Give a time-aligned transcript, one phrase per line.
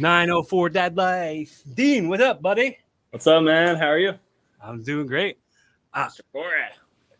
[0.00, 1.62] 904 Dad Life.
[1.74, 2.78] Dean, what's up, buddy?
[3.10, 3.76] What's up, man?
[3.76, 4.14] How are you?
[4.62, 5.38] I'm doing great.
[5.92, 6.08] Uh,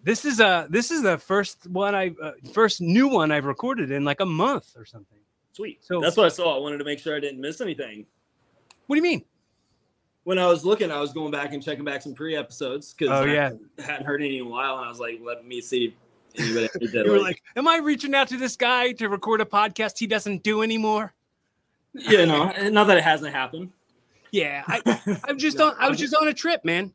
[0.03, 3.91] this is uh this is the first one I uh, first new one I've recorded
[3.91, 5.19] in like a month or something.
[5.53, 5.85] Sweet.
[5.85, 6.57] So- That's what I saw.
[6.57, 8.07] I wanted to make sure I didn't miss anything.
[8.87, 9.25] What do you mean?
[10.25, 13.11] When I was looking, I was going back and checking back some pre episodes because
[13.11, 13.51] Oh, I yeah.
[13.79, 15.95] hadn't heard any in a while, and I was like, let me see
[16.39, 19.99] anybody You were like, "Am I reaching out to this guy to record a podcast
[19.99, 21.13] he doesn't do anymore?"
[21.95, 23.71] Yeah, no, not that it hasn't happened.
[24.33, 24.81] Yeah, I
[25.25, 25.77] I'm just No, on.
[25.79, 26.93] I was just on a trip, man.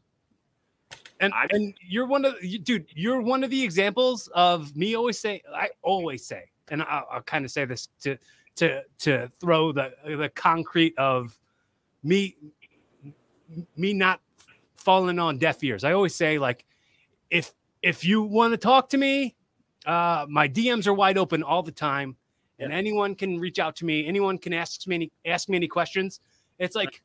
[1.20, 2.88] And I- and you're one of you, dude.
[2.96, 5.42] You're one of the examples of me always say.
[5.54, 8.18] I always say, and I'll, I'll kind of say this to
[8.58, 11.38] to to throw the the concrete of
[12.04, 12.36] me
[13.78, 14.22] me not
[14.76, 15.84] falling on deaf ears.
[15.84, 16.66] I always say like,
[17.30, 19.36] if if you want to talk to me,
[19.86, 22.16] uh, my DMs are wide open all the time,
[22.60, 22.78] and Yeah.
[22.78, 24.06] anyone can reach out to me.
[24.08, 26.20] Anyone can ask me any ask me any questions.
[26.60, 27.02] It's like,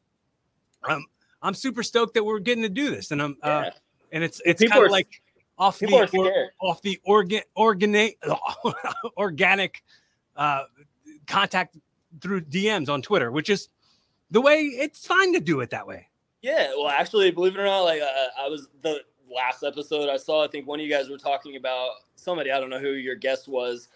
[0.89, 1.05] um,
[1.43, 3.71] I'm super stoked that we're getting to do this, and I'm uh,
[4.13, 5.23] and it's it's kind of like
[5.59, 8.19] off the or- off the organ organic
[9.17, 9.83] organic
[10.37, 10.65] uh,
[11.27, 11.77] contact
[12.21, 13.69] through DMs on Twitter, which is
[14.31, 16.09] the way it's fine to do it that way.
[16.43, 18.07] Yeah, well, actually, believe it or not, like uh,
[18.39, 19.01] I was the
[19.33, 20.45] last episode I saw.
[20.45, 22.51] I think one of you guys were talking about somebody.
[22.51, 23.89] I don't know who your guest was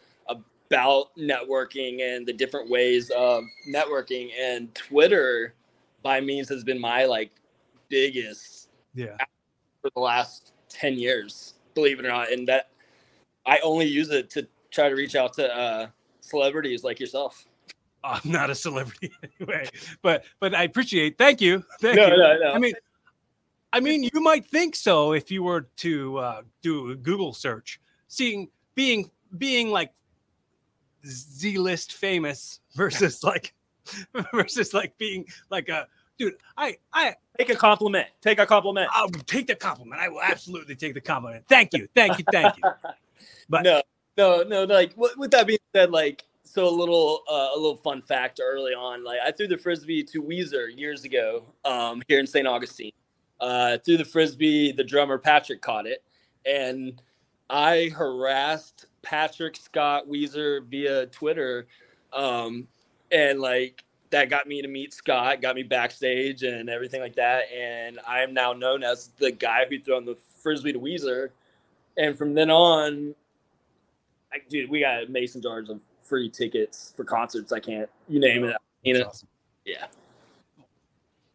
[0.70, 4.30] about networking and the different ways of networking.
[4.38, 5.54] And Twitter,
[6.02, 7.30] by means, has been my like
[7.88, 9.16] biggest Yeah.
[9.82, 11.54] for the last ten years.
[11.74, 12.70] Believe it or not, and that
[13.46, 15.89] I only use it to try to reach out to uh,
[16.20, 17.44] celebrities like yourself.
[18.05, 19.68] I'm not a celebrity anyway,
[20.02, 21.18] but but I appreciate.
[21.18, 21.64] Thank you.
[21.80, 22.16] Thank No, you.
[22.16, 22.52] no, no.
[22.52, 22.74] I mean,
[23.72, 27.80] I mean, you might think so if you were to uh, do a Google search,
[28.08, 29.92] seeing being being like
[31.06, 33.54] Z list famous versus like
[34.32, 35.86] versus like being like a
[36.18, 36.34] dude.
[36.56, 38.06] I I Take a compliment.
[38.20, 38.88] Take a compliment.
[38.92, 40.00] I'll take the compliment.
[40.00, 41.44] I will absolutely take the compliment.
[41.48, 42.62] Thank you, thank you, thank you.
[43.48, 43.82] But- no,
[44.16, 44.64] no, no.
[44.64, 48.40] Like with, with that being said, like so a little uh, a little fun fact
[48.42, 49.02] early on.
[49.04, 52.46] Like I threw the frisbee to Weezer years ago um, here in St.
[52.46, 52.92] Augustine.
[53.40, 54.72] Uh, threw the frisbee.
[54.72, 56.02] The drummer Patrick caught it,
[56.46, 57.00] and
[57.50, 61.66] I harassed Patrick Scott Weezer via Twitter,
[62.12, 62.66] um,
[63.12, 63.84] and like
[64.14, 67.50] that got me to meet Scott, got me backstage and everything like that.
[67.52, 71.30] And I am now known as the guy who thrown the frisbee to Weezer.
[71.96, 73.14] And from then on,
[74.33, 77.52] I, dude, we got mason jars of free tickets for concerts.
[77.52, 78.56] I can't, you name it.
[78.84, 79.28] You know, awesome.
[79.64, 79.86] yeah.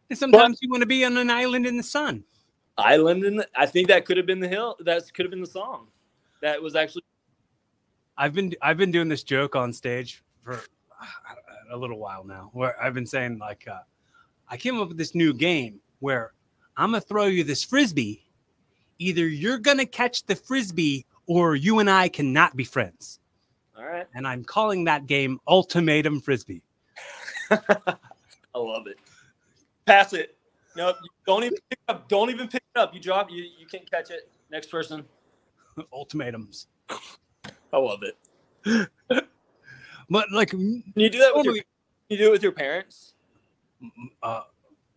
[0.09, 2.24] And sometimes you want to be on an island in the sun.
[2.78, 4.78] Island, and I think that could have been the hill.
[4.80, 5.88] That could have been the song.
[6.42, 7.04] That was actually
[8.20, 10.60] I've been I've been doing this joke on stage for
[11.72, 13.80] a little while now, where I've been saying like, uh,
[14.50, 16.34] I came up with this new game where
[16.76, 18.26] I'm gonna throw you this frisbee.
[18.98, 23.20] Either you're gonna catch the frisbee, or you and I cannot be friends.
[23.78, 24.08] all right.
[24.14, 26.62] And I'm calling that game Ultimatum Frisbee.
[27.52, 28.98] I love it.
[29.86, 30.36] Pass it.
[30.76, 30.98] Nope.
[31.26, 32.10] Don't even pick it up.
[32.10, 32.94] Don't even pick it up.
[32.94, 33.32] You drop.
[33.32, 34.30] You you can't catch it.
[34.52, 35.06] Next person.
[35.94, 36.68] Ultimatums.
[36.90, 38.90] I love it.
[40.12, 41.56] But like, you do that with your?
[42.09, 43.13] You do it with your parents?
[44.24, 44.41] uh,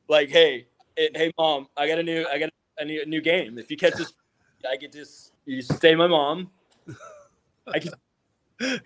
[0.09, 0.67] Like, hey,
[0.97, 3.59] hey, mom, I got a new, I got a new, a new game.
[3.59, 4.15] If you catch this,
[4.71, 5.33] I get this.
[5.45, 6.51] You stay my mom.
[7.67, 8.81] I can.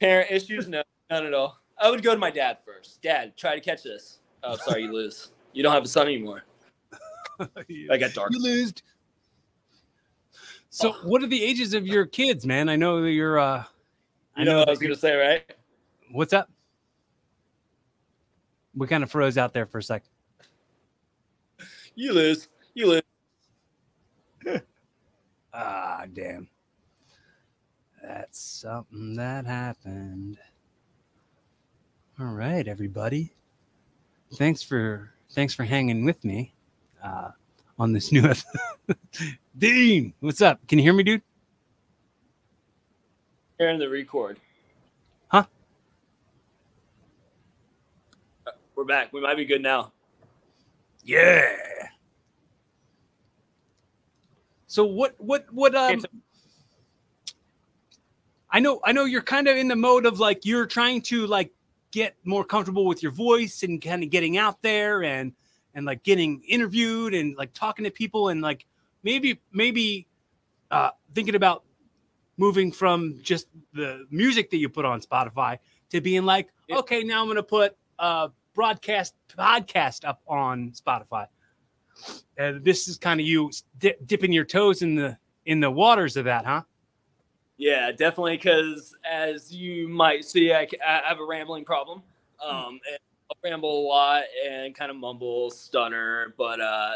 [0.00, 0.66] Parent issues?
[0.66, 1.60] No, none at all.
[1.78, 3.00] I would go to my dad first.
[3.00, 4.18] Dad, try to catch this.
[4.42, 5.30] Oh, sorry, you lose.
[5.52, 6.42] You don't have a son anymore.
[7.88, 8.32] I got dark.
[8.32, 8.74] you lose.
[10.74, 12.68] So, what are the ages of your kids, man?
[12.68, 13.38] I know that you're.
[13.38, 13.62] uh
[14.34, 14.58] I You know know.
[14.58, 15.44] what I was gonna say, right?
[16.10, 16.50] What's up?
[18.74, 20.02] We kind of froze out there for a sec.
[21.94, 22.48] You lose.
[22.74, 23.02] You lose.
[25.56, 26.48] Ah, damn.
[28.02, 30.38] That's something that happened.
[32.18, 33.32] All right, everybody.
[34.34, 36.52] Thanks for thanks for hanging with me
[37.04, 37.30] uh,
[37.78, 38.32] on this new.
[39.58, 40.66] Dean, what's up?
[40.68, 41.22] Can you hear me, dude?
[43.58, 44.38] Hearing the record.
[45.28, 45.44] Huh?
[48.46, 49.12] Uh, We're back.
[49.12, 49.92] We might be good now.
[51.04, 51.54] Yeah.
[54.66, 56.02] So what what what um
[58.50, 61.28] I know I know you're kind of in the mode of like you're trying to
[61.28, 61.52] like
[61.92, 65.32] get more comfortable with your voice and kind of getting out there and
[65.74, 68.66] and like getting interviewed and like talking to people and like
[69.02, 70.06] maybe maybe
[70.70, 71.64] uh thinking about
[72.36, 75.58] moving from just the music that you put on Spotify
[75.90, 81.26] to being like, okay, now I'm going to put a broadcast podcast up on Spotify.
[82.36, 85.16] And this is kind of you di- dipping your toes in the
[85.46, 86.62] in the waters of that, huh?
[87.56, 88.36] Yeah, definitely.
[88.36, 92.02] Because as you might see, I have a rambling problem.
[92.44, 92.98] Um, and
[93.44, 96.94] ramble a lot and kind of mumble, stutter, but uh,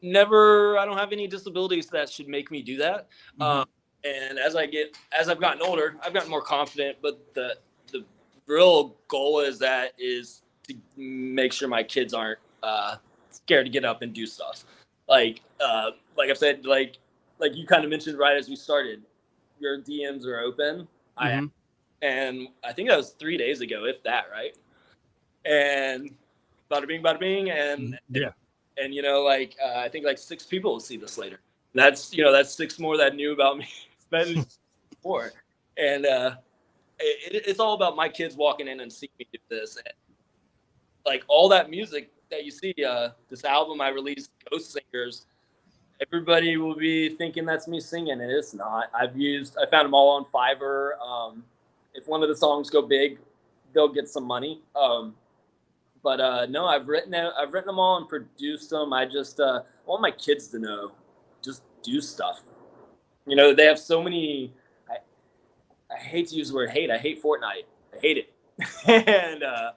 [0.00, 0.78] never.
[0.78, 3.08] I don't have any disabilities that should make me do that.
[3.40, 3.66] Um,
[4.04, 6.98] and as I get, as I've gotten older, I've gotten more confident.
[7.02, 7.56] But the
[7.92, 8.04] the
[8.46, 12.96] real goal is that is to make sure my kids aren't uh,
[13.30, 14.64] scared to get up and do stuff.
[15.08, 16.98] Like uh, like I've said, like
[17.40, 19.02] like you kind of mentioned right as we started,
[19.58, 20.86] your DMs are open.
[21.16, 21.50] I Mhm.
[22.02, 24.54] and I think that was three days ago, if that, right?
[25.48, 26.10] And
[26.70, 28.30] bada bing, bada bing, and yeah.
[28.78, 31.40] and you know, like uh, I think like six people will see this later.
[31.74, 33.68] That's you know that's six more that knew about me
[34.10, 34.44] than
[34.90, 35.32] before,
[35.78, 36.36] and uh,
[36.98, 39.76] it, it- it's all about my kids walking in and seeing me do this.
[39.76, 39.94] And,
[41.04, 45.26] like all that music that you see, uh, this album I released, Ghost Singers.
[46.04, 48.88] Everybody will be thinking that's me singing, and it's not.
[48.92, 50.98] I've used, I found them all on Fiverr.
[51.00, 51.44] Um,
[51.94, 53.18] if one of the songs go big,
[53.72, 54.60] they'll get some money.
[54.74, 55.14] Um,
[56.06, 58.92] but uh, no, I've written it, I've written them all and produced them.
[58.92, 60.92] I just uh, want my kids to know,
[61.42, 62.42] just do stuff.
[63.26, 64.54] You know, they have so many.
[64.88, 64.98] I,
[65.92, 66.92] I hate to use the word hate.
[66.92, 67.64] I hate Fortnite.
[67.92, 68.32] I hate it,
[68.86, 69.72] and uh,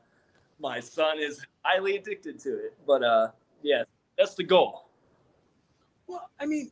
[0.60, 2.78] my son is highly addicted to it.
[2.86, 3.30] But uh,
[3.64, 3.82] yeah,
[4.16, 4.92] that's the goal.
[6.06, 6.70] Well, I mean,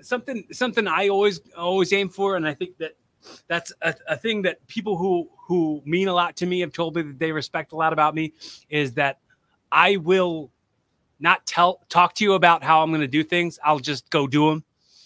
[0.00, 2.96] something something I always always aim for, and I think that
[3.48, 6.96] that's a, a thing that people who who mean a lot to me have told
[6.96, 8.32] me that they respect a lot about me
[8.68, 9.20] is that
[9.70, 10.50] I will
[11.20, 13.58] not tell talk to you about how I'm going to do things.
[13.64, 14.64] I'll just go do them,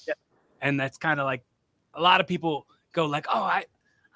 [0.09, 0.15] Yeah.
[0.63, 1.43] and that's kind of like
[1.95, 3.65] a lot of people go like, oh, I.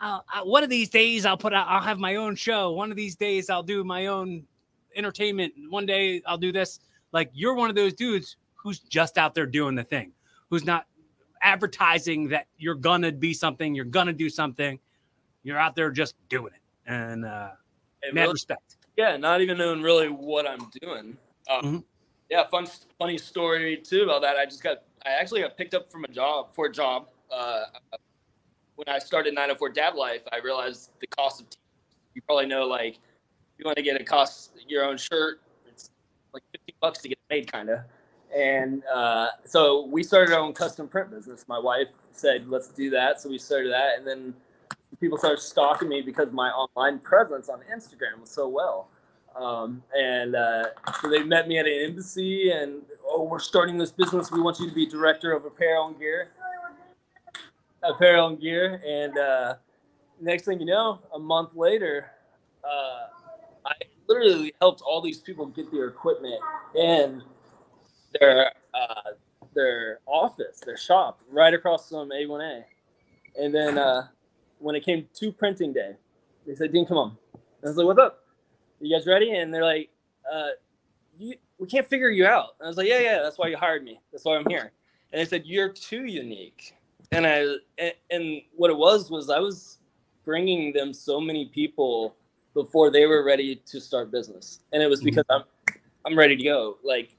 [0.01, 2.73] I'll, I, one of these days I'll put out, I'll have my own show.
[2.73, 4.45] One of these days I'll do my own
[4.97, 5.55] entertainment.
[5.71, 6.81] One day I'll do this.
[7.13, 10.13] Like you're one of those dudes who's just out there doing the thing,
[10.51, 10.87] who's not
[11.43, 14.79] advertising that you're gonna be something, you're gonna do something.
[15.45, 17.51] You're out there just doing it, and uh,
[18.13, 18.77] mad really- respect.
[18.97, 21.17] yeah, not even knowing really what I'm doing.
[21.49, 21.85] Um, Mhm.
[22.31, 22.67] Yeah, fun,
[22.99, 24.37] funny story too about that.
[24.37, 27.09] I just got, I actually got picked up from a job for a job.
[27.31, 27.65] Uh,
[28.77, 31.51] when I started 904 Dad Life, I realized the cost of.
[31.51, 31.59] T-
[32.15, 32.99] you probably know, like,
[33.59, 35.91] you want to get a cost your own shirt, it's
[36.33, 37.81] like 50 bucks to get made, kind of.
[38.35, 41.45] And uh, so we started our own custom print business.
[41.49, 44.35] My wife said, "Let's do that." So we started that, and then
[45.01, 48.89] people started stalking me because my online presence on Instagram was so well.
[49.37, 50.67] Um, and uh,
[51.01, 54.31] so they met me at an embassy, and oh, we're starting this business.
[54.31, 56.29] We want you to be director of apparel and gear.
[57.83, 59.55] Apparel and gear, and uh,
[60.21, 62.13] next thing you know, a month later,
[62.63, 63.09] uh,
[63.67, 63.73] I
[64.07, 66.41] literally helped all these people get their equipment
[66.77, 67.23] in
[68.19, 69.11] their uh,
[69.55, 72.65] their office, their shop, right across from A1A.
[73.41, 74.09] And then uh,
[74.65, 75.93] when it came to printing day,
[76.47, 78.25] they said, "Dean, come on." And I was like, "What's up?
[78.81, 79.91] You guys ready?" And they're like,
[80.33, 80.51] uh,
[81.19, 83.57] you, "We can't figure you out." And I was like, "Yeah, yeah, that's why you
[83.57, 84.01] hired me.
[84.13, 84.73] That's why I'm here."
[85.13, 86.75] And they said, "You're too unique."
[87.13, 87.47] And I
[87.79, 89.79] and, and what it was was I was
[90.25, 92.17] bringing them so many people
[92.55, 95.05] before they were ready to start business, and it was Mhm.
[95.07, 95.43] because I'm
[96.07, 96.79] I'm ready to go.
[96.83, 97.17] Like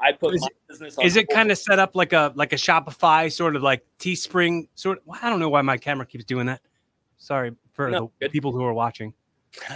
[0.00, 0.98] I put Is my business.
[0.98, 3.84] On Is it kind of set up like a like a Shopify sort of like
[3.98, 5.04] Teespring sort of?
[5.22, 6.60] I don't know why my camera keeps doing that.
[7.18, 8.32] Sorry for No, the good.
[8.32, 9.14] people who are watching.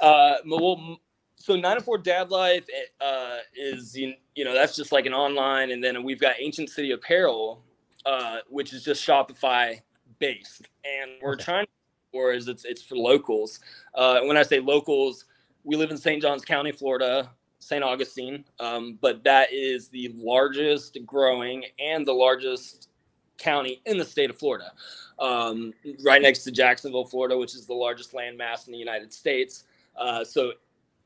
[0.00, 0.98] uh, well,
[1.36, 2.64] so 904 Dad Life
[3.00, 6.70] uh, is you, you know that's just like an online, and then we've got Ancient
[6.70, 7.62] City Apparel,
[8.06, 9.80] uh, which is just Shopify
[10.18, 11.44] based, and we're Okay.
[11.44, 11.66] trying
[12.12, 13.60] or is it's it's for locals.
[13.94, 15.26] Uh, when I say locals,
[15.64, 16.20] we live in St.
[16.20, 17.30] Johns County, Florida,
[17.60, 17.84] St.
[17.84, 22.88] Augustine, um, but that is the largest growing and the largest
[23.38, 24.72] county in the state of Florida,
[25.18, 29.64] um, right next to Jacksonville, Florida, which is the largest landmass in the United States.
[29.96, 30.52] Uh, so,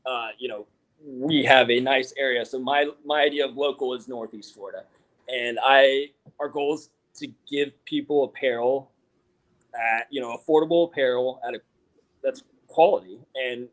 [0.06, 0.66] uh, you know,
[1.04, 2.44] we have a nice area.
[2.44, 4.84] So my my idea of local is Northeast Florida,
[5.28, 8.90] and I our goal is to give people apparel
[9.74, 11.60] at you know affordable apparel at a
[12.22, 13.68] that's quality, and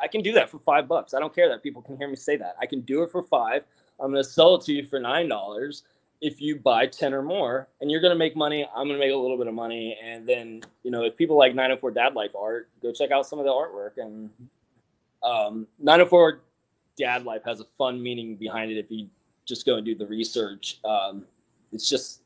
[0.00, 1.14] I can do that for five bucks.
[1.14, 2.56] I don't care that people can hear me say that.
[2.60, 3.64] I can do it for five.
[4.00, 5.84] I'm going to sell it to you for nine dollars
[6.22, 9.02] if you buy 10 or more and you're going to make money i'm going to
[9.02, 12.12] make a little bit of money and then you know if people like 904 dad
[12.12, 14.28] life art go check out some of the artwork and
[15.22, 16.42] um, 904
[16.98, 19.08] dad life has a fun meaning behind it if you
[19.46, 21.24] just go and do the research um,
[21.72, 22.20] it's just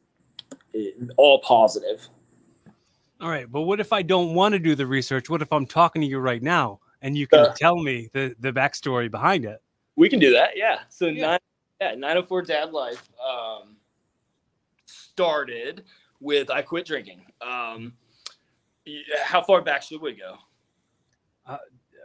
[0.73, 2.09] it, all positive.
[3.21, 5.31] All right, but what if I don't want to do the research?
[5.31, 8.35] What if I'm talking to you right now and you can Uh, tell me the
[8.41, 9.63] the backstory behind it?
[9.95, 10.57] We can do that.
[10.57, 10.81] Yeah.
[10.89, 11.27] So Yeah.
[11.27, 11.39] nine,
[11.81, 13.77] yeah, 904 Dad Life um,
[14.87, 15.85] started
[16.21, 17.25] with I quit drinking.
[17.41, 17.97] Um,
[19.23, 20.37] how far back should we go?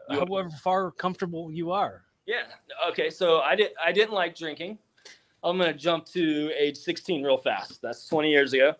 [0.10, 2.04] You- However far comfortable you are.
[2.26, 2.44] Yeah.
[2.90, 3.10] Okay.
[3.10, 3.72] So I did.
[3.84, 4.78] I didn't like drinking.
[5.44, 7.82] I'm gonna jump to age 16 real fast.
[7.82, 8.76] That's 20 years ago.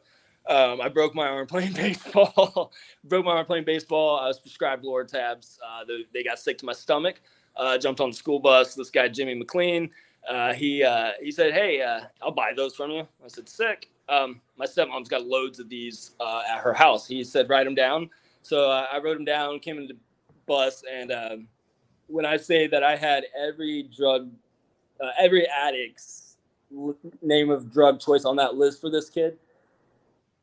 [0.50, 2.74] Um, I broke my arm playing baseball.
[3.04, 4.20] broke my arm playing baseball.
[4.20, 5.58] I was prescribed Lortabs.
[5.66, 7.22] Uh, they, they got sick to my stomach.
[7.56, 8.74] Uh, jumped on the school bus.
[8.74, 9.92] This guy Jimmy McLean.
[10.28, 13.90] Uh, he uh, he said, "Hey, uh, I'll buy those from you." I said, "Sick."
[14.10, 17.08] Um, my stepmom's got loads of these uh, at her house.
[17.08, 18.10] He said, "Write them down."
[18.42, 19.60] So I wrote them down.
[19.60, 20.00] Came into the
[20.46, 21.48] bus, and um,
[22.08, 24.30] when I say that I had every drug,
[25.18, 26.38] every addict's
[27.22, 29.38] name of drug choice on that list for this kid,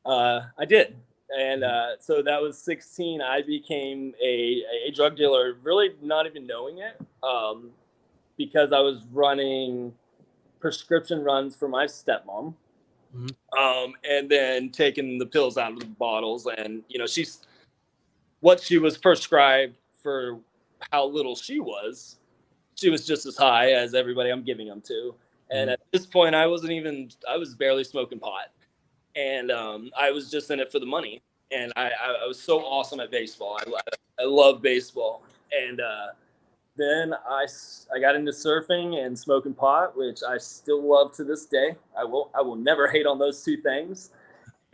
[0.06, 0.96] uh, I did.
[1.36, 3.20] And uh, so that was 16.
[3.20, 7.70] I became a, a drug dealer, really not even knowing it, um,
[8.38, 9.92] because I was running
[10.60, 12.54] prescription runs for my stepmom.
[13.14, 13.30] Mhm.
[13.58, 16.46] Um, and then taking the pills out of the bottles.
[16.58, 17.42] And, you know, she's
[18.40, 20.38] what she was prescribed for
[20.92, 22.16] how little she was,
[22.74, 25.14] she was just as high as everybody I'm giving them to.
[25.50, 28.50] And at this point, I wasn't even, I was barely smoking pot.
[29.16, 31.22] And um, I was just in it for the money.
[31.50, 33.58] And I, I, I was so awesome at baseball.
[33.58, 33.80] I,
[34.20, 35.22] I love baseball.
[35.52, 36.08] And uh,
[36.76, 37.46] then I
[38.00, 41.76] got into surfing and smoking pot, which I still love to this day.
[41.98, 44.10] I will, I will never hate on those two things.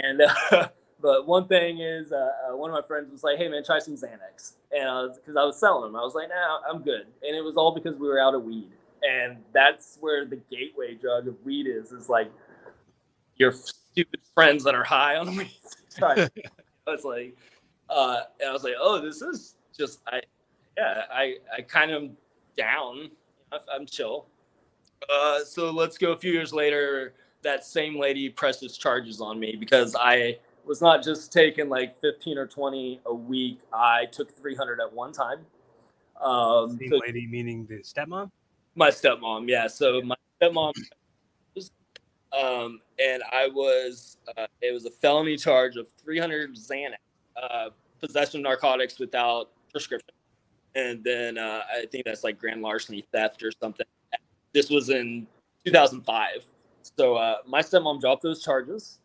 [0.00, 0.68] And, uh,
[1.02, 3.80] but one thing is, uh, uh, one of my friends was like, "Hey man, try
[3.80, 5.96] some Xanax," and because I was selling them.
[5.96, 8.44] I was like, "Nah, I'm good." And it was all because we were out of
[8.44, 8.70] weed,
[9.02, 11.90] and that's where the gateway drug of weed is.
[11.92, 12.30] Is like
[13.36, 13.52] your
[13.92, 15.50] stupid friends that are high on weed.
[15.98, 16.28] Try.
[16.86, 17.36] I was like,
[17.90, 20.20] uh, and I was like, "Oh, this is just I,
[20.76, 22.10] yeah, I I kind of
[22.56, 23.10] down.
[23.52, 24.26] I- I'm chill."
[25.12, 27.14] Uh, so let's go a few years later.
[27.42, 32.38] That same lady presses charges on me because I was not just taking like 15
[32.38, 33.58] or 20 a week.
[33.72, 35.40] I took 300 at one time.
[36.20, 38.30] Um, Same so lady meaning the stepmom.
[38.76, 39.66] my stepmom, yeah.
[39.66, 40.72] So my stepmom,
[42.32, 46.96] um, and I was, uh, it was a felony charge of 300 Xanax,
[47.40, 47.70] uh,
[48.00, 50.14] possession of narcotics without prescription.
[50.74, 53.86] And then uh, I think that's like grand larceny theft or something.
[54.52, 55.26] This was in
[55.64, 56.44] 2005.
[56.96, 58.98] So uh, my stepmom dropped those charges.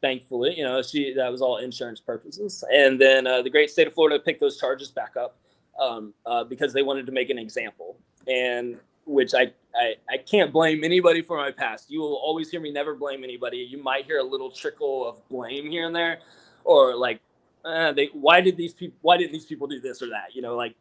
[0.00, 2.62] Thankfully, you know, she that was all insurance purposes.
[2.70, 5.36] And then uh, the great state of Florida picked those charges back up
[5.80, 7.96] um, uh, because they wanted to make an example.
[8.26, 11.90] And which I, I I can't blame anybody for my past.
[11.90, 13.58] You will always hear me never blame anybody.
[13.58, 16.20] You might hear a little trickle of blame here and there,
[16.64, 17.20] or like,
[17.64, 20.34] uh, they why did these people why didn't these people do this or that?
[20.34, 20.74] You know, like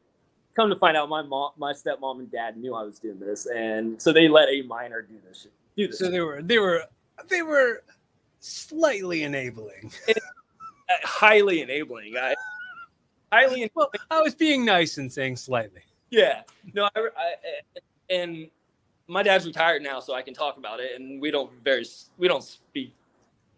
[0.56, 3.48] come to find out, my mom, my stepmom and dad knew I was doing this,
[3.48, 5.52] and so they let a minor do this shit.
[5.76, 6.00] Do this.
[6.00, 6.84] So they were they were
[7.30, 7.84] they were
[8.40, 9.92] slightly enabling.
[10.90, 12.18] Uh, highly enabling.
[12.18, 12.36] I
[13.32, 15.82] highly Well, I was being nice and saying slightly.
[16.10, 16.42] Yeah.
[16.74, 17.80] No, I, I
[18.10, 18.48] and
[19.08, 21.00] my dad's retired now, so I can talk about it.
[21.00, 21.86] And we don't very
[22.18, 22.96] we don't speak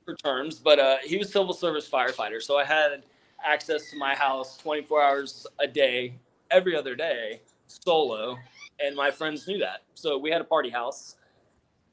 [0.06, 3.04] for terms, but uh, he was civil service firefighter, so I had
[3.44, 6.14] access to my house 24 hours a day,
[6.52, 8.38] every other day, solo,
[8.80, 9.82] and my friends knew that.
[9.96, 11.16] So we had a party house,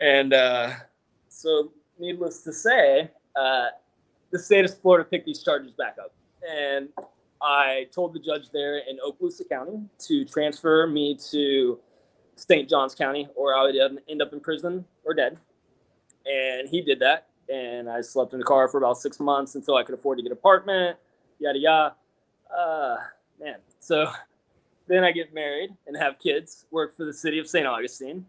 [0.00, 0.73] and uh,
[1.28, 3.66] so needless to say, uh,
[4.30, 6.12] the state of Florida picked these charges back up,
[6.49, 6.88] and
[7.42, 11.78] I told the judge there in Okaloosa County to transfer me to
[12.36, 12.68] St.
[12.68, 13.74] Johns County, or I would
[14.08, 15.38] end up in prison or dead.
[16.26, 19.76] And he did that, and I slept in the car for about six months until
[19.76, 20.96] I could afford to get an apartment.
[21.38, 21.94] Yada yada.
[22.56, 22.96] Uh,
[23.40, 24.10] man, so
[24.86, 26.66] then I get married and have kids.
[26.70, 27.66] Work for the city of St.
[27.66, 28.24] Augustine.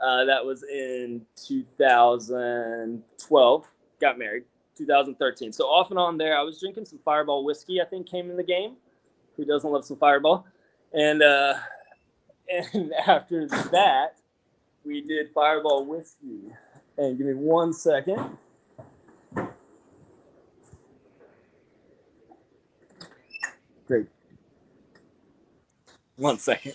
[0.00, 3.66] Uh, that was in 2012.
[4.00, 4.44] Got married.
[4.76, 5.52] 2013.
[5.52, 7.82] So off and on there, I was drinking some Fireball whiskey.
[7.82, 8.76] I think came in the game.
[9.36, 10.46] Who doesn't love some Fireball?
[10.92, 11.54] And uh,
[12.48, 14.16] and after that,
[14.84, 16.52] we did Fireball whiskey.
[16.96, 18.36] And give me one second.
[23.86, 24.06] Great.
[26.16, 26.74] One second.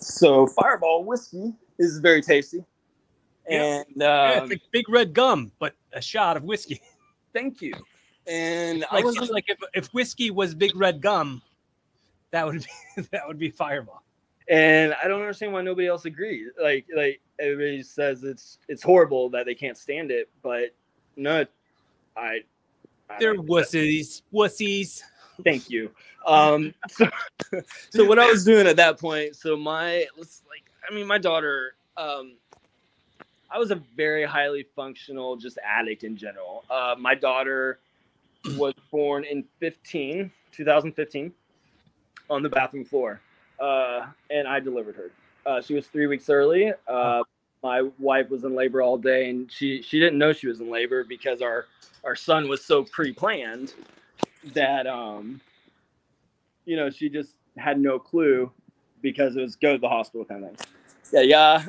[0.00, 2.64] So Fireball whiskey is very tasty.
[3.48, 6.80] And Yeah, um, it's like big red gum, but a shot of whiskey.
[7.32, 7.74] thank you.
[8.26, 11.42] And I was like if, if whiskey was big red gum,
[12.30, 14.02] that would be that would be fireball.
[14.48, 16.48] And I don't understand why nobody else agrees.
[16.60, 20.74] Like like everybody says it's it's horrible that they can't stand it, but
[21.16, 21.44] no,
[22.16, 22.40] I.
[23.10, 25.02] I They're wussies, wussies.
[25.44, 25.90] Thank you.
[26.26, 27.10] Um, so,
[27.90, 31.18] so what I was doing at that point, so my let's like, I mean, my
[31.18, 32.36] daughter, um,
[33.52, 36.64] I was a very highly functional, just addict in general.
[36.70, 37.78] Uh, my daughter
[38.56, 41.32] was born in 15, 2015,
[42.30, 43.20] on the bathroom floor,
[43.60, 45.10] uh, and I delivered her.
[45.44, 46.72] Uh, she was three weeks early.
[46.88, 47.22] Uh,
[47.62, 50.70] my wife was in labor all day, and she she didn't know she was in
[50.70, 51.66] labor because our
[52.04, 53.74] our son was so pre-planned
[54.54, 55.40] that um
[56.64, 58.50] you know she just had no clue
[59.02, 60.66] because it was go to the hospital kind of thing
[61.12, 61.20] yeah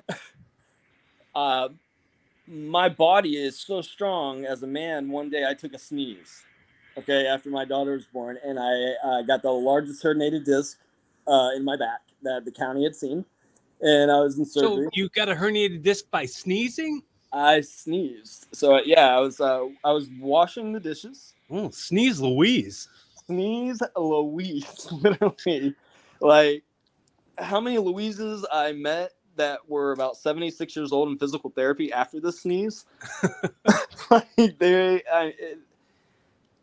[0.10, 0.16] yeah
[1.36, 1.70] uh
[2.48, 6.44] my body is so strong as a man one day i took a sneeze
[6.98, 10.78] okay after my daughter was born and i uh, got the largest herniated disc
[11.28, 13.24] uh, in my back that the county had seen
[13.82, 17.02] and i was in surgery So you got a herniated disc by sneezing?
[17.32, 22.88] i sneezed so yeah i was uh, i was washing the dishes Oh, sneeze Louise.
[23.28, 25.76] sneeze Louise, literally.
[26.20, 26.64] Like,
[27.38, 32.20] how many Louises I met that were about 76 years old in physical therapy after
[32.20, 32.86] the sneeze?
[34.12, 34.28] like,
[34.60, 35.60] they, I, it,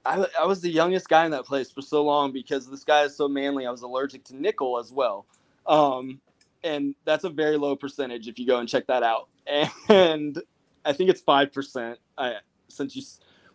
[0.04, 3.02] I, I was the youngest guy in that place for so long because this guy
[3.02, 3.66] is so manly.
[3.66, 5.26] I was allergic to nickel as well.
[5.66, 6.20] Um,
[6.64, 9.28] and that's a very low percentage if you go and check that out.
[9.88, 10.40] And
[10.84, 11.96] I think it's 5%.
[12.16, 12.36] I,
[12.68, 13.02] since you,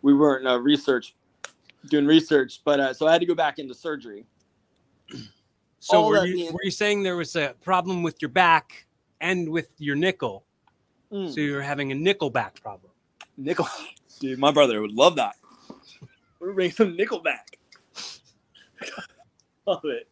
[0.02, 1.16] we weren't uh, research
[1.90, 4.26] doing research, but uh, so I had to go back into surgery.
[5.80, 8.85] So All were you, being- were you saying there was a problem with your back
[9.22, 10.44] and with your nickel?
[11.12, 11.34] Mm.
[11.34, 12.92] So you're having a nickel back problem.
[13.38, 13.68] Nickel,
[14.20, 15.36] dude, my brother would love that.
[16.40, 17.56] We're bringing some Nickelback.
[19.66, 20.08] love it.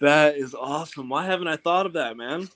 [0.00, 1.08] That is awesome.
[1.08, 2.48] Why haven't I thought of that, man?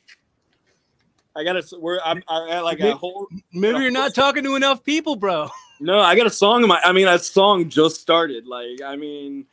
[1.37, 1.79] I got to.
[1.79, 2.01] We're.
[2.05, 2.23] I'm.
[2.29, 3.29] I got like a whole.
[3.53, 5.49] Maybe you're not talking to enough people, bro.
[5.81, 6.81] No, I got a song in my.
[6.85, 8.47] I mean, that song just started.
[8.47, 9.45] Like, I mean,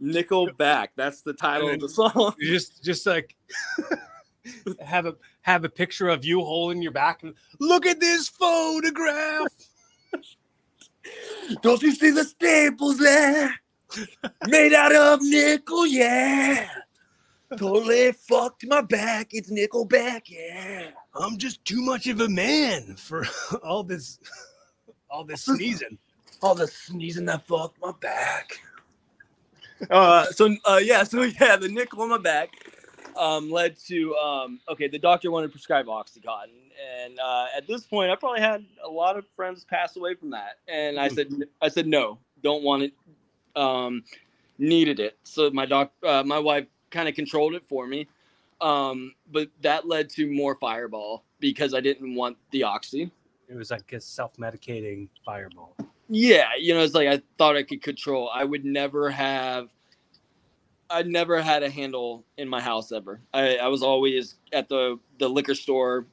[0.00, 0.90] Nickelback.
[0.94, 2.32] That's the title of the song.
[2.38, 3.34] You just just like
[4.84, 9.48] have a have a picture of you holding your back and look at this photograph.
[11.62, 13.54] Don't you see the staples there?
[14.46, 16.68] Made out of nickel, yeah.
[17.56, 19.28] Totally fucked my back.
[19.30, 20.88] It's nickel back, yeah.
[21.14, 23.26] I'm just too much of a man for
[23.64, 24.18] all this
[25.10, 25.98] all this sneezing.
[26.42, 28.60] All the sneezing that fucked my back.
[29.90, 32.50] Uh, so uh, yeah, so yeah, the nickel on my back
[33.18, 34.88] um, led to um, okay.
[34.88, 36.70] The doctor wanted to prescribe OxyContin,
[37.02, 40.30] and uh, at this point, I probably had a lot of friends pass away from
[40.30, 41.28] that, and I said,
[41.60, 42.92] I said no, don't want it.
[43.56, 44.04] Um,
[44.58, 48.06] needed it, so my doc, uh, my wife, kind of controlled it for me,
[48.60, 53.10] um, but that led to more Fireball because I didn't want the oxy.
[53.48, 55.74] It was like a self-medicating fireball.
[56.08, 58.30] Yeah, you know, it's like I thought I could control.
[58.32, 59.68] I would never have.
[60.90, 63.20] I never had a handle in my house ever.
[63.34, 66.06] I, I was always at the the liquor store,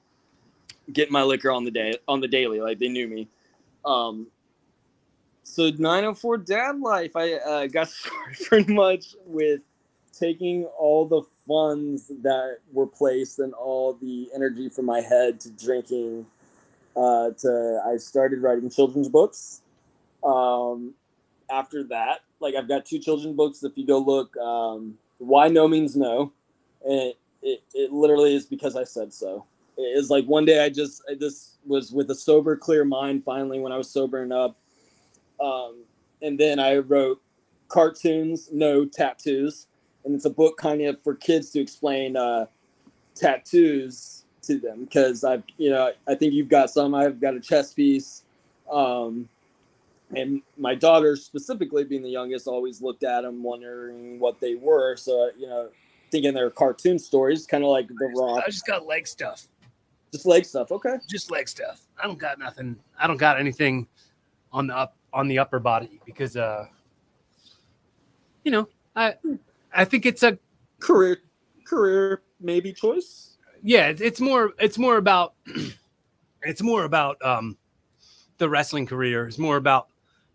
[0.91, 2.61] getting my liquor on the day on the daily.
[2.61, 3.27] Like they knew me.
[3.85, 4.27] Um.
[5.43, 7.15] So 904 dad life.
[7.15, 9.61] I uh, got started pretty much with
[10.11, 15.51] taking all the funds that were placed and all the energy from my head to
[15.51, 16.25] drinking.
[16.95, 19.61] Uh, to I started writing children's books
[20.25, 20.93] um,
[21.49, 23.63] after that, like I've got two children books.
[23.63, 26.31] If you go look, um, why no means no,
[26.83, 29.45] and it, it, it literally is because I said so.
[29.77, 33.23] It is like one day I just I just was with a sober, clear mind.
[33.23, 34.55] Finally, when I was sobering up,
[35.39, 35.83] um,
[36.21, 37.21] and then I wrote
[37.67, 39.67] cartoons, no tattoos,
[40.03, 42.45] and it's a book kind of for kids to explain uh,
[43.15, 46.93] tattoos to them because I've you know I think you've got some.
[46.95, 48.23] I've got a chess piece.
[48.71, 49.29] Um,
[50.15, 54.95] and my daughter specifically being the youngest always looked at them wondering what they were
[54.95, 55.69] so you know
[56.11, 59.47] thinking they're cartoon stories kind of like the rock I just got leg stuff.
[60.11, 61.81] just leg stuff okay Just leg stuff.
[62.01, 62.77] I don't got nothing.
[62.99, 63.87] I don't got anything
[64.51, 66.65] on the up on the upper body because uh
[68.43, 69.15] you know, I
[69.73, 70.37] I think it's a
[70.79, 71.19] career
[71.65, 73.35] career maybe choice
[73.67, 75.33] yeah, it's, it's more it's more about
[76.43, 77.57] it's more about um
[78.37, 79.27] the wrestling career.
[79.27, 79.87] It's more about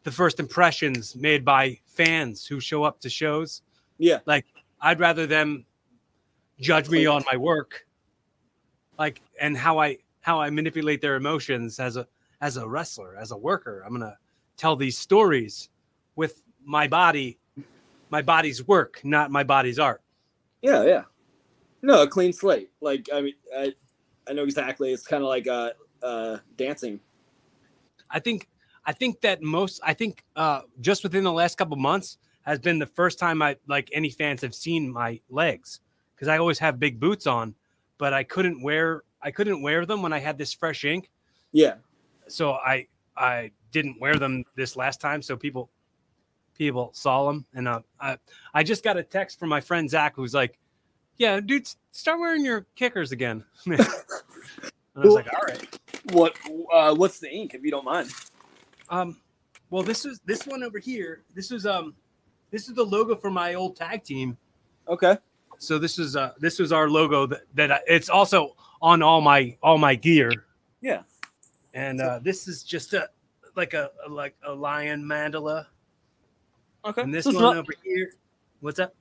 [0.04, 3.62] the first impressions made by fans who show up to shows.
[3.98, 4.46] yeah Like
[4.80, 5.66] I'd rather them
[6.58, 7.86] judge me on my work,
[8.98, 12.06] like and how I how I manipulate their emotions as a
[12.40, 13.82] as a wrestler, as a worker.
[13.84, 14.16] I'm gonna
[14.56, 15.68] tell these stories
[16.16, 17.38] with my body,
[18.10, 20.02] my body's work, not my body's art.
[20.62, 21.02] Yeah, yeah.
[21.82, 22.70] No, a clean slate.
[22.80, 23.74] Like I mean, I
[24.28, 24.92] I know exactly.
[24.92, 25.70] It's kind of like uh
[26.02, 27.00] uh dancing.
[28.10, 28.48] I think
[28.90, 32.80] I think that most I think uh just within the last couple months has been
[32.80, 35.78] the first time I like any fans have seen my legs
[36.12, 37.54] because I always have big boots on,
[37.98, 41.08] but I couldn't wear I couldn't wear them when I had this fresh ink.
[41.52, 41.74] Yeah.
[42.26, 45.70] So I I didn't wear them this last time, so people
[46.58, 48.18] people saw them, and uh, I
[48.54, 50.58] I just got a text from my friend Zach who's like,
[51.16, 53.80] "Yeah, dude, start wearing your kickers again." and
[54.96, 55.78] I was like, "All right."
[56.10, 56.34] What
[56.72, 58.10] uh what's the ink if you don't mind?
[58.90, 59.16] Um,
[59.70, 61.22] well, this is this one over here.
[61.34, 61.94] This is um,
[62.50, 64.36] this is the logo for my old tag team.
[64.88, 65.16] Okay.
[65.58, 69.20] So this is uh, this is our logo that that I, it's also on all
[69.20, 70.30] my all my gear.
[70.80, 71.02] Yeah.
[71.74, 73.08] And uh, this is just a
[73.56, 75.66] like a, like a lion mandala.
[76.84, 77.02] Okay.
[77.02, 78.12] And this So one not- over here.
[78.60, 78.94] What's that?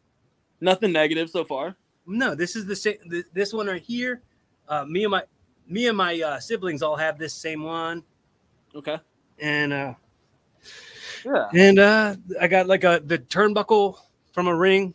[0.62, 1.76] nothing negative so far.
[2.06, 2.98] No, this is the same.
[3.34, 4.22] This one right here.
[4.68, 5.24] Uh, me and my
[5.68, 8.04] me and my uh, siblings all have this same one,
[8.76, 8.98] Okay.
[9.42, 9.94] And uh,
[11.26, 11.48] Yeah.
[11.54, 13.98] and uh, I got like a the turnbuckle
[14.34, 14.94] from a ring,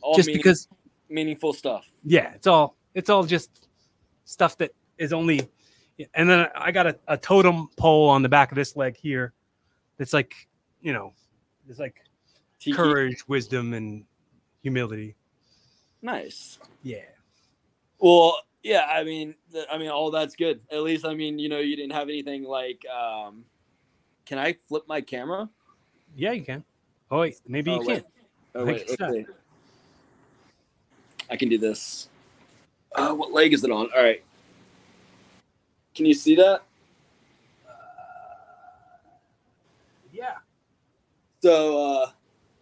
[0.00, 0.68] All just meaning- because.
[1.08, 1.88] meaningful stuff.
[2.04, 3.50] Yeah, it's all it's all just
[4.24, 5.48] stuff that is only.
[6.14, 9.32] And then I got a, a totem pole on the back of this leg here.
[9.98, 10.34] It's like
[10.82, 11.12] you know,
[11.68, 12.00] it's like
[12.58, 12.76] Tiki.
[12.76, 14.04] courage, wisdom, and
[14.62, 15.14] humility.
[16.02, 16.58] Nice.
[16.82, 16.98] Yeah.
[17.98, 20.60] Well, yeah, I mean, th- I mean, all that's good.
[20.72, 22.84] At least, I mean, you know, you didn't have anything like.
[22.88, 23.44] um
[24.26, 25.48] Can I flip my camera?
[26.16, 26.64] Yeah, you can.
[27.10, 27.94] Oh wait, maybe Oh, you wait.
[28.02, 28.06] can't.
[28.54, 29.12] Oh I wait, not.
[29.12, 29.26] see.
[31.30, 32.08] I can do this.
[32.94, 33.88] Uh, what leg is it on?
[33.94, 34.22] All right.
[35.94, 36.62] Can you see that?
[40.12, 40.36] Yeah.
[41.42, 42.10] So uh,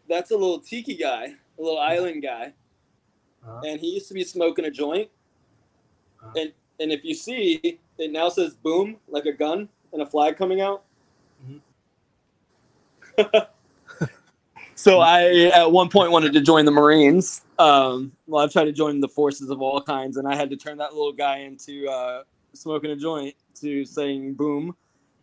[0.08, 2.52] that's a little tiki guy, a little island guy,
[3.46, 3.60] Uh-huh.
[3.66, 5.08] and he used to be smoking a joint.
[6.36, 10.36] And and if you see, it now says "boom" like a gun and a flag
[10.36, 10.84] coming out.
[14.74, 17.42] so I at one point wanted to join the Marines.
[17.58, 20.56] Um, well, I've tried to join the forces of all kinds, and I had to
[20.56, 22.22] turn that little guy into uh,
[22.54, 24.74] smoking a joint to saying "boom."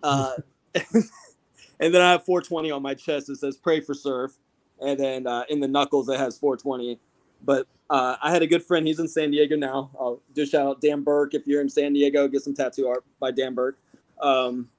[0.03, 0.35] Uh,
[0.75, 3.29] and then I have 420 on my chest.
[3.29, 4.37] It says "Pray for Surf,"
[4.79, 6.99] and then uh, in the knuckles it has 420.
[7.43, 8.85] But uh, I had a good friend.
[8.85, 9.89] He's in San Diego now.
[9.99, 11.33] I'll just shout out Dan Burke.
[11.33, 13.77] If you're in San Diego, get some tattoo art by Dan Burke.
[14.21, 14.69] Um,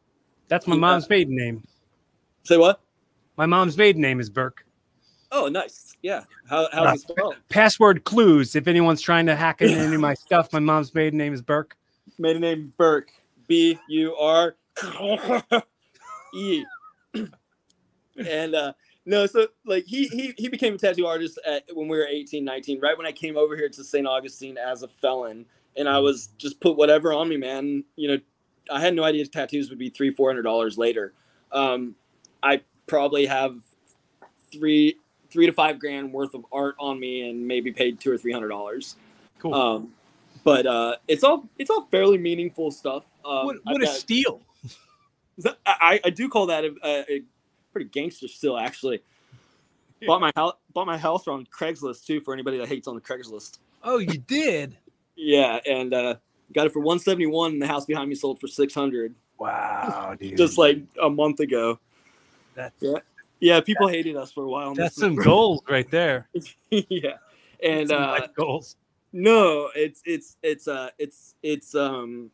[0.49, 0.81] That's my Yeah.
[0.81, 1.63] mom's maiden name.
[2.45, 2.81] say what?
[3.37, 4.65] My mom's maiden name is Burke.
[5.33, 5.97] Oh, nice.
[6.03, 6.25] Yeah.
[6.49, 7.37] How, how's it spelled?
[7.49, 8.57] Password clues.
[8.57, 11.41] If anyone's trying to hack into any of my stuff, my mom's maiden name is
[11.43, 11.77] Burke.
[12.19, 13.13] Maiden name Burke.
[13.47, 14.55] B U R
[16.35, 16.65] E.
[18.17, 18.73] And uh,
[19.07, 22.45] no, so like he he he became a tattoo artist at, when we were 18,
[22.45, 24.07] 19, right when I came over here to St.
[24.07, 25.47] Augustine as a felon,
[25.77, 27.85] and I was just put whatever on me, man.
[27.97, 28.19] You know,
[28.71, 31.13] I had no idea tattoos would be three, four hundred dollars later.
[31.53, 31.95] Um,
[32.43, 33.57] I probably have
[34.53, 34.97] three
[35.31, 38.33] three to five grand worth of art on me, and maybe paid two or three
[38.33, 38.97] hundred dollars.
[39.39, 39.55] Cool.
[39.55, 39.93] Um,
[40.45, 43.05] but uh, it's all it's all fairly meaningful stuff.
[43.25, 44.41] Um, what I've what a got- steal.
[45.67, 47.23] I, I do call that a, a
[47.73, 49.03] pretty gangster still actually.
[50.01, 50.07] Yeah.
[50.07, 53.01] Bought my house bought my house on Craigslist too for anybody that hates on the
[53.01, 53.59] Craigslist.
[53.83, 54.77] Oh, you did?
[55.17, 56.15] Yeah, and uh,
[56.53, 59.15] got it for one seventy one, and the house behind me sold for six hundred
[59.39, 60.37] Wow, dude.
[60.37, 61.79] just like a month ago.
[62.55, 62.99] that's Yeah.
[63.41, 64.75] Yeah, people hated us for a while.
[64.75, 66.29] that's some goals right there.
[66.71, 67.17] yeah,
[67.63, 68.77] and uh, goals.
[69.13, 72.31] No, it's it's it's uh it's it's um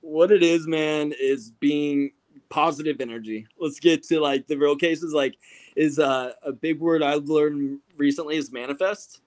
[0.00, 2.12] what it is, man, is being
[2.48, 3.46] positive energy.
[3.58, 5.12] Let's get to like the real cases.
[5.12, 5.36] Like,
[5.76, 9.20] is uh, a big word I've learned recently is manifest.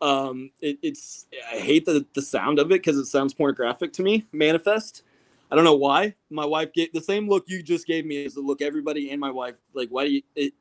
[0.00, 4.02] Um, it, it's I hate the the sound of it because it sounds pornographic to
[4.02, 4.26] me.
[4.32, 5.02] Manifest.
[5.50, 6.14] I don't know why.
[6.30, 9.20] My wife gave the same look you just gave me is the look everybody and
[9.20, 9.88] my wife like.
[9.90, 10.22] Why do you?
[10.34, 10.54] It,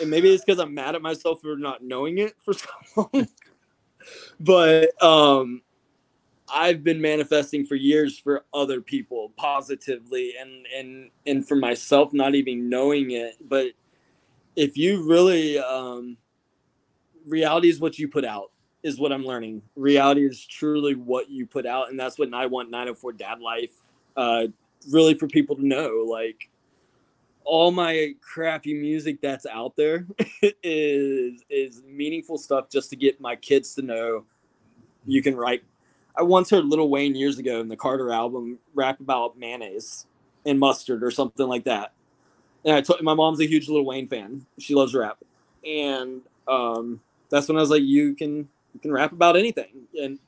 [0.00, 3.28] and maybe it's because I'm mad at myself for not knowing it for so long.
[4.40, 5.62] but um
[6.52, 12.34] I've been manifesting for years for other people positively and and and for myself not
[12.34, 13.36] even knowing it.
[13.40, 13.72] But
[14.54, 16.16] if you really um
[17.26, 19.62] reality is what you put out is what I'm learning.
[19.74, 21.90] Reality is truly what you put out.
[21.90, 23.72] And that's what I want 904 dad life
[24.16, 24.46] uh
[24.90, 26.06] really for people to know.
[26.08, 26.48] Like
[27.44, 30.06] all my crappy music that's out there
[30.62, 34.24] is is meaningful stuff just to get my kids to know
[35.06, 35.62] you can write.
[36.16, 40.06] I once heard Lil Wayne years ago in the Carter album rap about mayonnaise
[40.44, 41.92] and mustard or something like that.
[42.64, 44.46] And I told my mom's a huge Lil Wayne fan.
[44.58, 45.18] She loves rap,
[45.64, 50.18] and um, that's when I was like, you can You can rap about anything and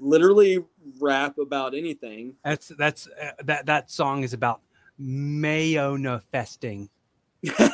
[0.00, 0.64] literally
[1.00, 2.36] rap about anything.
[2.44, 4.60] That's that's uh, that that song is about
[5.00, 6.88] mayonifesting.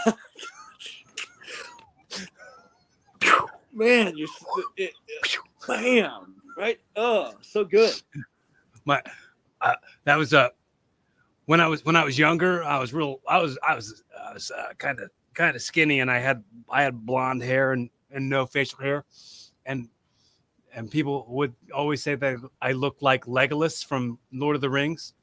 [3.72, 4.28] Man, you're
[4.76, 4.92] it,
[5.22, 6.80] it, bam right.
[6.96, 7.94] Oh, so good.
[8.84, 9.02] My
[9.60, 10.48] uh, that was uh
[11.46, 12.62] when I was when I was younger.
[12.62, 13.20] I was real.
[13.28, 16.82] I was I was I was kind of kind of skinny, and I had I
[16.82, 19.04] had blonde hair and and no facial hair,
[19.66, 19.88] and
[20.74, 25.14] and people would always say that I looked like Legolas from Lord of the Rings.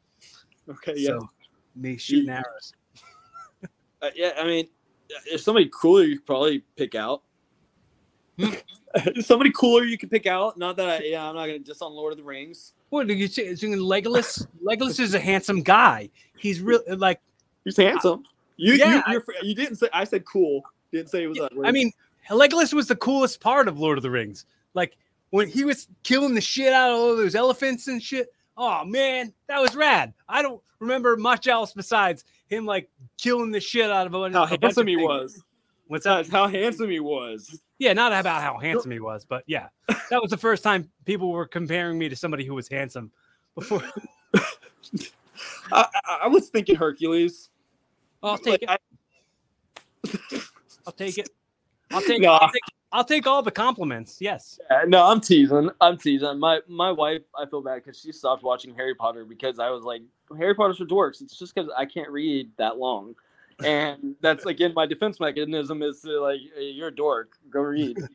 [0.69, 1.07] Okay, yeah.
[1.07, 1.29] So,
[1.75, 2.73] me shooting arrows.
[3.99, 4.67] Uh, yeah, I mean,
[5.25, 7.23] if somebody cooler you could probably pick out.
[8.39, 8.53] Hmm.
[9.21, 10.57] somebody cooler you could pick out.
[10.57, 12.73] Not that I, yeah, I'm not gonna just on Lord of the Rings.
[12.89, 13.47] What did you say?
[13.53, 14.47] Legolas?
[14.63, 16.09] Legolas is a handsome guy.
[16.37, 17.19] He's real like
[17.63, 18.23] he's handsome.
[18.57, 20.63] You yeah, you, you didn't say I said cool.
[20.91, 21.39] Didn't say it was.
[21.63, 21.91] I mean,
[22.29, 24.45] Legolas was the coolest part of Lord of the Rings.
[24.73, 24.97] Like
[25.29, 28.33] when he was killing the shit out of all those elephants and shit.
[28.55, 30.13] Oh man, that was rad.
[30.27, 34.33] I don't remember much else besides him like killing the shit out of a, bunch.
[34.33, 35.43] how a handsome he was.
[35.87, 36.27] What's that?
[36.27, 37.61] How handsome he was.
[37.79, 41.31] Yeah, not about how handsome he was, but yeah, that was the first time people
[41.31, 43.11] were comparing me to somebody who was handsome.
[43.55, 43.83] Before,
[45.71, 45.85] I,
[46.23, 47.49] I, was thinking Hercules.
[48.21, 48.69] I'll take like, it.
[50.03, 50.41] I...
[50.85, 51.29] will take it.
[51.91, 52.33] I'll take, no.
[52.33, 52.61] I'll take.
[52.91, 54.17] I'll take all the compliments.
[54.19, 54.59] Yes.
[54.71, 55.69] Yeah, no, I'm teasing.
[55.81, 56.39] I'm teasing.
[56.39, 59.83] My my wife, I feel bad because she stopped watching Harry Potter because I was
[59.83, 60.01] like,
[60.37, 61.21] Harry Potter's for dorks.
[61.21, 63.15] It's just because I can't read that long
[63.63, 67.33] and that's again my defense mechanism is to like hey, you're a dork.
[67.49, 67.97] Go read.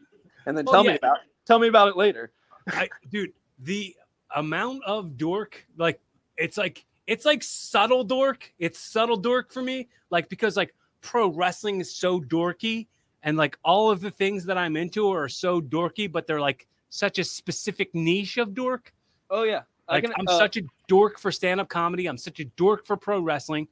[0.44, 0.90] And then well, tell yeah.
[0.90, 1.22] me about it.
[1.46, 2.32] tell me about it later.
[2.68, 3.94] I, dude the
[4.34, 6.00] amount of dork like
[6.36, 8.52] it's like it's like subtle dork.
[8.58, 12.88] It's subtle dork for me like because like pro wrestling is so dorky
[13.22, 16.66] and like all of the things that i'm into are so dorky but they're like
[16.90, 18.92] such a specific niche of dork.
[19.30, 19.62] Oh yeah.
[19.88, 22.06] Like can, i'm uh, such a dork for stand-up comedy.
[22.06, 23.68] I'm such a dork for pro wrestling.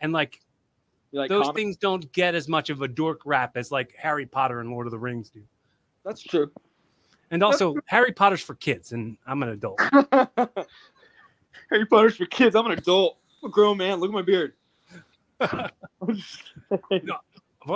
[0.00, 0.40] And like
[1.12, 4.26] like those comic- things don't get as much of a dork rap as like Harry
[4.26, 5.42] Potter and Lord of the Rings do.
[6.04, 6.50] That's true.
[7.30, 9.80] And also, Harry Potter's for kids, and I'm an adult.
[11.70, 12.56] Harry Potter's for kids.
[12.56, 13.18] I'm an adult.
[13.42, 14.00] I'm a grown man.
[14.00, 14.54] Look at my beard.
[16.90, 17.16] no,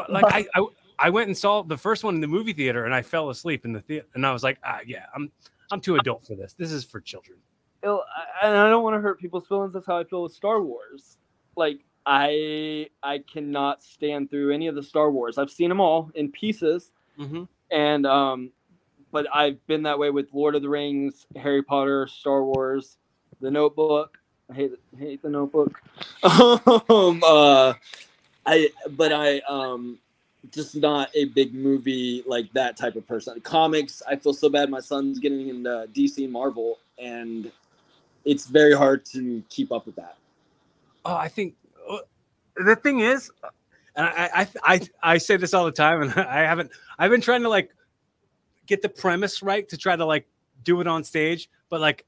[0.08, 0.66] like I, I,
[0.98, 3.64] I went and saw the first one in the movie theater, and I fell asleep
[3.64, 5.30] in the theater, and I was like, ah, yeah, I'm,
[5.70, 6.54] I'm too adult for this.
[6.54, 7.38] This is for children.
[7.82, 9.72] And I don't want to hurt people's feelings.
[9.72, 11.18] That's how I feel with Star Wars.
[11.56, 15.38] Like I I cannot stand through any of the Star Wars.
[15.38, 17.44] I've seen them all in pieces, mm-hmm.
[17.70, 18.50] and um,
[19.10, 22.98] but I've been that way with Lord of the Rings, Harry Potter, Star Wars,
[23.40, 24.18] The Notebook.
[24.50, 25.80] I hate hate The Notebook.
[26.22, 27.74] um, uh,
[28.44, 29.98] I but I um
[30.52, 33.40] just not a big movie like that type of person.
[33.40, 34.68] Comics, I feel so bad.
[34.68, 37.50] My son's getting into DC Marvel, and
[38.24, 40.16] it's very hard to keep up with that.
[41.06, 41.54] Oh, I think
[42.56, 43.30] the thing is,
[43.96, 46.70] and I, I I I say this all the time, and I haven't.
[46.98, 47.70] I've been trying to like
[48.66, 50.26] get the premise right to try to like
[50.62, 52.06] do it on stage, but like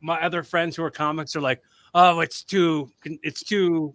[0.00, 1.62] my other friends who are comics are like,
[1.94, 3.94] oh, it's too, it's too.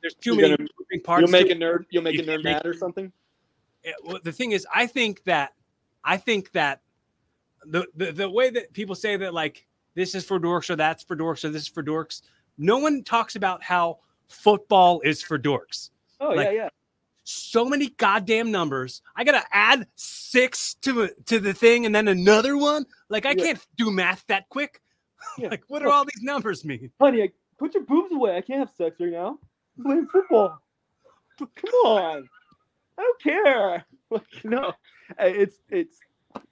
[0.00, 1.20] There's too You're many gonna, moving parts.
[1.20, 1.84] You'll make a nerd.
[1.90, 3.12] You'll make a nerd mad or something.
[3.84, 5.52] Yeah, well, the thing is, I think that
[6.04, 6.80] I think that
[7.64, 11.04] the, the the way that people say that like this is for dorks or that's
[11.04, 12.22] for dorks or this is for dorks,
[12.58, 13.98] no one talks about how
[14.32, 15.90] football is for dorks.
[16.20, 16.68] Oh like, yeah, yeah.
[17.24, 19.02] So many goddamn numbers.
[19.14, 22.86] I gotta add six to to the thing and then another one.
[23.08, 23.44] Like I yeah.
[23.44, 24.80] can't do math that quick.
[25.38, 25.48] Yeah.
[25.48, 26.90] like what do all these numbers mean?
[27.00, 28.36] Honey, I, put your boobs away.
[28.36, 29.38] I can't have sex right now.
[29.78, 30.60] I'm playing football.
[31.38, 32.28] Come on.
[32.98, 33.84] I don't care.
[34.12, 34.74] Like, no,
[35.20, 35.96] it's it's.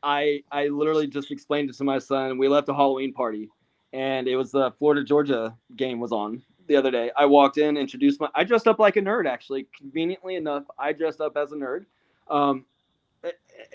[0.02, 2.38] I I literally just explained it to my son.
[2.38, 3.50] We left a Halloween party,
[3.92, 7.10] and it was the Florida Georgia game was on, the other day.
[7.16, 8.28] I walked in, introduced my.
[8.34, 9.66] I dressed up like a nerd, actually.
[9.76, 11.84] Conveniently enough, I dressed up as a nerd.
[12.28, 12.64] Um,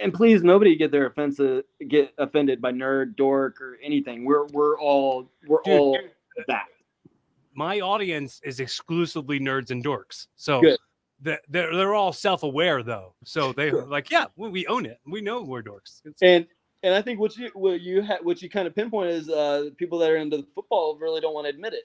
[0.02, 4.24] and please, nobody get their offensive get offended by nerd, dork, or anything.
[4.24, 6.00] We're we're all we're Dude, all
[6.48, 6.66] that.
[7.54, 10.80] My audience is exclusively nerds and dorks, so Good.
[11.22, 13.14] they're they're all self aware though.
[13.26, 15.00] So they are like, yeah, we, we own it.
[15.06, 16.02] We know we're dorks.
[16.06, 16.48] It's- and
[16.84, 19.70] and I think what you what you ha- what you kind of pinpoint is uh,
[19.76, 21.84] people that are into the football really don't want to admit it.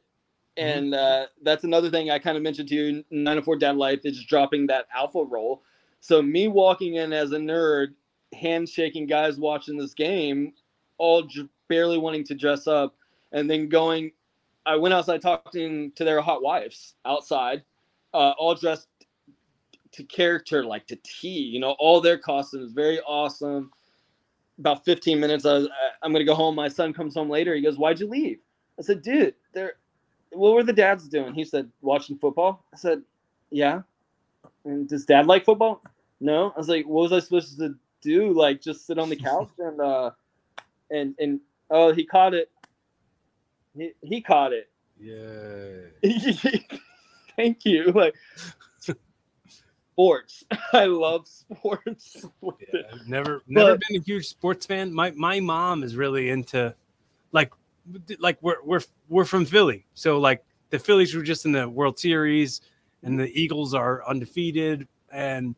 [0.59, 0.79] Mm-hmm.
[0.79, 3.05] And uh, that's another thing I kind of mentioned to you.
[3.11, 5.63] 904 Dad Life is dropping that alpha role.
[6.01, 7.89] So me walking in as a nerd,
[8.35, 10.53] handshaking guys watching this game,
[10.99, 12.97] all j- barely wanting to dress up,
[13.33, 14.13] and then going.
[14.67, 17.63] I went outside talking to their hot wives outside,
[18.15, 18.89] uh, all dressed
[19.93, 21.29] to character, like to T.
[21.29, 23.71] You know, all their costumes very awesome.
[24.59, 25.47] about 15 minutes.
[25.47, 25.69] I was,
[26.03, 26.55] I'm gonna go home.
[26.55, 27.55] My son comes home later.
[27.55, 28.41] He goes, "Why'd you leave?"
[28.79, 29.75] I said, "Dude, they're
[30.33, 33.03] what were the dads doing?" He said, "Watching football." I said,
[33.51, 33.83] "Yeah."
[34.65, 35.83] And does dad like football?
[36.21, 36.53] No.
[36.55, 38.33] I was like, "What was I supposed to do?
[38.33, 40.11] Like just sit on the couch and uh
[40.91, 41.41] and and
[41.71, 42.51] oh he caught it.
[43.77, 44.69] He he caught it.
[45.01, 45.81] Yeah.
[47.37, 47.93] Thank you.
[47.93, 48.15] Like
[50.01, 50.45] sports.
[50.73, 52.27] I love sports.
[52.73, 54.93] yeah I've never never but, been a huge sports fan.
[54.93, 56.75] My my mom is really into
[57.33, 57.53] like
[58.19, 59.87] like we're we're we're from Philly.
[59.95, 62.61] So like the Phillies were just in the World Series
[63.03, 65.55] and the Eagles are undefeated and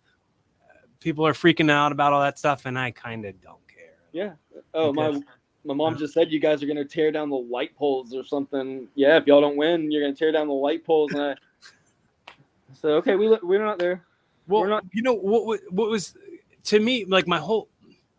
[0.62, 3.94] uh, people are freaking out about all that stuff and I kind of don't care.
[4.12, 4.32] Yeah.
[4.74, 5.26] Oh, because, my
[5.64, 6.00] my mom uh-huh.
[6.00, 8.88] just said you guys are going to tear down the light poles or something.
[8.94, 11.34] Yeah, if y'all don't win, you're going to tear down the light poles and I
[12.74, 14.02] So okay, we we're not there.
[14.48, 15.60] Well, not- you know what?
[15.70, 16.16] What was
[16.64, 17.68] to me like my whole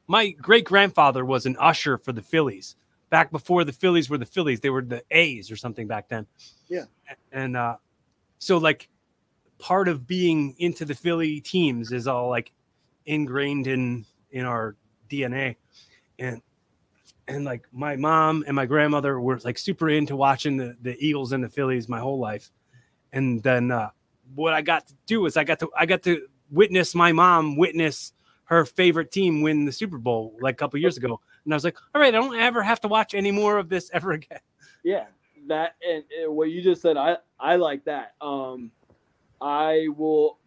[0.08, 2.76] my great grandfather was an usher for the Phillies
[3.13, 4.60] back before the Phillies were the Phillies.
[4.60, 6.26] They were the A's or something back then.
[6.67, 6.86] Yeah,
[7.32, 7.76] and uh,
[8.39, 8.89] so like
[9.60, 12.52] part of being into the Philly teams is all like
[13.06, 14.76] ingrained in in our
[15.12, 15.58] DNA,
[16.17, 16.41] and
[17.28, 21.34] and like my mom and my grandmother were like super into watching the the Eagles
[21.34, 22.49] and the Phillies my whole life,
[23.12, 23.71] and then.
[23.71, 23.89] uh
[24.36, 27.58] what I got to do is I got to I got to witness my mom
[27.58, 28.13] witness
[28.45, 31.63] her favorite team win the Super Bowl like a couple years ago, and I was
[31.63, 34.39] like, all right, I don't ever have to watch any more of this ever again.
[34.84, 35.06] Yeah,
[35.47, 38.13] that and, and what you just said, I I like that.
[38.21, 38.71] Um,
[39.41, 40.39] I will.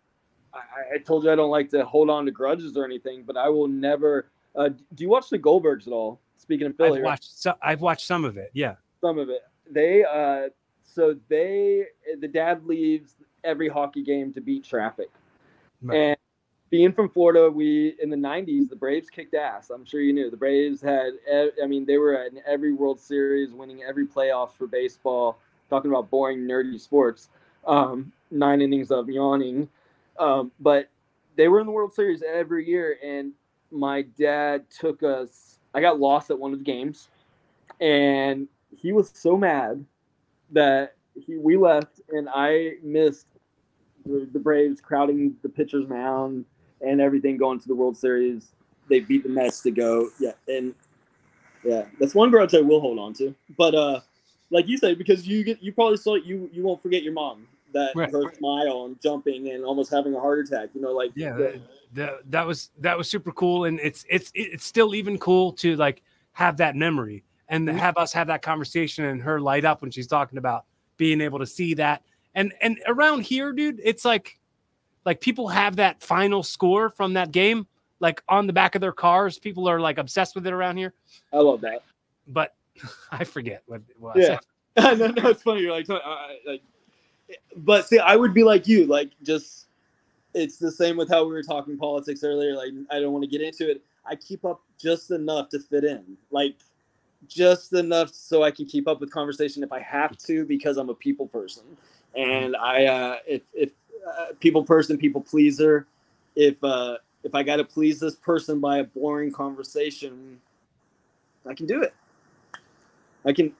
[0.54, 3.37] I, I, told you I don't like to hold on to grudges or anything, but
[3.37, 4.30] I will never.
[4.54, 6.18] Uh, do you watch the Goldbergs at all?
[6.38, 7.38] Speaking of Philly, I've watched.
[7.38, 8.50] So, I've watched some of it.
[8.54, 9.42] Yeah, some of it.
[9.70, 10.48] They uh,
[10.82, 11.87] so they
[12.20, 15.09] the dad leaves every hockey game to beat traffic.
[15.82, 16.15] Right.
[16.68, 19.70] Being from Florida, we in the '90s the Braves kicked ass.
[19.70, 21.12] I'm sure you knew the Braves had.
[21.33, 25.38] I mean, they were in every World Series, winning every playoff for baseball.
[25.70, 27.29] Talking about boring, nerdy sports.
[27.66, 29.68] Um, nine innings of yawning,
[30.18, 30.88] um, but
[31.37, 32.98] they were in the World Series every year.
[33.05, 33.33] And
[33.70, 35.59] my dad took us.
[35.74, 37.09] I got lost at one of the games,
[37.81, 39.85] and he was so mad
[40.50, 43.29] that he we left, and I missed
[44.05, 46.44] the, the Braves crowding the pitcher's mound
[46.80, 48.48] and everything going to the World Series.
[48.88, 50.08] They beat the Mets to go.
[50.20, 50.74] Yeah, and
[51.64, 53.34] yeah, that's one grudge I will hold on to.
[53.56, 54.00] But uh,
[54.50, 57.12] like you said, because you get you probably saw it, you you won't forget your
[57.12, 58.10] mom that right.
[58.10, 60.70] her smile and jumping and almost having a heart attack.
[60.74, 61.56] You know, like yeah,
[61.92, 65.76] the, that was that was super cool, and it's it's it's still even cool to
[65.76, 67.78] like have that memory and mm-hmm.
[67.78, 70.64] have us have that conversation and her light up when she's talking about
[70.96, 72.02] being able to see that
[72.36, 74.38] and and around here, dude, it's like
[75.06, 77.66] like people have that final score from that game
[78.00, 79.38] like on the back of their cars.
[79.38, 80.92] People are like obsessed with it around here.
[81.32, 81.82] I love that.
[82.28, 82.54] But
[83.10, 84.38] I forget what, what yeah.
[84.76, 85.62] no, no, it's funny.
[85.62, 86.00] You're like, uh,
[86.46, 86.60] like,
[87.56, 89.68] but see, I would be like you, like just
[90.34, 92.54] it's the same with how we were talking politics earlier.
[92.54, 93.82] Like, I don't want to get into it.
[94.04, 96.56] I keep up just enough to fit in, like
[97.26, 100.90] just enough so I can keep up with conversation if I have to because I'm
[100.90, 101.62] a people person
[102.16, 103.70] and I uh, if if
[104.06, 105.86] uh, people person people pleaser,
[106.34, 110.40] if uh, if I got to please this person by a boring conversation,
[111.46, 111.94] I can do it.
[113.24, 113.52] I can.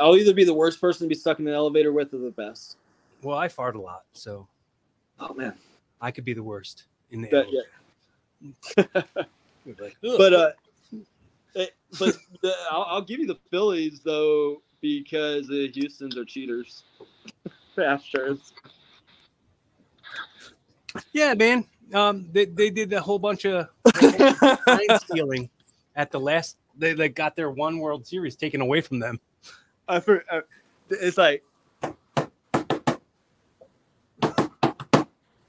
[0.00, 2.30] I'll either be the worst person to be stuck in an elevator with, or the
[2.30, 2.76] best.
[3.22, 4.46] Well, I fart a lot, so.
[5.20, 5.54] Oh man.
[6.00, 7.28] I could be the worst in the.
[7.28, 7.62] But, yeah.
[10.16, 10.50] but uh,
[11.54, 16.84] it, but the, I'll, I'll give you the Phillies though because the Houston's are cheaters.
[17.76, 18.52] Astros.
[21.12, 21.64] Yeah, man.
[21.94, 23.68] Um, they, they did a whole bunch of
[25.02, 25.48] stealing
[25.96, 26.58] at the last.
[26.76, 29.18] They like got their one World Series taken away from them.
[29.88, 30.40] I for, uh,
[30.90, 31.42] it's like.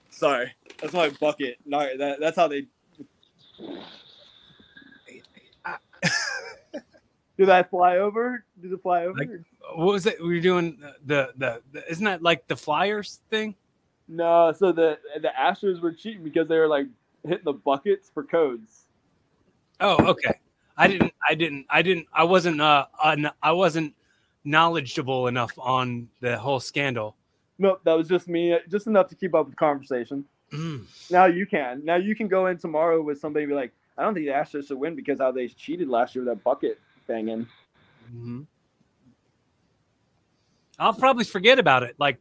[0.10, 1.58] Sorry, that's my bucket.
[1.66, 2.68] No, that, that's how they.
[7.38, 8.44] Did I fly over?
[8.62, 9.18] Did it fly over?
[9.18, 9.30] Like,
[9.76, 10.22] what was it?
[10.22, 13.56] We were doing the, the, the isn't that like the Flyers thing?
[14.10, 16.88] No, so the the Astros were cheating because they were like
[17.24, 18.86] hitting the buckets for codes.
[19.80, 20.34] Oh, okay.
[20.76, 21.14] I didn't.
[21.30, 21.66] I didn't.
[21.70, 22.08] I didn't.
[22.12, 22.60] I wasn't.
[22.60, 23.94] Uh, uh I wasn't
[24.44, 27.16] knowledgeable enough on the whole scandal.
[27.60, 30.26] Nope, that was just me, just enough to keep up with the conversation.
[30.52, 30.86] Mm.
[31.12, 31.86] Now you can.
[31.86, 34.70] Now you can go in tomorrow with somebody be like, I don't think the Astros
[34.70, 37.46] should win because how they cheated last year with that bucket banging.
[38.08, 38.42] Mm-hmm.
[40.80, 41.96] I'll probably forget about it.
[42.00, 42.18] Like,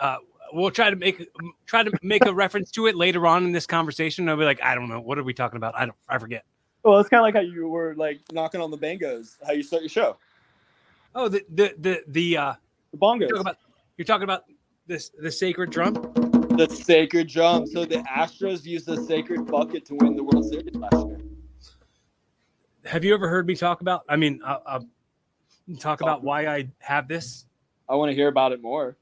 [0.00, 0.18] uh,
[0.52, 1.28] we'll try to make
[1.66, 4.28] try to make a reference to it later on in this conversation.
[4.28, 5.74] I'll be like, I don't know, what are we talking about?
[5.76, 6.44] I don't, I forget.
[6.82, 9.62] Well, it's kind of like how you were like knocking on the bangos, how you
[9.62, 10.16] start your show.
[11.14, 12.52] Oh, the the the the uh,
[12.92, 13.20] The bongos.
[13.20, 13.56] you're talking about,
[13.96, 14.44] you're talking about
[14.86, 15.94] this the sacred drum.
[16.56, 17.66] the sacred drum.
[17.66, 21.20] So the Astros used the sacred bucket to win the World Series last year.
[22.84, 24.04] Have you ever heard me talk about?
[24.08, 24.80] I mean, uh, uh,
[25.80, 27.46] talk about why I have this.
[27.88, 28.96] I want to hear about it more.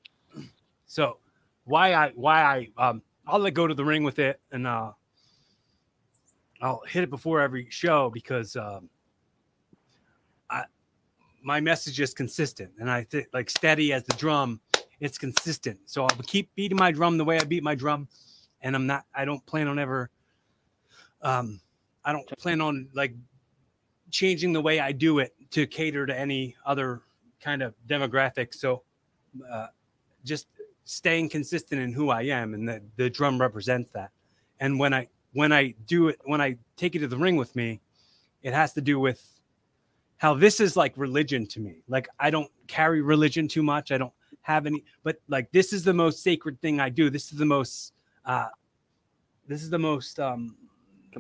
[0.87, 1.19] So
[1.65, 4.93] why I why I um I'll let go to the ring with it and uh
[6.61, 8.89] I'll hit it before every show because um
[10.51, 10.65] I
[11.43, 14.61] my message is consistent and I think like steady as the drum,
[15.01, 15.79] it's consistent.
[15.87, 18.09] So I'll keep beating my drum the way I beat my drum
[18.63, 20.11] and I'm not I don't plan on ever
[21.23, 21.61] um
[22.05, 23.15] I don't plan on like
[24.11, 27.01] changing the way I do it to cater to any other
[27.41, 28.55] kind of demographic.
[28.55, 28.83] So
[29.51, 29.69] uh
[30.25, 30.47] just
[30.85, 34.11] staying consistent in who I am, and the, the drum represents that.
[34.61, 37.55] And when I when I do it, when I take it to the ring with
[37.57, 37.81] me,
[38.43, 39.27] it has to do with
[40.19, 41.83] how this is like religion to me.
[41.89, 43.91] Like I don't carry religion too much.
[43.91, 44.13] I don't
[44.43, 47.11] have any, but like this is the most sacred thing I do.
[47.11, 47.93] This is the most
[48.25, 48.49] uh
[49.49, 50.57] this is the most um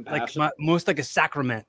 [0.06, 1.66] like my, most like a sacrament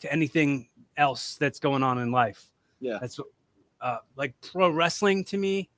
[0.00, 2.44] to anything else that's going on in life.
[2.80, 2.98] yeah.
[3.00, 3.28] That's what,
[3.80, 5.68] uh, like pro wrestling to me.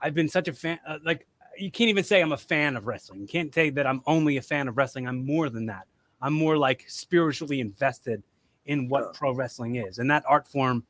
[0.00, 0.78] I've been such a fan.
[0.86, 1.26] Uh, like
[1.58, 3.20] you can't even say I'm a fan of wrestling.
[3.20, 5.08] You can't say that I'm only a fan of wrestling.
[5.08, 5.86] I'm more than that.
[6.22, 8.22] I'm more like spiritually invested
[8.66, 9.10] in what Yeah.
[9.18, 10.84] pro wrestling is, and that art form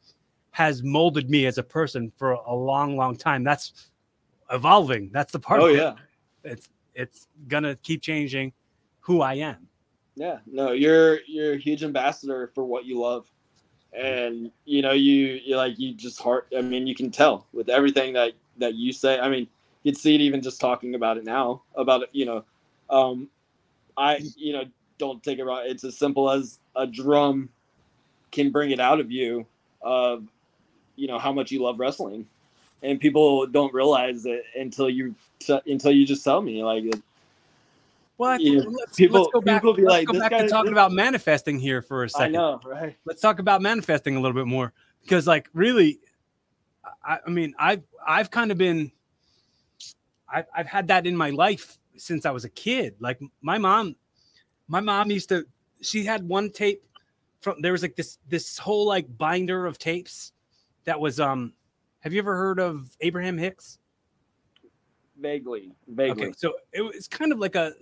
[0.50, 3.44] has molded me as a person for a long, long time.
[3.44, 3.90] That's
[4.50, 5.10] evolving.
[5.12, 5.60] That's the part.
[5.60, 5.78] Oh of it.
[5.78, 5.94] yeah.
[6.44, 8.52] It's it's gonna keep changing
[9.00, 9.68] who I am.
[10.16, 10.38] Yeah.
[10.46, 13.30] No, you're you're a huge ambassador for what you love.
[13.92, 17.68] And you know, you you like you just heart I mean, you can tell with
[17.68, 19.18] everything that that you say.
[19.18, 19.46] I mean,
[19.82, 22.44] you'd see it even just talking about it now, about it, you know.
[22.90, 23.28] Um
[23.96, 24.64] I you know,
[24.98, 25.62] don't take it wrong.
[25.64, 27.48] It's as simple as a drum
[28.30, 29.46] can bring it out of you
[29.82, 30.24] of
[30.96, 32.26] you know how much you love wrestling.
[32.82, 35.14] And people don't realize it until you
[35.66, 36.84] until you just tell me like
[38.18, 40.30] Well, I Yeah, let's, people- let's go back, people be let's like, go "This back
[40.30, 42.36] guy- to talking this- about manifesting here for a second.
[42.36, 42.96] I know, right?
[43.04, 45.98] let's talk about manifesting a little bit more because like really
[47.08, 48.92] I, I mean i've i've kind of been
[50.32, 53.96] I've, I've had that in my life since i was a kid like my mom
[54.68, 55.46] my mom used to
[55.80, 56.82] she had one tape
[57.40, 60.32] from there was like this this whole like binder of tapes
[60.84, 61.54] that was um
[62.00, 63.78] have you ever heard of abraham hicks
[65.18, 66.26] Vaguely, vaguely.
[66.26, 67.72] Okay, so it was kind of like a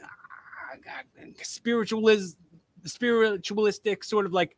[0.00, 2.36] ah, God, spiritualist,
[2.84, 4.56] spiritualistic sort of like,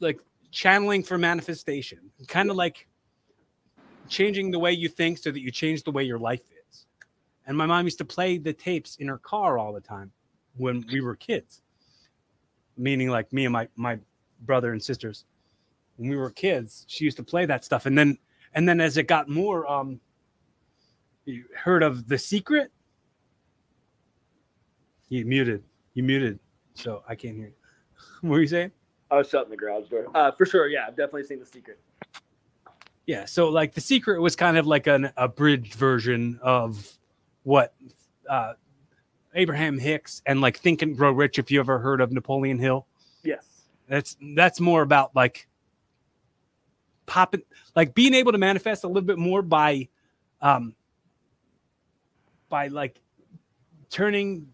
[0.00, 0.20] like
[0.50, 1.98] channeling for manifestation,
[2.28, 2.86] kind of like
[4.08, 6.86] changing the way you think so that you change the way your life is.
[7.46, 10.12] And my mom used to play the tapes in her car all the time
[10.56, 11.62] when we were kids,
[12.76, 13.98] meaning like me and my my
[14.42, 15.24] brother and sisters.
[15.96, 18.18] When we were kids, she used to play that stuff, and then
[18.54, 20.00] and then as it got more um
[21.24, 22.72] you heard of the secret?
[25.08, 25.62] You muted.
[25.94, 26.38] You muted.
[26.74, 27.52] So i can't hear you.
[28.22, 28.72] What were you saying
[29.10, 30.06] I was shutting the garage door.
[30.14, 31.78] Uh, for sure, yeah, I've definitely seen the secret.
[33.06, 36.86] yeah so like the secret was kind of like an abridged version of
[37.42, 37.74] what
[38.28, 38.52] uh
[39.34, 42.86] abraham hicks and like think and grow rich if you ever heard of napoleon hill
[43.24, 43.44] Yes.
[43.88, 45.48] that's that's more about like
[47.06, 47.42] popping
[47.74, 49.88] like being able to manifest a little bit more by
[50.42, 50.74] um
[52.48, 53.00] by like
[53.88, 54.46] turning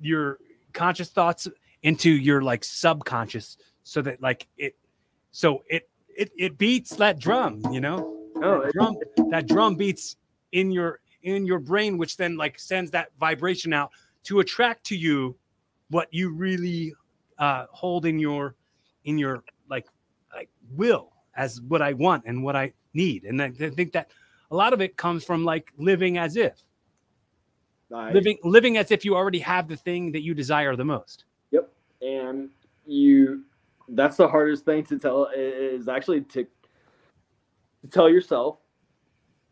[0.00, 0.38] your
[0.72, 1.48] conscious thoughts
[1.82, 3.56] into your like subconscious
[3.86, 4.76] so that like it
[5.30, 8.14] so it it, it beats that drum you know?
[8.36, 8.96] Oh, that drum
[9.30, 10.16] that drum beats
[10.52, 13.90] in your in your brain which then like sends that vibration out
[14.24, 15.36] to attract to you
[15.90, 16.94] what you really
[17.38, 18.54] uh hold in your
[19.04, 19.86] in your like
[20.34, 23.24] like will as what i want and what i need.
[23.24, 24.10] And i I think that
[24.50, 26.64] a lot of it comes from like living as if.
[27.90, 31.24] Living living as if you already have the thing that you desire the most.
[31.52, 31.70] Yep.
[32.02, 32.48] And
[32.84, 33.44] you,
[33.88, 38.58] that's the hardest thing to tell is actually to, to tell yourself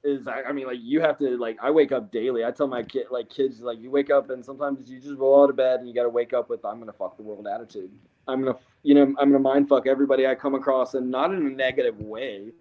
[0.04, 2.44] is I, I mean like you have to like I wake up daily.
[2.44, 5.42] I tell my kid like kids like you wake up and sometimes you just roll
[5.42, 7.46] out of bed and you got to wake up with I'm gonna fuck the world
[7.46, 7.90] attitude.
[8.28, 11.46] I'm gonna you know I'm gonna mind fuck everybody I come across and not in
[11.46, 12.52] a negative way.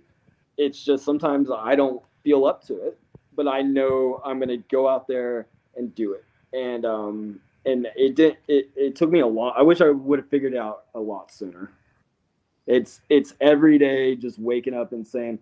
[0.57, 2.97] It's just sometimes I don't feel up to it,
[3.36, 6.24] but I know I'm gonna go out there and do it.
[6.53, 9.55] And um and it did it, it took me a lot.
[9.57, 11.72] I wish I would have figured it out a lot sooner.
[12.68, 15.39] It's it's every day just waking up and saying,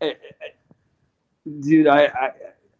[0.00, 2.30] "Eh, eh, eh, dude, I, I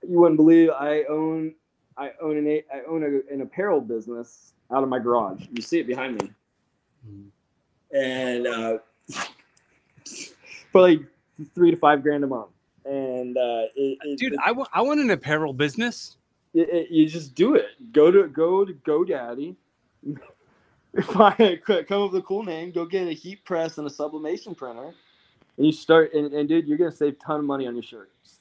[0.09, 1.55] you wouldn't believe I own
[1.97, 5.45] I own an I own a, an apparel business out of my garage.
[5.53, 6.31] You see it behind me,
[7.09, 7.29] Mhm.
[7.93, 8.79] and uh,
[10.73, 11.01] for like
[11.55, 12.51] three to five grand a month.
[12.85, 16.17] And uh, it, it, Dude, it- I want I want an apparel business.
[16.55, 17.93] It- it- you just do it.
[17.93, 19.57] Go to go to GoDaddy.
[21.07, 22.71] Find, come up with a cool name.
[22.71, 24.95] Go get a heat press and a sublimation printer,
[25.57, 26.15] and you start.
[26.15, 28.39] And, and dude, you're gonna save a ton of money on your shirts.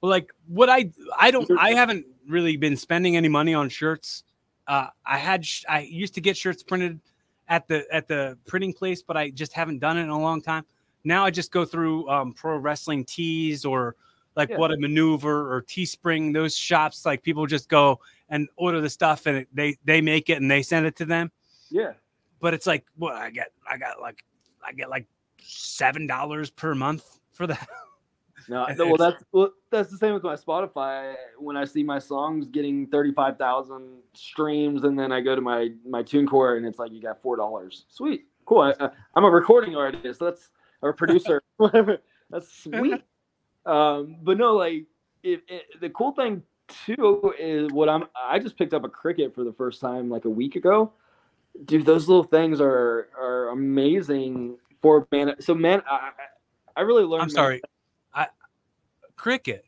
[0.00, 4.24] Well, like what I I don't I haven't really been spending any money on shirts.
[4.66, 6.98] Uh, I had sh- I used to get shirts printed
[7.48, 10.40] at the at the printing place, but I just haven't done it in a long
[10.40, 10.64] time.
[11.04, 13.96] Now I just go through um, pro wrestling tees or
[14.36, 14.58] like Yeah.
[14.58, 16.32] what a maneuver or Teespring.
[16.32, 20.30] Those shops like people just go and order the stuff and it, they they make
[20.30, 21.30] it and they send it to them.
[21.70, 21.92] Yeah,
[22.40, 24.24] But it's like what I get I got like
[24.64, 25.06] I get like
[25.42, 27.68] seven dollars per month for that.
[28.48, 31.14] no, well that's well, that's the same with my Spotify.
[31.38, 35.40] When I see my songs getting thirty five thousand streams, and then I go to
[35.40, 37.84] my my TuneCore and it's like you got four dollars.
[37.88, 38.60] Sweet, cool.
[38.60, 40.20] I, I'm a recording artist.
[40.20, 40.50] That's
[40.82, 41.98] or producer, whatever.
[42.30, 43.02] That's sweet.
[43.66, 44.84] Um, but no, like
[45.22, 46.42] it, it, the cool thing
[46.86, 48.04] too is what I'm.
[48.16, 50.92] I just picked up a Cricut for the first time like a week ago.
[51.64, 55.34] Dude, those little things are are amazing for man.
[55.40, 56.10] So man, I
[56.76, 57.22] I- really learned.
[57.24, 57.60] I'm sorry.
[58.14, 58.28] I
[59.16, 59.64] cricket.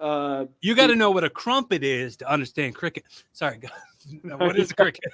[0.00, 3.04] Uh, You got to know what a crumpet is to understand cricket.
[3.32, 3.60] Sorry,
[4.22, 5.04] what is cricket?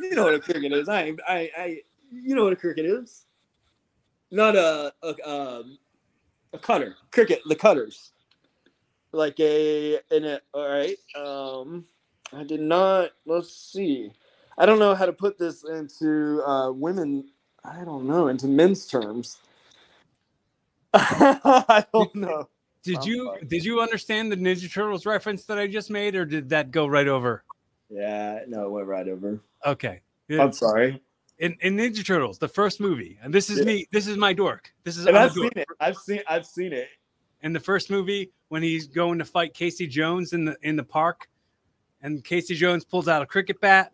[0.00, 0.88] you know what a cricket is.
[0.88, 1.80] I, I, I,
[2.12, 3.24] you know what a cricket is.
[4.30, 5.78] Not a, a, um,
[6.52, 6.96] a cutter.
[7.10, 8.12] Cricut, the cutters.
[9.12, 10.96] Like a, in a, all right.
[11.14, 11.84] Um,
[12.32, 14.12] I did not, let's see.
[14.56, 17.30] I don't know how to put this into uh, women,
[17.64, 19.38] I don't know, into men's terms.
[20.94, 22.48] I don't know.
[22.82, 26.48] Did you did you understand the Ninja Turtles reference that I just made, or did
[26.48, 27.44] that go right over?
[27.88, 29.40] Yeah, no, it went right over.
[29.64, 30.00] Okay.
[30.30, 31.00] I'm sorry.
[31.42, 33.64] In, in Ninja Turtles, the first movie, and this is Yeah.
[33.64, 33.86] me.
[33.90, 34.72] This is my dork.
[34.84, 35.66] This is And I've seen it.
[35.80, 36.20] I've seen.
[36.28, 36.88] I've seen it.
[37.42, 40.84] in the first movie when he's going to fight Casey Jones in the in the
[40.84, 41.28] park,
[42.00, 43.92] and Casey Jones pulls out a cricket bat,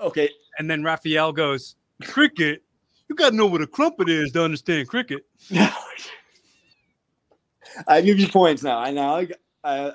[0.00, 0.30] Okay,
[0.60, 1.74] and then Raphael goes,
[2.04, 2.62] "Cricket?
[3.08, 5.26] You got to know what a crumpet is to understand cricket."
[7.88, 8.78] I give you points now.
[8.78, 9.28] I now I,
[9.64, 9.92] I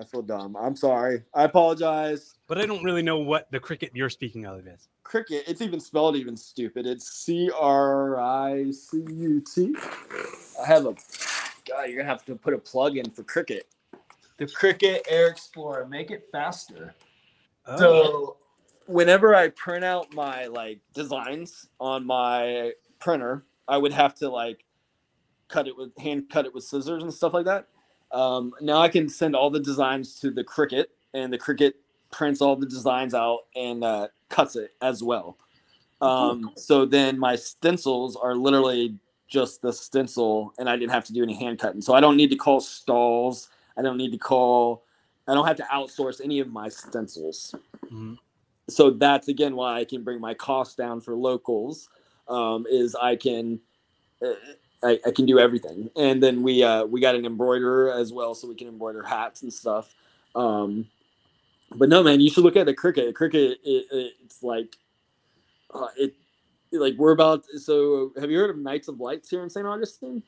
[0.00, 0.56] I feel dumb.
[0.56, 1.22] I'm sorry.
[1.34, 2.34] I apologize.
[2.46, 4.88] But I don't really know what the cricket you're speaking of is.
[5.02, 5.44] Cricket.
[5.46, 6.86] It's even spelled even stupid.
[6.86, 9.74] It's C R I C U T.
[10.62, 10.94] I have a.
[11.68, 13.62] God, you're gonna have to put a plug in for Cricut.
[14.38, 15.86] The Cricut Air Explorer.
[15.86, 16.94] Make it faster.
[17.66, 17.76] Oh.
[17.76, 18.36] So
[18.86, 24.64] whenever I print out my like designs on my printer, I would have to like
[25.48, 27.66] cut it with hand cut it with scissors and stuff like that.
[28.12, 31.74] Um, now I can send all the designs to the Cricut, and the Cricut
[32.10, 35.38] prints all the designs out and uh, cuts it as well.
[36.00, 38.96] Um, so then my stencils are literally
[39.28, 41.82] just the stencil, and I didn't have to do any hand cutting.
[41.82, 43.48] So I don't need to call stalls.
[43.76, 44.84] I don't need to call.
[45.28, 47.54] I don't have to outsource any of my stencils
[47.92, 48.18] Mhm.
[48.68, 51.88] so that's again why I can bring my costs down for locals.
[52.28, 53.60] Um, is I can
[54.22, 54.34] uh,
[54.82, 58.34] I, I can do everything, and then we uh, we got an embroiderer as well,
[58.34, 59.94] so we can embroider hats and stuff.
[60.34, 60.86] Um,
[61.76, 63.06] but no, man, you should look at the Cricut.
[63.06, 64.76] The Cricut, it, it, it's like
[65.74, 66.14] uh, it
[66.72, 67.44] like we're about.
[67.56, 69.66] So have you heard of Nights of Lights here in St.
[69.66, 70.22] Augustine?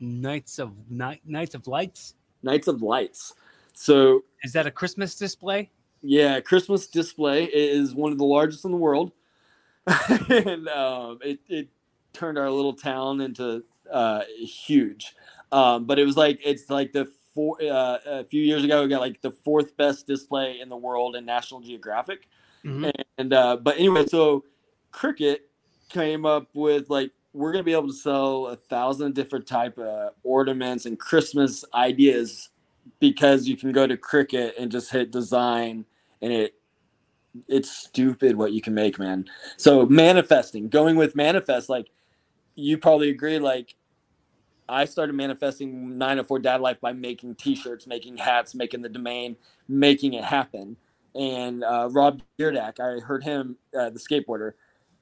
[0.00, 2.14] Knights of Night Nights of Lights.
[2.42, 3.34] Nights of Lights.
[3.72, 5.70] So Is that a Christmas display?
[6.02, 9.12] Yeah, Christmas display is one of the largest in the world,
[10.28, 11.68] and um, it it
[12.12, 15.14] turned our little town into uh, huge.
[15.52, 18.88] Um, but it was like it's like the four uh, a few years ago we
[18.88, 22.28] got like the fourth best display in the world in National Geographic,
[22.64, 22.92] Mhm.
[23.18, 24.44] and uh, but anyway, so
[24.92, 25.38] Cricut
[25.88, 30.12] came up with like we're gonna be able to sell a thousand different type of
[30.22, 32.50] ornaments and Christmas ideas
[33.00, 35.84] because you can go to Cricut and just hit design
[36.22, 36.54] and it
[37.48, 39.24] it's stupid what you can make, man.
[39.56, 41.88] So manifesting, going with manifest, like
[42.54, 43.74] you probably agree, like
[44.68, 49.36] I started manifesting 904 Dad Life by making t-shirts, making hats, making the domain,
[49.68, 50.76] making it happen.
[51.14, 54.52] And uh, Rob Dyrdek, I heard him, uh, the skateboarder,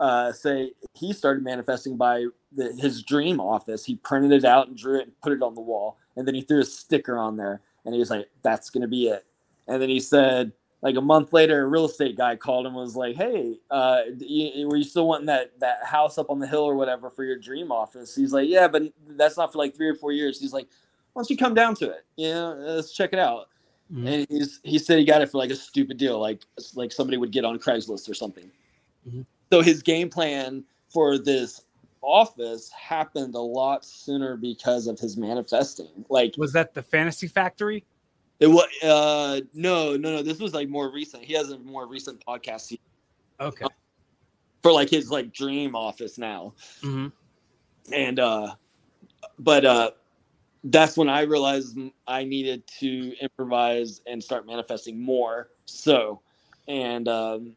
[0.01, 3.85] uh, say he started manifesting by the, his dream office.
[3.85, 6.35] He printed it out and drew it and put it on the wall, and then
[6.35, 9.25] he threw a sticker on there, and he was like, "That's gonna be it."
[9.69, 10.53] And then he said,
[10.83, 14.69] like a month later, a real estate guy called and was like, "Hey, uh, you,
[14.69, 17.39] were you still wanting that that house up on the hill or whatever for your
[17.39, 20.53] dream office?" He's like, "Yeah, but that's not for like three or four years." He's
[20.53, 20.67] like,
[21.13, 22.05] "Why don't you come down to it?
[22.17, 23.49] You know, let's check it out.
[23.93, 24.07] Mhm.
[24.09, 26.43] And he's he said he got it for like a stupid deal, like
[26.75, 28.51] like somebody would get on Craigslist or something.
[29.09, 29.25] Mhm.
[29.53, 31.63] So his game plan for this
[32.03, 36.05] office happened a lot sooner because of his manifesting.
[36.09, 37.85] Like Was that the Fantasy Factory?
[38.43, 41.25] It was uh no no no this was like more recent.
[41.25, 42.81] He has a more recent podcast he-
[43.41, 43.67] Okay.
[44.63, 46.55] for like his like dream office now.
[46.83, 47.07] hmm
[47.93, 48.55] and uh
[49.41, 49.91] but uh
[50.65, 51.77] that's when i realized
[52.07, 56.21] I needed to improvise and start manifesting more so
[56.69, 57.57] and um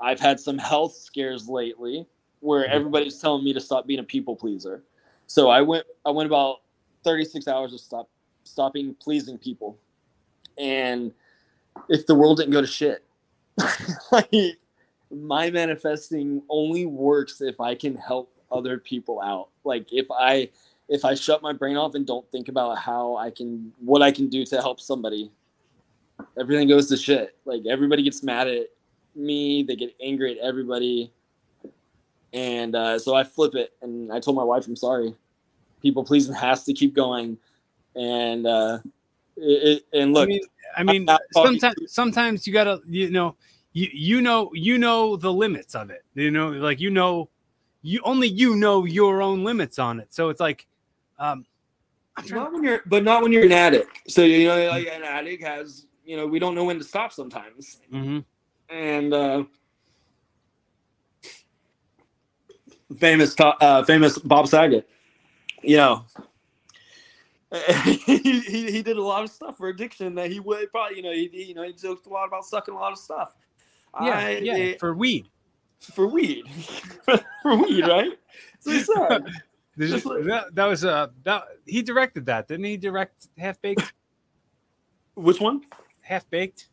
[0.00, 2.06] i've had some health scares lately
[2.40, 2.70] where Mhm.
[2.72, 4.82] everybody's telling me to stop being a people pleaser
[5.28, 6.56] so i went i went about
[7.04, 8.08] 36 hours of stop
[8.48, 9.78] stopping pleasing people
[10.58, 11.12] and
[11.88, 13.04] if the world didn't go to shit
[14.12, 14.30] like
[15.10, 19.48] my manifesting only works if I can help other people out.
[19.64, 20.50] Like if I
[20.88, 24.10] if I shut my brain off and don't think about how I can what I
[24.10, 25.30] can do to help somebody,
[26.38, 27.36] everything goes to shit.
[27.44, 28.66] Like everybody gets mad at
[29.14, 31.12] me, they get angry at everybody.
[32.32, 35.14] And uh, so I flip it and I told my wife I'm sorry.
[35.80, 37.38] People pleasing has to keep going.
[37.98, 38.78] And uh
[39.36, 40.40] it, it, and look, I mean,
[40.76, 43.36] I mean, not talking sometimes sometimes you gotta, you know,
[43.72, 46.04] you you know you know the limits of it.
[46.14, 47.28] You know, like you know,
[47.82, 50.14] you only you know your own limits on it.
[50.14, 50.66] So it's like,
[51.18, 51.44] um,
[52.16, 54.10] I'm not when you're but not when you're an addict.
[54.10, 57.12] So you know like an addict has, you know, we don't know when to stop
[57.12, 57.80] sometimes.
[57.92, 58.24] Mhm.
[58.70, 59.44] and uh,
[62.98, 64.88] famous to- uh, famous Bob Saget.
[65.62, 66.04] You know,
[67.84, 67.96] he,
[68.40, 71.12] he he did a lot of stuff for addiction that he would probably you know
[71.12, 73.34] he he- you know he joked a lot about sucking a lot of stuff.
[74.02, 75.28] Yeah, I- yeah, eh, for weed.
[75.80, 76.44] for weed,
[77.42, 78.18] for weed, right?
[78.60, 79.24] So it's sad.
[79.76, 82.76] There's- Just like- that, that was uh that he directed that, didn't he?
[82.76, 83.92] Direct Half Baked.
[85.14, 85.62] Which one?
[86.02, 86.68] Half Baked.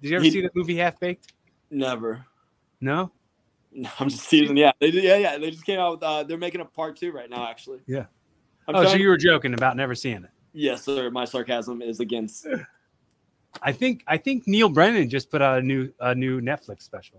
[0.00, 1.32] Did you ever He- see the movie Half Baked?
[1.70, 2.24] Never.
[2.80, 3.10] No.
[3.72, 4.56] No, I'm just teasing.
[4.56, 5.38] Yeah, they yeah, yeah.
[5.38, 6.02] They just came out with.
[6.02, 7.80] Uh, they're making a part two right now, actually.
[7.86, 8.06] Yeah.
[8.68, 10.30] I'm oh, so you were joking about never seeing it.
[10.52, 11.10] Yes, sir.
[11.10, 12.46] My sarcasm is against.
[13.62, 17.18] I think I think Neal Brennan just put out a new a new Netflix special.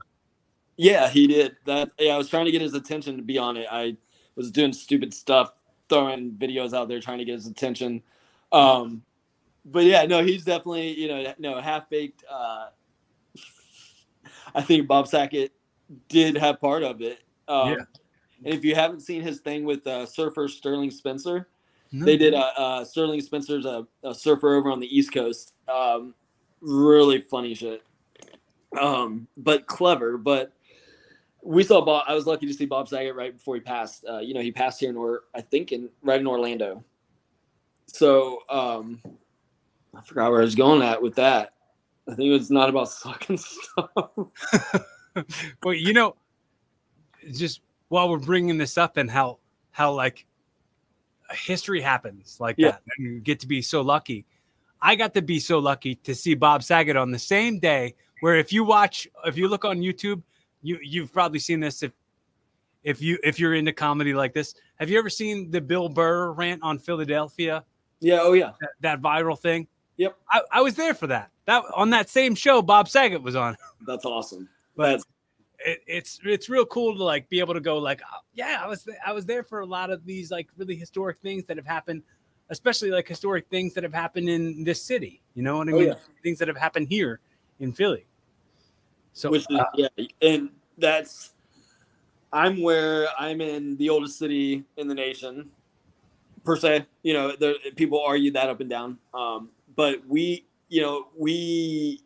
[0.78, 1.58] Yeah, he did.
[1.66, 1.92] That.
[2.00, 3.68] Yeah, I was trying to get his attention to be on it.
[3.70, 3.98] I
[4.36, 5.54] was doing stupid stuff,
[5.90, 8.02] throwing videos out there, trying to get his attention.
[8.52, 9.04] Um,
[9.66, 12.24] but yeah, no, he's definitely you know no half baked.
[12.30, 12.68] Uh,
[14.56, 15.52] I think Bob Saget
[16.08, 17.20] did have part of it.
[17.48, 17.86] Um, Yeah.
[18.44, 21.48] And if you haven't seen his thing with uh, surfer Sterling Spencer,
[21.92, 22.06] No.
[22.06, 22.34] they did.
[22.34, 25.54] Uh, uh, Sterling Spencer's a, a surfer over on the East Coast.
[25.68, 26.14] Um,
[26.62, 27.84] really funny shit.
[28.80, 30.18] Um, but clever.
[30.18, 30.54] But
[31.44, 32.06] we saw Bob.
[32.08, 34.06] I was lucky to see Bob Saget right before he passed.
[34.10, 36.84] Uh, you know, he passed here in or I think in right in Orlando.
[37.88, 39.02] So um,
[39.96, 41.54] I forgot where I was going at with that.
[42.10, 43.90] I think it was not about sucking stuff.
[45.64, 46.16] well, you know,
[47.34, 47.62] just
[47.92, 49.38] while we're bringing this up and how
[49.72, 50.26] how like
[51.32, 52.72] history happens like Yeah.
[52.72, 54.26] that, and you get to be so lucky.
[54.82, 57.96] I got to be so lucky to see Bob Saget on the same day.
[58.22, 60.22] Where if you watch, if you look on YouTube,
[60.62, 61.92] you you've probably seen this if
[62.84, 64.56] if you if you're into comedy like this.
[64.80, 67.64] Have you ever seen the Bill Burr rant on Philadelphia?
[68.00, 68.20] yeah.
[68.22, 68.52] Oh yeah.
[68.62, 69.68] That, that viral thing.
[69.98, 70.16] Yep.
[70.32, 71.30] I, I was there for that.
[71.46, 73.58] That on that same show, Bob Saget was on.
[73.86, 74.48] That's awesome.
[74.78, 75.06] But That's
[75.66, 78.68] it, it's it's real cool to like be able to go like oh, yeah I
[78.68, 81.58] was th- I was there for a lot of these like really historic things that
[81.58, 82.04] have happened,
[82.50, 85.22] especially like historic things that have happened in this city.
[85.36, 85.88] You know what I Oh, mean?
[85.90, 85.96] yeah.
[86.24, 87.20] Things that have happened here
[87.60, 88.06] in Philly.
[89.14, 89.88] So is uh, yeah,
[90.22, 91.34] and that's
[92.34, 95.50] I'm where I'm in the oldest city in the nation,
[96.44, 96.86] per se.
[97.04, 102.02] You know, there, people argue that up and down, um, but we, you know, we,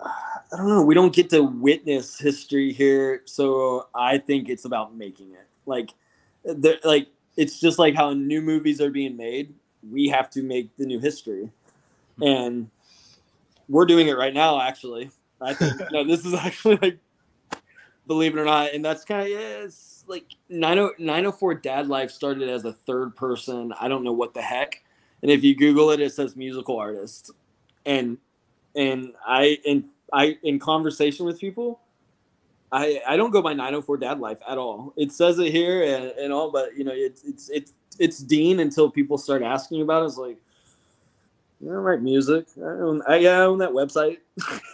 [0.00, 4.94] I don't know, we don't get to witness history here, so I think it's about
[4.94, 5.46] making it.
[5.66, 5.90] Like,
[6.44, 9.54] there, like it's just like how new movies are being made.
[9.90, 11.50] We have to make the new history,
[12.22, 12.70] and
[13.68, 14.60] we're doing it right now.
[14.60, 15.76] Actually, I think
[16.06, 16.98] this is actually like,
[18.06, 22.48] believe it or not, and that's kind of it's like 90, 904 Dad Life started
[22.48, 23.72] as a third person.
[23.80, 24.82] I don't know what the heck,
[25.22, 27.30] and if you Google it, it says musical artist,
[27.84, 28.18] and
[28.74, 31.80] and I in I in conversation with people.
[32.72, 34.94] I, I don't go by 904 dad life at all.
[34.96, 38.58] It says it here and, and all, but you know, it's it's it's it's Dean
[38.60, 40.06] until people start asking about it.
[40.06, 40.38] It's like,
[41.62, 42.46] don't write music.
[42.58, 44.18] I own, I, yeah, I own that website.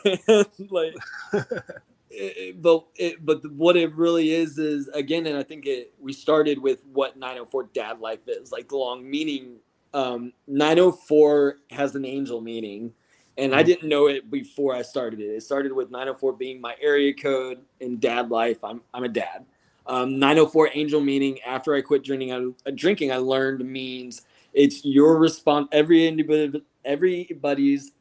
[0.70, 0.94] like,
[2.10, 6.12] it- but it, but what it really is is again, and I think it we
[6.14, 9.56] started with what 904 dad life is like the long meaning
[9.92, 12.92] um, 904 has an angel meaning,
[13.40, 15.24] and I didn't know it before I started it.
[15.24, 18.62] It started with 904 being my area code in dad life.
[18.62, 19.44] I'm I'm a dad.
[19.86, 24.22] Um, 904 angel meaning after I quit drinking, I, drinking I learned means
[24.52, 25.68] it's your response.
[25.72, 27.92] Every individual, everybody's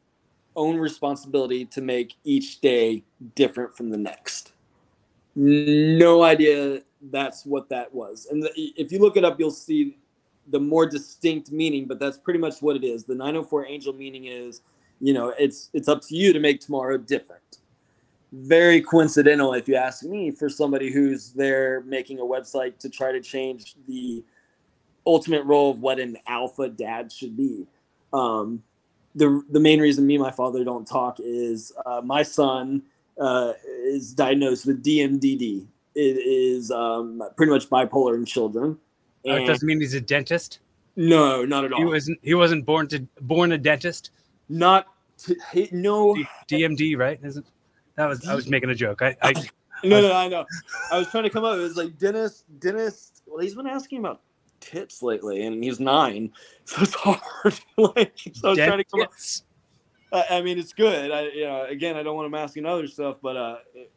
[0.56, 3.02] own responsibility to make each day
[3.34, 4.52] different from the next.
[5.34, 6.80] No idea
[7.10, 8.26] that's what that was.
[8.30, 9.96] And the, if you look it up, you'll see
[10.48, 13.04] the more distinct meaning, but that's pretty much what it is.
[13.04, 14.62] The 904 angel meaning is,
[15.00, 17.58] you know, it's it's up to you to make tomorrow different.
[18.32, 23.10] Very coincidental, if you ask me, for somebody who's there making a website to try
[23.10, 24.22] to change the
[25.06, 27.66] ultimate role of what an alpha dad should be.
[28.12, 28.62] Um,
[29.14, 32.82] the the main reason me and my father don't talk is uh, my son
[33.18, 35.66] uh, is diagnosed with DMDD.
[35.94, 38.78] It is um, pretty much bipolar in children.
[39.26, 40.60] Oh, it doesn't mean he's a dentist.
[40.96, 41.78] No, not at all.
[41.78, 42.18] He wasn't.
[42.22, 44.10] He wasn't born to born a dentist.
[44.50, 44.88] Not
[45.18, 45.36] to,
[45.70, 46.16] no
[46.48, 47.20] DMD, right?
[47.22, 47.46] Isn't
[47.94, 49.00] that was I was making a joke.
[49.00, 49.32] I, I
[49.84, 50.44] no, no, I know.
[50.90, 51.56] I was trying to come up.
[51.56, 53.22] It was like Dennis, Dennis.
[53.26, 54.22] Well, he's been asking about
[54.58, 56.32] tits lately, and he's nine,
[56.64, 57.20] so it's hard.
[57.76, 59.12] like, so I was trying to come up.
[60.12, 61.12] I, I mean, it's good.
[61.12, 63.92] I, you know, again, I don't want him asking other stuff, but uh, it,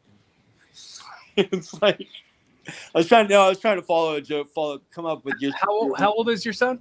[1.36, 2.06] it's like
[2.94, 3.34] I was trying to.
[3.34, 4.52] No, I was trying to follow a joke.
[4.54, 5.52] Follow, come up with your.
[5.52, 6.78] How old, how old is your son?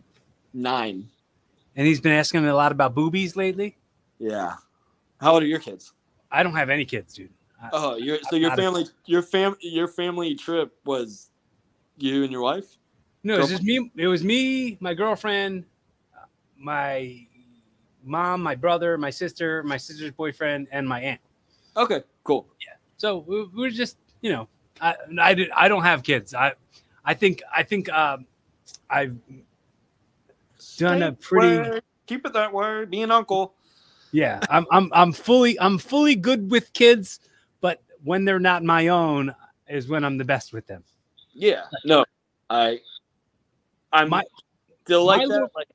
[0.53, 1.09] Nine.
[1.76, 3.78] And he's been asking a lot about boobies lately.
[4.19, 4.53] Yeah.
[5.19, 5.93] How old are your kids?
[6.32, 7.30] I don't have any kids, dude.
[7.71, 11.30] Oh, your so your family your fam your family trip was
[11.97, 12.78] you and your wife?
[13.24, 13.89] No, it was just me.
[13.95, 15.63] It was me, my girlfriend,
[16.57, 17.26] my
[18.03, 21.21] mom, my brother, my sister, my sister's boyfriend, and my aunt.
[21.78, 22.47] Okay, cool.
[22.65, 22.74] Yeah.
[22.97, 24.47] So we, we were just, you know,
[24.82, 26.34] I I, did, I don't have kids.
[26.34, 26.53] I
[27.05, 28.26] I think I think um,
[28.89, 29.15] I've
[30.78, 32.86] done a pretty keep it that way.
[32.86, 33.55] Be an uncle.
[34.11, 37.19] Yeah, I'm I'm I'm fully I'm fully good with kids,
[37.61, 39.34] but when they're not my own
[39.67, 40.84] is when I'm the best with them.
[41.34, 41.63] Yeah.
[41.84, 42.05] No,
[42.49, 42.80] I
[43.91, 44.24] I'm my,
[44.84, 45.30] still like that.
[45.30, 45.67] Little, like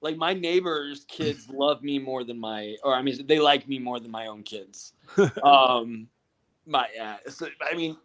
[0.00, 3.78] like my neighbors' kids love me more than my or I mean they like me
[3.78, 4.94] more than my own kids.
[5.42, 6.08] um
[6.66, 7.18] my yeah.
[7.28, 7.96] So, I mean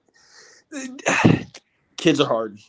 [1.98, 2.60] kids are hard.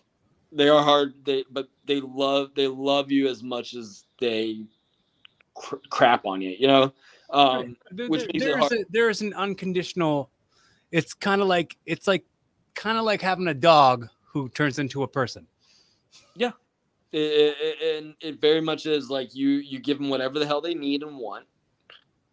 [0.51, 1.15] They are hard.
[1.25, 4.65] They but they love they love you as much as they
[5.55, 6.57] cr- crap on you.
[6.59, 6.93] You know,
[7.31, 8.73] um, there, which makes there's.
[8.73, 10.31] A, there's an unconditional.
[10.91, 12.25] It's kind of like it's like
[12.75, 15.47] kind of like having a dog who turns into a person.
[16.35, 16.53] Yeah,
[17.13, 17.19] it,
[17.61, 20.75] it, and it very much is like you you give them whatever the hell they
[20.75, 21.45] need and want,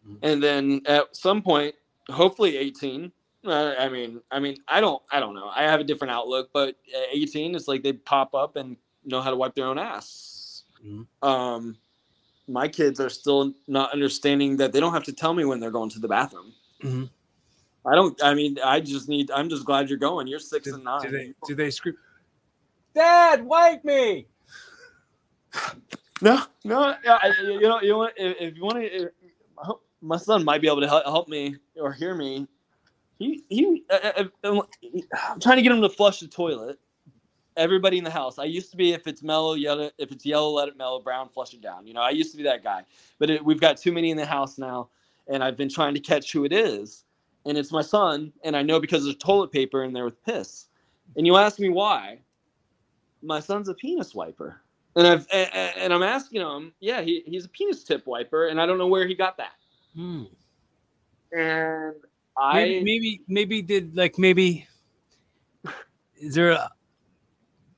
[0.07, 0.15] mm-hmm.
[0.21, 1.75] and then at some point,
[2.09, 3.11] hopefully eighteen,
[3.47, 5.49] I mean, I mean, I don't, I don't know.
[5.53, 9.21] I have a different outlook, but at 18, it's like they pop up and know
[9.21, 10.63] how to wipe their own ass.
[10.85, 11.27] Mm-hmm.
[11.27, 11.77] Um,
[12.47, 15.71] my kids are still not understanding that they don't have to tell me when they're
[15.71, 16.53] going to the bathroom.
[16.83, 17.05] Mm-hmm.
[17.87, 18.21] I don't.
[18.23, 19.29] I mean, I just need.
[19.31, 20.27] I'm just glad you're going.
[20.27, 21.01] You're six do, and nine.
[21.03, 21.33] Do they?
[21.47, 21.95] Do they scream?
[22.95, 24.27] Dad, wipe me.
[26.21, 26.95] no, no.
[27.43, 29.11] You know, you know, if, if you want to,
[30.01, 32.47] my son might be able to help, help me or hear me
[33.19, 33.83] he he.
[33.89, 34.61] Uh, uh, uh
[35.29, 36.79] I'm trying to get him to flush the toilet.
[37.57, 38.37] Everybody in the house.
[38.37, 39.89] I used to be if it's mellow, yellow.
[39.97, 40.99] If it's yellow, let it mellow.
[40.99, 41.87] Brown, flush it down.
[41.87, 42.83] You know, I used to be that guy.
[43.17, 44.89] But it, we've got too many in the house now,
[45.27, 47.05] and I've been trying to catch who it is.
[47.45, 50.65] And it's my son, and I know because there's toilet paper in there with piss.
[51.15, 52.19] And you ask me why?
[53.21, 54.61] My son's a penis wiper,
[54.95, 58.59] and I've and, and I'm asking him, yeah, he, he's a penis tip wiper, and
[58.59, 59.53] I don't know where he got that.
[59.95, 60.23] Hmm.
[61.31, 61.95] And
[62.37, 64.67] I maybe, maybe maybe did like maybe
[66.17, 66.69] is there a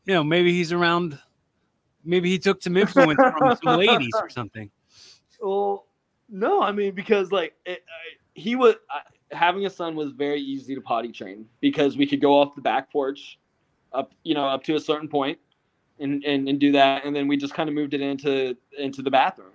[0.05, 1.20] you know maybe he's around
[2.03, 4.72] maybe he took some influence from some ladies or something.
[5.41, 5.86] Well,
[6.30, 7.84] no, I mean because like it,
[8.34, 8.76] he was
[9.32, 12.62] having a son was very easy to potty train because we could go off the
[12.62, 13.38] back porch
[13.93, 15.38] up you know up to a certain point
[15.99, 19.01] and and, and do that and then we just kind of moved it into into
[19.01, 19.51] the bathroom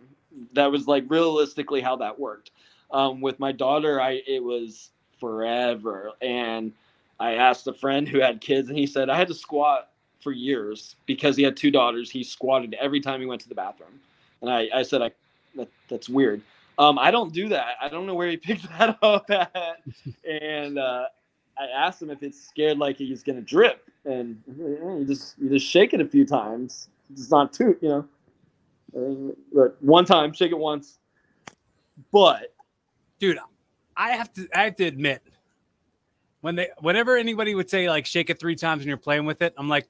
[0.53, 2.51] that was like realistically how that worked
[2.91, 4.91] um, with my daughter i it was
[5.23, 6.11] forever.
[6.20, 6.73] And
[7.20, 10.33] I asked a friend who had kids, and he said I had to squat for
[10.33, 12.11] years because he had two daughters.
[12.11, 14.01] He squatted every time he went to the bathroom,
[14.41, 15.12] and I, I said, I,
[15.55, 16.43] that, that's weird.
[16.79, 17.77] Um, I don't do that.
[17.81, 19.79] I don't know where he picked that up at.
[20.29, 21.05] and uh,
[21.57, 25.66] I asked him if it's scared like he's gonna drip, and you just you just
[25.66, 26.89] shake it a few times.
[27.12, 29.37] It's not too, you know.
[29.55, 30.99] But one time, shake it once.
[32.11, 32.55] But,
[33.20, 33.39] dude,
[33.97, 35.22] I have to I have to admit,
[36.40, 39.43] when they whenever anybody would say like shake it three times and you're playing with
[39.43, 39.88] it, I'm like,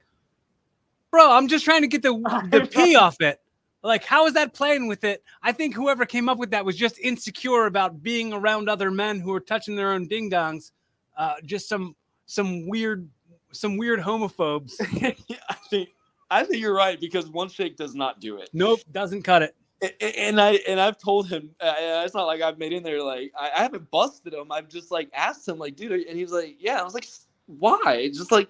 [1.11, 2.13] bro, I'm just trying to get the
[2.51, 3.39] the pee off it.
[3.83, 5.23] Like, how is that playing with it?
[5.41, 9.19] I think whoever came up with that was just insecure about being around other men
[9.19, 10.71] who are touching their own ding dongs.
[11.17, 11.95] Uh, just some
[12.25, 13.09] some weird
[13.51, 14.73] some weird homophobes.
[15.27, 15.89] yeah, I think
[16.31, 18.49] I think you're right because one shake does not do it.
[18.53, 19.55] Nope, doesn't cut it.
[19.99, 23.31] And I and I've told him uh, it's not like I've made in there like
[23.37, 24.51] I, I haven't busted him.
[24.51, 26.79] I've just like asked him like, dude, and he's like, yeah.
[26.79, 27.07] I was like,
[27.47, 28.07] why?
[28.07, 28.49] Just like,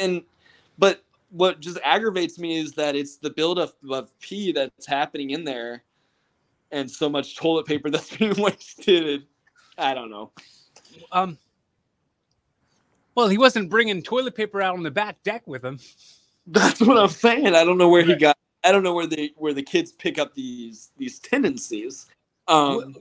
[0.00, 0.22] and
[0.78, 5.44] but what just aggravates me is that it's the buildup of pee that's happening in
[5.44, 5.82] there,
[6.70, 9.26] and so much toilet paper that's being wasted.
[9.76, 10.30] I don't know.
[11.12, 11.38] Um.
[13.14, 15.78] Well, he wasn't bringing toilet paper out on the back deck with him.
[16.46, 17.54] That's what I'm saying.
[17.54, 18.36] I don't know where he got.
[18.66, 22.06] I don't know where the where the kids pick up these these tendencies.
[22.48, 22.96] Um,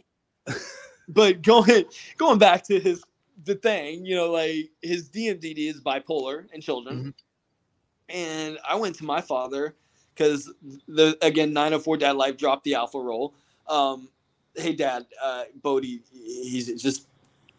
[1.09, 1.86] but going
[2.18, 3.03] going back to his
[3.43, 6.95] the thing, you know, like his DMDD is bipolar in children.
[6.97, 7.09] Mm-hmm
[8.09, 9.76] and I went to my father
[10.13, 10.51] because
[10.88, 13.34] the again 904 dad life dropped the alpha role.
[13.68, 14.09] Um,
[14.55, 17.07] hey dad, uh, Bodie, he's just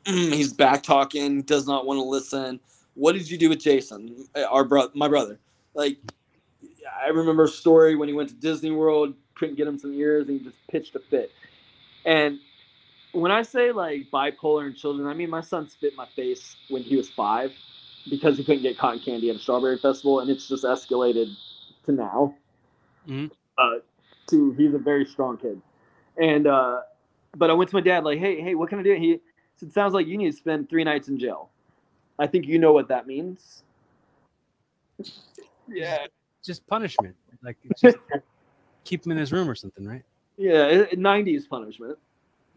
[0.04, 2.60] he's back talking, does not want to listen.
[2.94, 5.38] What did you do with Jason, our brother, my brother?
[5.74, 5.98] Like,
[7.04, 10.28] I remember a story when he went to Disney World, couldn't get him some ears,
[10.28, 11.30] and he just pitched a fit.
[12.04, 12.38] And
[13.12, 16.56] when I say like bipolar in children, I mean my son spit in my face
[16.68, 17.52] when he was five
[18.08, 21.34] because he couldn't get cotton candy at a strawberry festival, and it's just escalated
[21.84, 22.34] to now.
[23.08, 23.26] Mm-hmm.
[23.58, 23.80] Uh,
[24.28, 25.60] to he's a very strong kid,
[26.20, 26.80] and uh,
[27.36, 28.94] but I went to my dad like, hey, hey, what can I do?
[28.94, 29.20] He
[29.56, 31.50] said, sounds like you need to spend three nights in jail.
[32.18, 33.62] I think you know what that means.
[35.68, 36.06] yeah,
[36.46, 37.98] just punishment, like just
[38.84, 40.02] keep him in his room or something, right?
[40.36, 41.98] Yeah, '90s punishment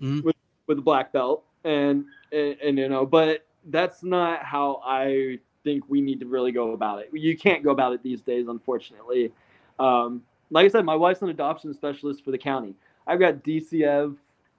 [0.01, 0.25] mm-hmm.
[0.25, 0.35] with
[0.67, 5.83] with a black belt, and, and and you know, but that's not how I think
[5.89, 7.09] we need to really go about it.
[7.13, 9.31] You can't go about it these days, unfortunately.
[9.79, 12.75] Um, like I said, my wife's an adoption specialist for the county.
[13.07, 14.15] I've got DCF,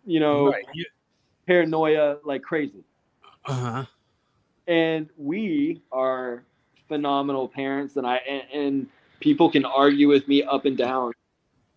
[0.07, 0.65] you know, right.
[1.47, 2.85] paranoia like crazy.
[3.47, 3.85] Uh-huh.
[4.67, 6.45] And we are
[6.89, 8.87] phenomenal parents, and I and, and,
[9.21, 11.13] people can argue with me up and down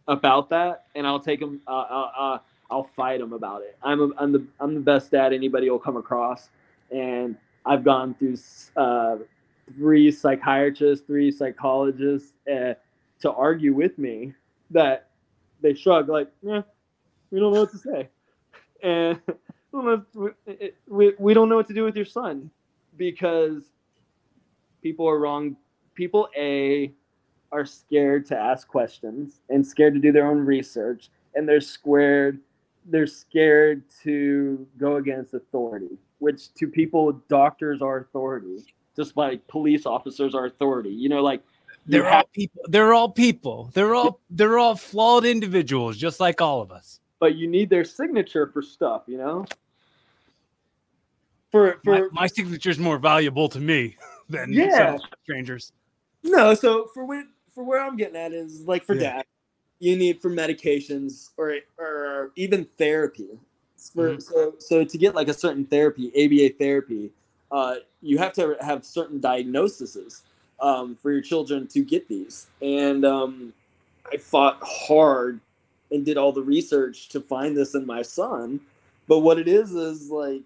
[0.07, 1.61] about that, and I'll take them.
[1.67, 2.37] Uh, uh, uh,
[2.71, 3.77] I'll fight them about it.
[3.83, 6.49] I'm a, I'm the I'm the best dad anybody will come across
[6.93, 7.35] and
[7.65, 8.37] I've gone through
[8.75, 9.17] uh,
[9.75, 12.73] three psychiatrists, three psychologists uh,
[13.21, 14.33] to argue with me
[14.71, 15.09] that
[15.61, 16.61] they shrug like, yeah,
[17.31, 18.09] we don't know what to say,
[18.83, 19.19] and
[20.87, 22.49] we, we don't know what to do with your son
[22.97, 23.63] because
[24.81, 25.55] people are wrong.
[25.95, 26.91] People a
[27.53, 32.39] are scared to ask questions and scared to do their own research, and they're scared.
[32.85, 38.63] They're scared to go against authority which to people doctors are authority,
[38.95, 40.89] just like police officers are authority.
[40.89, 41.43] You know, like
[41.85, 42.61] they're have, all people.
[42.69, 43.69] They're all people.
[43.73, 47.01] They're all they're all flawed individuals, just like all of us.
[47.19, 49.45] But you need their signature for stuff, you know.
[51.51, 53.97] For for my, my signature is more valuable to me
[54.29, 54.97] than yeah.
[55.23, 55.73] strangers.
[56.23, 59.17] No, so for when for where I'm getting at is like for yeah.
[59.17, 59.25] dad,
[59.79, 63.39] you need for medications or or even therapy
[63.89, 64.19] for mm-hmm.
[64.19, 67.11] so so to get like a certain therapy, ABA therapy,
[67.51, 70.23] uh, you have to have certain diagnoses
[70.59, 72.47] um, for your children to get these.
[72.61, 73.53] And um,
[74.11, 75.39] I fought hard
[75.91, 78.59] and did all the research to find this in my son.
[79.07, 80.41] But what it is is like,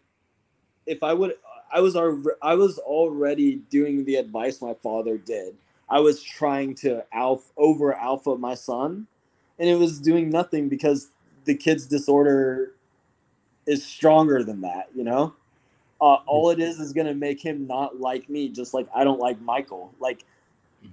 [0.86, 1.36] if I would,
[1.72, 5.56] I was I was already doing the advice my father did.
[5.90, 9.08] I was trying to alpha over alpha my son,
[9.60, 11.12] and it was doing nothing because
[11.46, 12.74] the kid's disorder
[13.66, 15.34] is stronger than that, you know?
[16.00, 19.04] Uh, all it is is going to make him not like me, just like I
[19.04, 19.94] don't like Michael.
[20.00, 20.26] Like,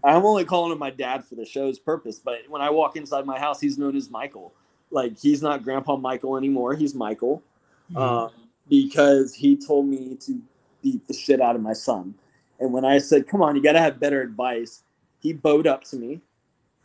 [0.02, 3.26] I'm only calling him my dad for the show's purpose, but when I walk inside
[3.26, 4.52] my house, he's known as Michael.
[4.90, 6.74] Like, he's not Grandpa Michael anymore.
[6.74, 7.42] He's Michael
[7.90, 7.96] mm-hmm.
[7.96, 8.30] um,
[8.68, 10.40] because he told me to
[10.82, 12.14] beat the shit out of my son.
[12.60, 14.83] And when I said, come on, you got to have better advice,
[15.24, 16.20] he bowed up to me.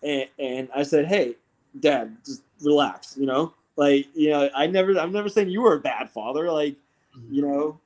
[0.02, 1.36] And, and I said, hey,
[1.80, 3.54] dad, just relax, you know?
[3.76, 6.52] Like, you know, I never, I'm never saying you were a bad father.
[6.52, 6.76] Like,
[7.16, 7.34] mm-hmm.
[7.34, 7.80] you know,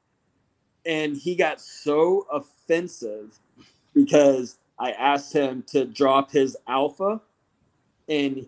[0.85, 3.39] and he got so offensive
[3.93, 7.19] because I asked him to drop his alpha.
[8.07, 8.45] And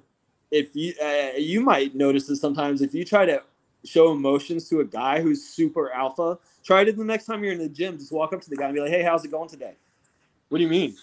[0.51, 3.41] if you, uh, you might notice this sometimes if you try to
[3.84, 7.60] show emotions to a guy who's super alpha, try it the next time you're in
[7.60, 7.97] the gym.
[7.97, 9.74] Just walk up to the guy and be like, hey, how's it going today?
[10.49, 10.95] What do you mean?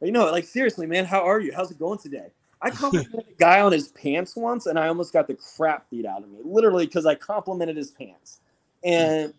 [0.00, 1.52] You know, like seriously, man, how are you?
[1.54, 2.28] How's it going today?
[2.60, 6.06] I complimented a guy on his pants once, and I almost got the crap beat
[6.06, 8.40] out of me, literally because I complimented his pants,
[8.84, 9.34] and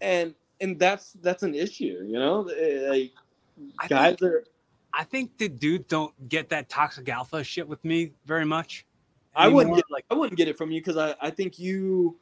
[0.00, 2.48] and and that's that's an issue, you know.
[2.48, 4.44] Eh, like guys are
[4.92, 8.86] I think the dudes don't get that toxic alpha shit with me very much.
[9.34, 12.16] I wouldn't get like I wouldn't get it from you because I, I think you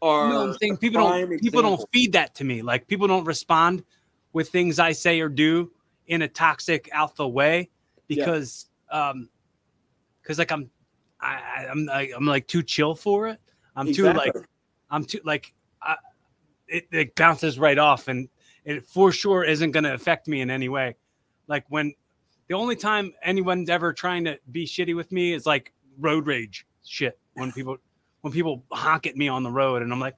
[0.00, 0.30] are.
[0.30, 2.62] no, I'm saying people don't prime people don't feed that to me.
[2.62, 3.84] Like people don't respond
[4.32, 5.70] with things I say or do
[6.06, 7.70] in a toxic alpha way
[8.08, 8.24] Yeah.
[8.24, 9.28] because um
[10.22, 10.70] because like I'm
[11.20, 13.40] I, I- I'm like I'm like too chill for it.
[13.76, 14.32] I'm too like
[14.90, 15.96] I'm too like I,
[16.68, 18.28] it, it bounces right off and
[18.64, 20.96] it for sure isn't going to affect me in any way.
[21.48, 21.92] Like when
[22.48, 26.66] the only time anyone's ever trying to be shitty with me is like road rage
[26.84, 27.76] shit when people
[28.22, 30.16] when people honk at me on the road and I'm like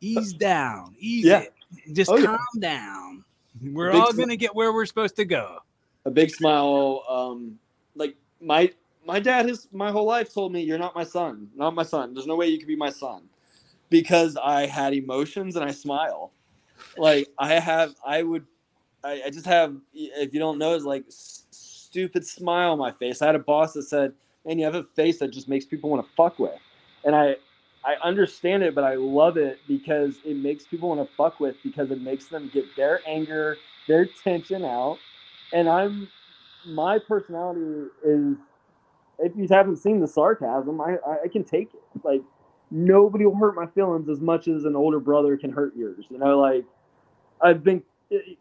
[0.00, 1.40] ease down, ease Yeah.
[1.40, 1.54] it.
[1.94, 2.26] Just Oh, yeah.
[2.26, 3.24] calm down.
[3.62, 5.58] We're all going to get where we're supposed to go.
[6.04, 7.04] a big smile.
[7.08, 7.58] Um,
[7.94, 8.70] like my
[9.04, 12.14] my dad has my whole life told me, "You're not my son, not my son.
[12.14, 13.22] There's no way you could be my son,"
[13.90, 16.32] because I had emotions and I smile.
[16.96, 18.44] Like I have, I would,
[19.04, 19.76] I, I just have.
[19.94, 23.22] If you don't know, it's like s- stupid smile on my face.
[23.22, 24.12] I had a boss that said,
[24.44, 26.58] "Man, you have a face that just makes people want to fuck with,"
[27.04, 27.36] and I.
[27.84, 31.56] I understand it, but I love it because it makes people want to fuck with
[31.62, 33.58] because it makes them get their anger,
[33.88, 34.98] their tension out,
[35.52, 36.08] and I'm
[36.64, 38.36] my personality is
[39.18, 41.82] if you haven't seen the sarcasm, I, I can take it.
[42.04, 42.22] Like
[42.70, 46.04] nobody will hurt my feelings as much as an older brother can hurt yours.
[46.10, 46.64] You know, like
[47.40, 47.82] I've been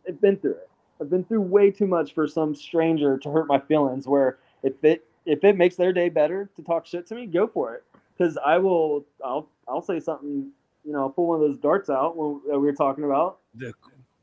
[0.08, 0.70] I've been through it.
[1.02, 4.08] I've been through way too much for some stranger to hurt my feelings.
[4.08, 7.48] Where if it if it makes their day better to talk shit to me, go
[7.48, 7.84] for it.
[8.22, 10.51] Because I will I'll I'll say something.
[10.84, 13.39] You know, pull one of those darts out when, that we were talking about.
[13.55, 13.74] The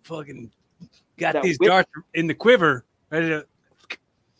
[0.02, 0.50] fucking
[1.16, 3.46] got That these whip- darts in the quiver ready to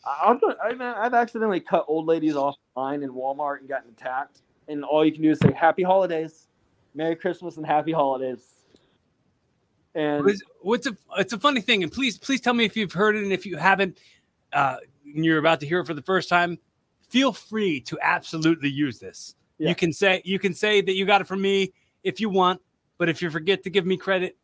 [0.04, 4.42] I'll tell- I I've accidentally cut old ladies off line in Walmart and gotten attacked,
[4.68, 6.46] and all you can do is say "Happy Holidays,
[6.94, 8.54] Merry Christmas, and Happy Holidays."
[9.94, 12.92] And What's, what's a it's a funny thing, and please please tell me if you've
[12.92, 13.98] heard it, and if you haven't,
[14.52, 16.59] uh, and you're about to hear it for the first time,
[17.11, 19.34] feel free to absolutely use this.
[19.59, 19.70] Yeah.
[19.70, 21.72] You can say you can say that you got it from me
[22.04, 22.61] if you want,
[22.96, 24.36] but if you forget to give me credit,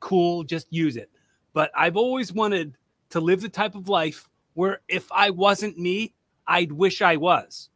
[0.00, 1.10] cool, just use it.
[1.52, 2.76] But I've always wanted
[3.10, 6.14] to live the type of life where if I wasn't me,
[6.46, 7.70] I'd wish I was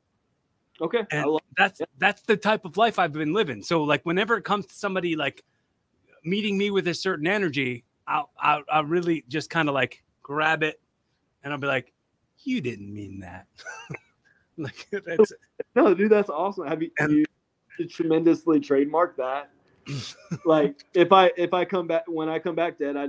[0.81, 3.63] okay, and that's that's the type of life I've been living.
[3.63, 5.43] So like whenever it comes to somebody like
[6.25, 10.63] meeting me with a certain energy, I'll I'll, I'll really just kind of like grab
[10.63, 10.81] it,
[11.43, 11.93] and I'll be like,
[12.43, 13.47] "You didn't mean that."
[14.59, 15.33] like that's
[15.75, 16.67] no, dude, that's awesome.
[16.67, 17.25] Have you, And- you
[17.77, 19.51] should tremendously trademark that?
[20.47, 23.09] like if I if I come back when I come back dead, I,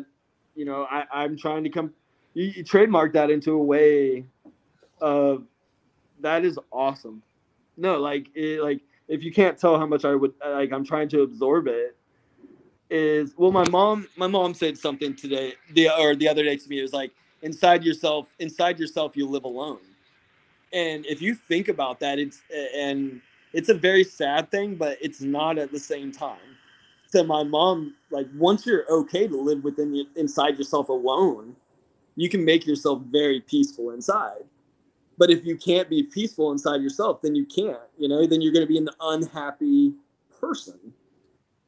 [0.55, 1.93] you know, I I'm trying to come.
[2.33, 4.25] You, you trademark that into a way
[4.99, 5.43] of
[6.21, 7.21] that is awesome.
[7.77, 11.09] No, like it, like if you can't tell how much I would like, I'm trying
[11.09, 11.95] to absorb it.
[12.89, 16.69] Is well, my mom my mom said something today the or the other day to
[16.69, 16.79] me.
[16.79, 19.79] It was like inside yourself, inside yourself, you live alone.
[20.75, 22.41] And if you think about that, it's
[22.75, 23.21] and
[23.53, 26.37] it's a very sad thing, but it's not at the same time.
[27.07, 31.55] So my mom, like, once you're okay to live within inside yourself alone,
[32.17, 34.43] you can make yourself very peaceful inside.
[35.17, 37.79] But if you can't be peaceful inside yourself, then you can't.
[37.97, 39.93] You know, then you're going to be an unhappy
[40.41, 40.77] person.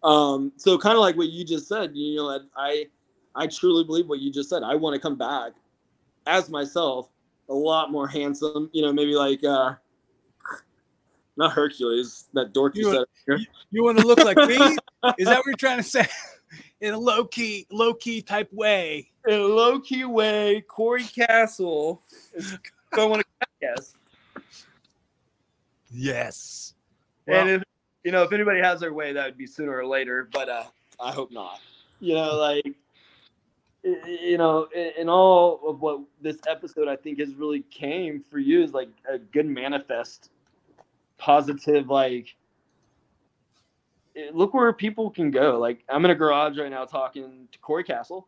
[0.04, 2.88] Um, so kind of like what you just said, you know, I
[3.36, 4.64] I truly believe what you just said.
[4.64, 5.54] I want to come back
[6.26, 7.10] as myself,
[7.50, 8.70] a lot more handsome.
[8.74, 9.76] You know, maybe like uh,
[11.36, 12.90] not Hercules, that dork you,
[13.28, 14.56] You- you want to look like me?
[15.18, 16.08] Is that what you're trying to say?
[16.82, 19.10] In a low key, low key type way.
[19.28, 22.04] In a low key way, Corey Castle
[22.36, 22.52] is
[22.94, 23.94] who I want to guess.
[25.92, 26.74] Yes.
[27.28, 27.64] and Well, if
[28.04, 30.30] you know, if anybody has their way, that would be sooner or later.
[30.32, 30.64] But uh,
[31.00, 31.60] I hope not.
[32.00, 32.74] You know, like y-
[33.84, 34.68] you know,
[34.98, 38.90] in, all of what this episode I think has really came for you is like
[39.10, 40.32] a good manifest,
[41.18, 41.88] positive.
[41.88, 42.36] Like,
[44.16, 45.58] eh, look where people can go.
[45.58, 48.28] Like, I'm in a garage right now talking to Corey Castle,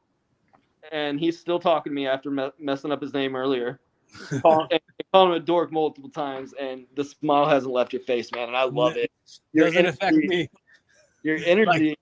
[0.92, 3.80] and he's still talking to me after me- messing up his name earlier.
[4.42, 4.68] Call,
[5.14, 8.48] calling him a dork multiple times, and the smile hasn't left your face, man.
[8.48, 9.12] And I love it.
[9.54, 10.50] Your doesn't affect energy- me.
[11.22, 11.96] Your energy.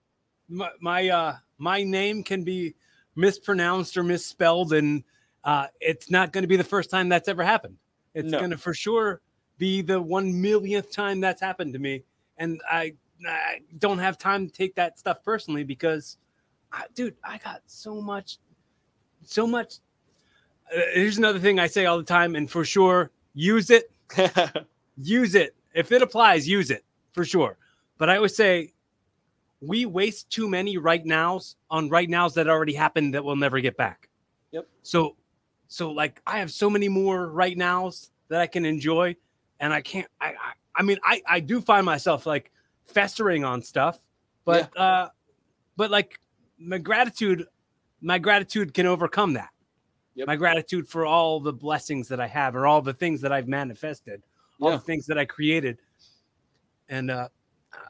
[0.47, 2.75] my, my uh my name can be
[3.17, 5.03] mispronounced or misspelled and
[5.43, 7.75] uh it's not going to be the first time that's ever happened
[8.13, 8.39] it's No.
[8.39, 9.21] going to for sure
[9.57, 12.03] be the one millionth time that's happened to me
[12.37, 12.93] and i
[13.27, 16.17] i don't have time to take that stuff personally because
[16.71, 18.37] I, dude i got so much
[19.25, 19.75] so much
[20.75, 23.91] uh, here's another thing i say all the time and for sure use it
[24.97, 25.53] use it.
[25.73, 27.57] If it applies, use it for sure.
[27.97, 28.73] But I always say
[29.61, 33.59] we waste too many right nows on right nows that already happened that we'll never
[33.59, 34.09] get back.
[34.51, 34.67] Yep.
[34.83, 35.15] So
[35.67, 39.15] so like I have so many more right nows that I can enjoy,
[39.59, 40.07] and I can't.
[40.21, 42.51] I I, I mean I I do find myself like
[42.85, 43.99] festering on stuff,
[44.45, 44.81] but yeah.
[44.81, 45.09] uh,
[45.75, 46.19] but like
[46.59, 47.47] my gratitude,
[48.01, 49.49] my gratitude can overcome that.
[50.15, 50.27] Yep.
[50.27, 53.47] My gratitude for all the blessings that I have, or all the things that I've
[53.47, 54.23] manifested,
[54.59, 54.77] all yeah.
[54.77, 55.77] the things that I created,
[56.89, 57.27] and uh,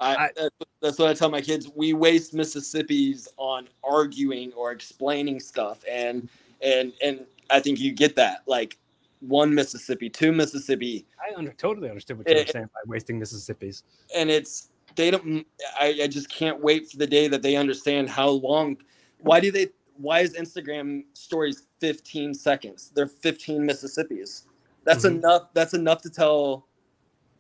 [0.02, 0.50] I, I,
[0.82, 1.70] that's what I tell my kids.
[1.76, 6.30] We waste Mississippi's on arguing or explaining stuff, and
[6.62, 8.44] and and I think you get that.
[8.48, 8.78] Like
[9.20, 11.06] one Mississippi, two Mississippi.
[11.20, 13.84] I under, totally understood what you were saying by wasting Mississippi's.
[14.16, 15.46] And it's they don't.
[15.80, 18.78] I, I just can't wait for the day that they understand how long.
[19.20, 19.70] Why do they?
[19.98, 22.92] Why is Instagram stories 15 seconds?
[22.94, 24.46] They're 15 Mississippi's.
[24.84, 25.18] That's mm-hmm.
[25.18, 25.54] enough.
[25.54, 26.68] That's enough to tell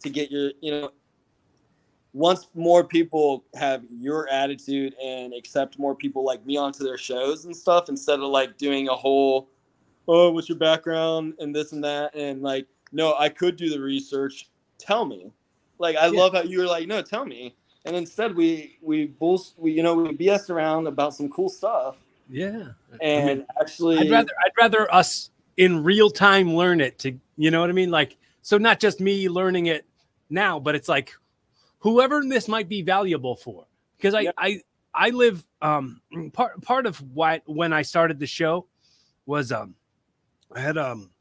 [0.01, 0.91] to get your you know
[2.17, 7.45] once more people have your attitude and accept more people like me onto their shows
[7.45, 9.49] and stuff instead of like doing a whole
[10.07, 11.35] oh what's your background?
[11.39, 14.49] and this and that and like no i could do the research.
[14.79, 15.31] Tell me.
[15.77, 16.19] Like i yeah.
[16.19, 17.55] love how you were like no tell me.
[17.85, 21.97] And instead we we bull we you know we bs around about some cool stuff.
[22.29, 22.69] Yeah.
[22.99, 27.15] And I mean, actually i'd rather i'd rather us in real time learn it to
[27.37, 27.91] you know what i mean?
[27.91, 29.85] Like so not just me learning it
[30.31, 31.13] now but it's like
[31.79, 33.65] whoever this might be valuable for.
[33.97, 34.35] Because I, yep.
[34.37, 34.61] I,
[34.93, 36.01] I live um
[36.33, 38.67] part part of why when I started the show
[39.25, 39.75] was um
[40.53, 41.11] I had um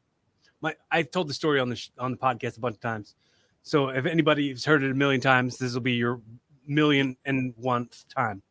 [0.61, 3.15] my I've told the story on the sh- on the podcast a bunch of times.
[3.61, 6.21] So if anybody's heard it a million times, this will be your
[6.65, 8.41] million and one time.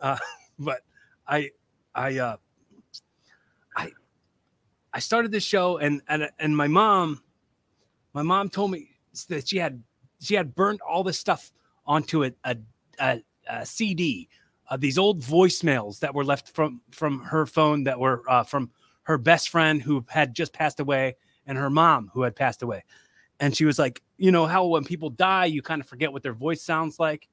[0.00, 0.18] Uh,
[0.58, 0.80] but
[1.26, 1.50] I
[1.94, 2.36] I uh
[3.76, 3.92] I
[4.92, 7.22] I started this show and and and my mom
[8.14, 8.90] my mom told me
[9.28, 9.82] that she had
[10.20, 11.52] she had burnt all this stuff
[11.86, 12.56] onto a, a,
[13.00, 14.28] a, a CD
[14.68, 18.70] of these old voicemails that were left from from her phone that were uh, from
[19.04, 21.14] her best friend who had just passed away
[21.46, 22.82] and her mom who had passed away.
[23.38, 26.22] And she was like, you know how when people die, you kind of forget what
[26.22, 27.28] their voice sounds like.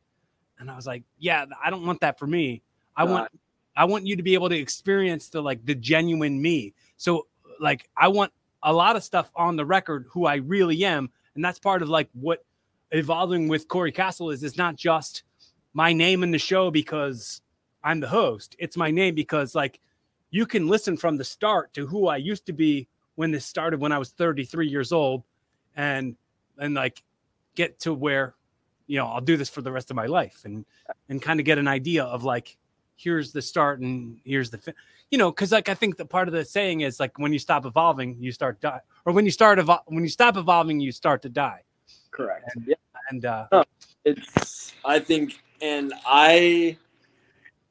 [0.59, 2.61] And I was like, yeah, I don't want that for me.
[2.95, 3.31] I want
[3.75, 6.73] I want you to be able to experience the like the genuine me.
[6.97, 7.27] So
[7.59, 8.31] like I want
[8.61, 11.89] a lot of stuff on the record who I really am, and that's part of
[11.89, 12.45] like what
[12.93, 15.23] evolving with Corey Castle is it's not just
[15.73, 17.41] my name in the show because
[17.83, 18.55] I'm the host.
[18.59, 19.79] It's my name because like
[20.29, 23.79] you can listen from the start to who I used to be when this started
[23.79, 25.23] when I was 33 years old
[25.75, 26.15] and
[26.59, 27.03] and like
[27.55, 28.35] get to where
[28.87, 30.63] you know I'll do this for the rest of my life and
[31.09, 32.57] and kind of get an idea of like
[32.95, 34.75] here's the start and here's the fin-
[35.09, 37.39] you know because like I think the part of the saying is like when you
[37.39, 40.91] stop evolving you start die or when you start evo- when you stop evolving you
[40.91, 41.61] start to die.
[42.11, 42.47] Correct.
[42.55, 42.75] And, yeah
[43.13, 43.63] and uh,
[44.05, 46.77] it's I think, and I,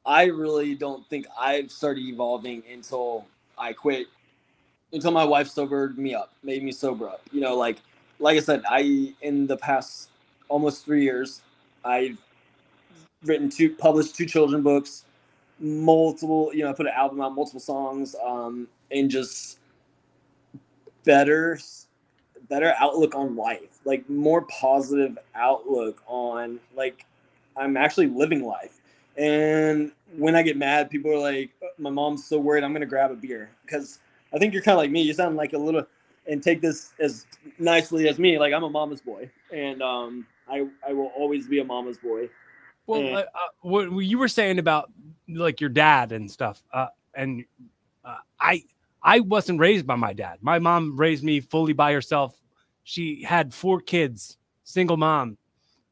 [0.06, 3.26] I really don't think I've started evolving until
[3.58, 4.06] I quit,
[4.92, 7.22] until my wife sobered me up, made me sober up.
[7.32, 7.78] You know, like
[8.18, 10.10] like I said, I in the past
[10.48, 11.42] almost three years,
[11.84, 12.18] I've
[13.24, 15.04] written two, published two children books,
[15.58, 19.58] multiple, you know, I put an album out, multiple songs, um, and just
[21.04, 21.58] better
[22.52, 27.06] better outlook on life, like more positive outlook on like
[27.56, 28.78] I'm actually living life.
[29.16, 33.10] And when I get mad, people are like, "My mom's so worried I'm gonna grab
[33.10, 34.00] a beer," because
[34.34, 35.00] I think you're kind of like me.
[35.00, 35.86] You sound like a little,
[36.26, 37.24] and take this as
[37.58, 38.38] nicely as me.
[38.38, 42.28] Like I'm a mama's boy, and um, I I will always be a mama's boy.
[42.86, 43.24] Well, and, uh,
[43.62, 44.92] what you were saying about
[45.26, 47.46] like your dad and stuff, uh, and
[48.04, 48.64] uh, I
[49.02, 50.38] I wasn't raised by my dad.
[50.42, 52.41] My mom raised me fully by herself
[52.84, 55.36] she had four kids, single mom.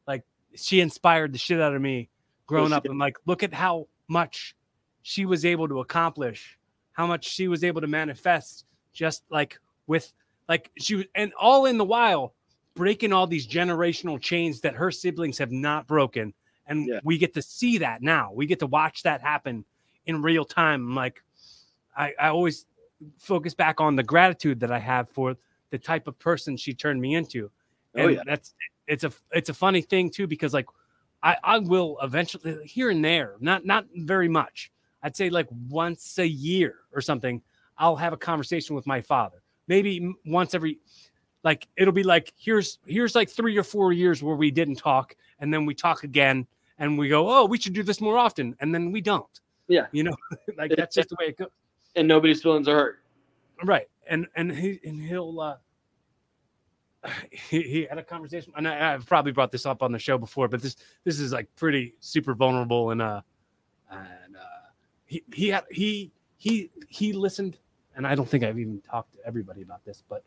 [0.06, 2.08] Like she inspired the shit out of me
[2.46, 2.84] growing up.
[2.84, 4.56] And like, look at how much
[5.02, 6.58] she was able to accomplish,
[6.92, 10.12] how much she was able to manifest just like with
[10.48, 12.34] like she was and all in the while
[12.74, 16.32] breaking all these generational chains that her siblings have not broken.
[16.66, 17.00] And yeah.
[17.02, 18.32] we get to see that now.
[18.32, 19.64] We get to watch that happen
[20.06, 20.94] in real time.
[20.94, 21.22] Like
[21.96, 22.66] I, I always
[23.18, 25.36] focus back on the gratitude that I have for
[25.70, 27.50] the type of person she turned me into.
[27.96, 28.22] Oh, and oh, yeah.
[28.26, 28.54] that's
[28.86, 30.66] it's a it's a funny thing too because like
[31.22, 34.70] I I will eventually here and there, not not very much.
[35.02, 37.42] I'd say like once a year or something,
[37.78, 39.42] I'll have a conversation with my father.
[39.66, 40.78] Maybe once every
[41.42, 45.16] like it'll be like here's here's like 3 or 4 years where we didn't talk
[45.38, 46.46] and then we talk again
[46.78, 49.40] and we go, "Oh, we should do this more often." And then we don't.
[49.68, 49.86] Yeah.
[49.92, 50.16] You know,
[50.58, 51.48] like that's just the way it goes.
[51.96, 52.98] And nobody's feelings are hurt.
[53.64, 53.88] Right.
[54.10, 55.56] And and he and he'll uh
[57.30, 60.18] he, he had a conversation and I, have probably brought this up on the show
[60.18, 63.22] before, but this this is like pretty super vulnerable and uh
[63.90, 64.68] and uh
[65.06, 67.56] he he had he he he listened
[67.96, 70.24] and I don't think I've even talked to everybody about this, but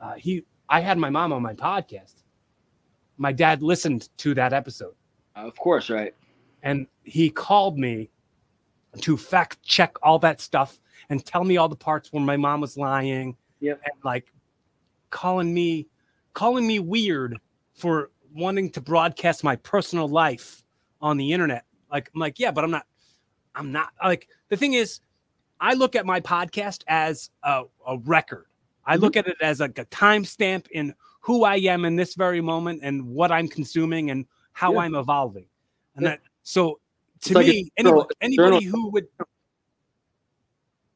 [0.00, 2.22] uh, he, I had my mom on my podcast.
[3.18, 4.94] My dad listened to that episode,
[5.36, 6.14] Of course, right?
[6.62, 8.10] and he called me
[9.00, 10.78] to fact check all that stuff
[11.08, 13.36] and tell me all the parts where my mom was lying.
[13.60, 13.80] Yep.
[13.84, 14.32] And like
[15.10, 15.88] calling me,
[16.34, 17.38] calling me weird
[17.74, 20.62] for wanting to broadcast my personal life
[21.00, 21.64] on the internet.
[21.90, 22.86] Like I'm like, yeah, but I'm not.
[23.54, 25.00] I'm not like the thing is,
[25.60, 28.46] I look at my podcast as a, a record.
[28.84, 29.04] I mm-hmm.
[29.04, 32.80] look at it as like a timestamp in who I am in this very moment
[32.82, 34.80] and what I'm consuming and how Yeah.
[34.80, 35.46] I'm evolving.
[35.94, 36.10] And Yeah.
[36.10, 36.80] that so
[37.22, 39.06] to like me, anybody, anybody who would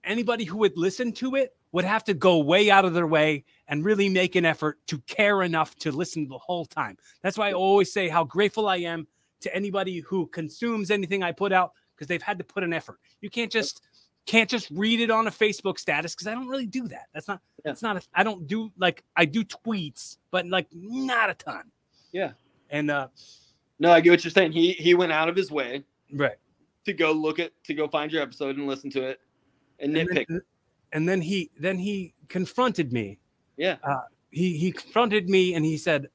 [0.05, 3.45] anybody who would listen to it would have to go way out of their way
[3.69, 6.97] and really make an effort to care enough to listen the whole time.
[7.23, 9.07] That's why I always say how grateful I am
[9.41, 12.99] to anybody who consumes anything I put out because they've had to put an effort.
[13.21, 13.83] You can't just
[14.27, 17.07] can't just read it on a Facebook status because I don't really do that.
[17.13, 17.71] That's not Yeah.
[17.71, 21.71] that's not a, I don't do like I do tweets, but like not a ton.
[22.13, 22.33] Yeah.
[22.71, 23.09] And uh
[23.79, 24.53] No, I get what you're saying.
[24.53, 26.37] He he went out of his way right.
[26.85, 29.21] to go look at to go find your episode and listen to it
[29.81, 30.27] and and nitpick.
[30.29, 30.41] then,
[30.93, 33.19] and then he then he confronted me.
[33.57, 33.77] Yeah.
[33.83, 36.09] Uh, he he confronted me and he said,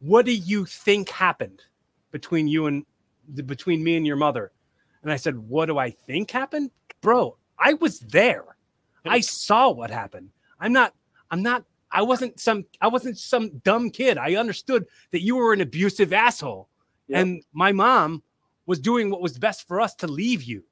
[0.00, 1.62] "What do you think happened
[2.10, 2.84] between you and
[3.34, 4.52] the, between me and your mother?"
[5.02, 7.36] And I said, "What do I think happened, bro?
[7.58, 8.44] I was there.
[9.06, 10.30] I saw what happened.
[10.60, 10.94] I'm not.
[11.30, 11.64] I'm not.
[11.90, 12.64] I wasn't some.
[12.80, 14.18] I wasn't some dumb kid.
[14.18, 16.68] I understood that you were an abusive asshole,
[17.08, 17.20] Yep.
[17.22, 18.22] and my mom
[18.66, 20.64] was doing what was best for us to leave you.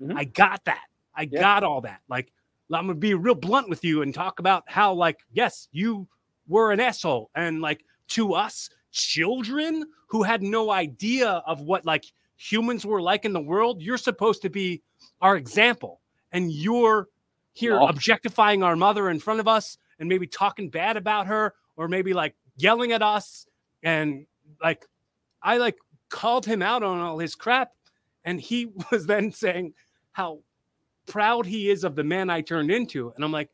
[0.00, 0.16] Mhm.
[0.16, 0.84] I got that.
[1.14, 1.40] I Yep.
[1.40, 2.02] got all that.
[2.08, 2.32] Like,
[2.72, 6.08] I'm gonna be real blunt with you and talk about how, like, yes, you
[6.46, 12.04] were an asshole, and like to us, children who had no idea of what like
[12.36, 14.82] humans were like in the world, you're supposed to be
[15.20, 16.00] our example,
[16.32, 17.08] and you're
[17.52, 21.88] here objectifying our mother in front of us and maybe talking bad about her or
[21.88, 23.46] maybe like yelling at us
[23.82, 24.26] and
[24.62, 24.86] like
[25.42, 25.76] I like
[26.08, 27.72] called him out on all his crap
[28.24, 29.74] and he was then saying
[30.12, 30.40] how
[31.06, 33.50] proud he is of the man I turned into and I'm like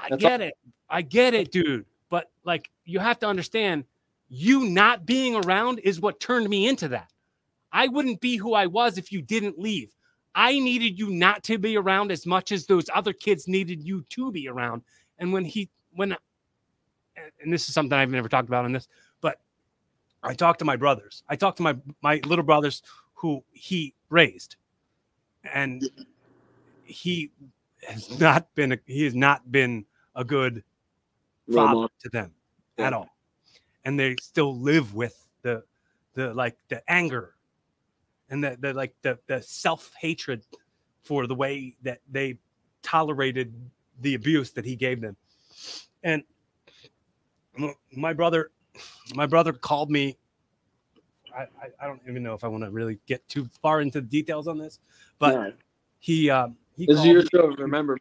[0.00, 0.54] I That's get it.
[0.88, 1.84] I get it, dude.
[2.08, 3.84] But like you have to understand
[4.28, 7.10] you not being around is what turned me into that.
[7.72, 9.92] I wouldn't be who I was if you didn't leave.
[10.34, 14.04] I needed you not to be around as much as those other kids needed you
[14.10, 14.82] to be around.
[15.18, 16.16] And when he, when,
[17.42, 18.88] and this is something I've never talked about in this,
[20.22, 21.22] I talked to my brothers.
[21.28, 22.82] I talked to my my little brothers
[23.14, 24.56] who he raised,
[25.52, 25.82] and
[26.84, 27.30] he
[27.86, 29.84] has not been a, he has not been
[30.16, 30.64] a good
[31.52, 32.32] father to them
[32.76, 32.86] Yeah.
[32.88, 33.08] at all,
[33.84, 35.62] and they still live with the
[36.14, 37.34] the like the anger
[38.30, 40.44] and the, the like the the self hatred
[41.02, 42.38] for the way that they
[42.82, 43.54] tolerated
[44.00, 45.16] the abuse that he gave them,
[46.02, 46.22] and
[47.92, 48.50] my brother
[49.14, 50.16] my brother called me
[51.38, 54.00] I, I, I don't even know if I want to really get too far into
[54.00, 54.80] the details on this,
[55.18, 55.56] but Alright.
[55.98, 57.62] he um he this is called your me- show.
[57.62, 57.98] Remember,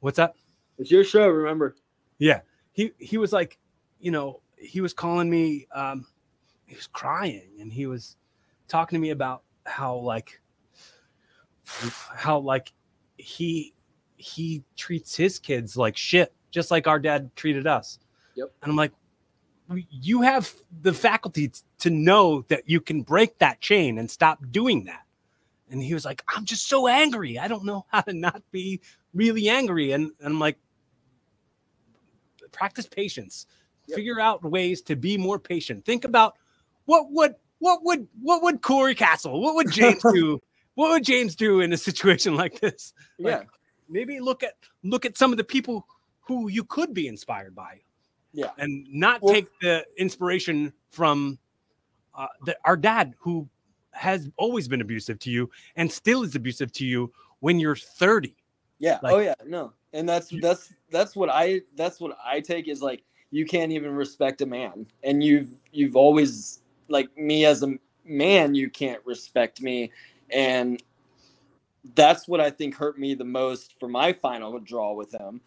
[0.00, 0.34] what's that?
[0.78, 1.28] it's your show.
[1.28, 1.76] Remember.
[2.18, 2.40] Yeah.
[2.72, 3.58] He he was like,
[4.00, 6.06] you know, he was calling me um
[6.66, 8.16] he was crying and he was
[8.68, 10.40] talking to me about how like
[11.66, 12.72] how like
[13.16, 13.74] he
[14.16, 17.98] he treats his kids like shit just like our dad treated us.
[18.34, 18.52] Yep.
[18.62, 18.92] And I'm like
[19.90, 24.38] you have the faculty t- to know that you can break that chain and stop
[24.50, 25.02] doing that.
[25.70, 27.38] And he was like, I'm just so angry.
[27.38, 28.80] I don't know how to not be
[29.14, 29.92] really angry.
[29.92, 30.58] And, and I'm like,
[32.52, 33.46] practice patience.
[33.88, 33.96] Yep.
[33.96, 35.84] Figure out ways to be more patient.
[35.84, 36.36] Think about
[36.86, 40.40] what would what would what would Corey Castle, what would James do?
[40.74, 42.92] What would James do in a situation like this?
[43.18, 43.42] Like, Yeah.
[43.88, 45.86] Maybe look at look at some of the people
[46.20, 47.80] who you could be inspired by
[48.34, 48.50] Yeah.
[48.58, 51.38] and not Well- take the inspiration from
[52.14, 53.48] uh, the, our dad who
[53.92, 58.34] has always been abusive to you and still is abusive to you when you're 30
[58.78, 58.98] Yeah.
[59.02, 59.34] Like- oh yeah.
[59.46, 59.72] No.
[59.92, 63.92] And that's that's that's what I that's what I take is like you can't even
[63.92, 69.60] respect a man, and you've you've always like me as a man, you can't respect
[69.62, 69.92] me,
[70.30, 70.82] and
[71.94, 75.40] that's what I think hurt me the most for my final draw with him.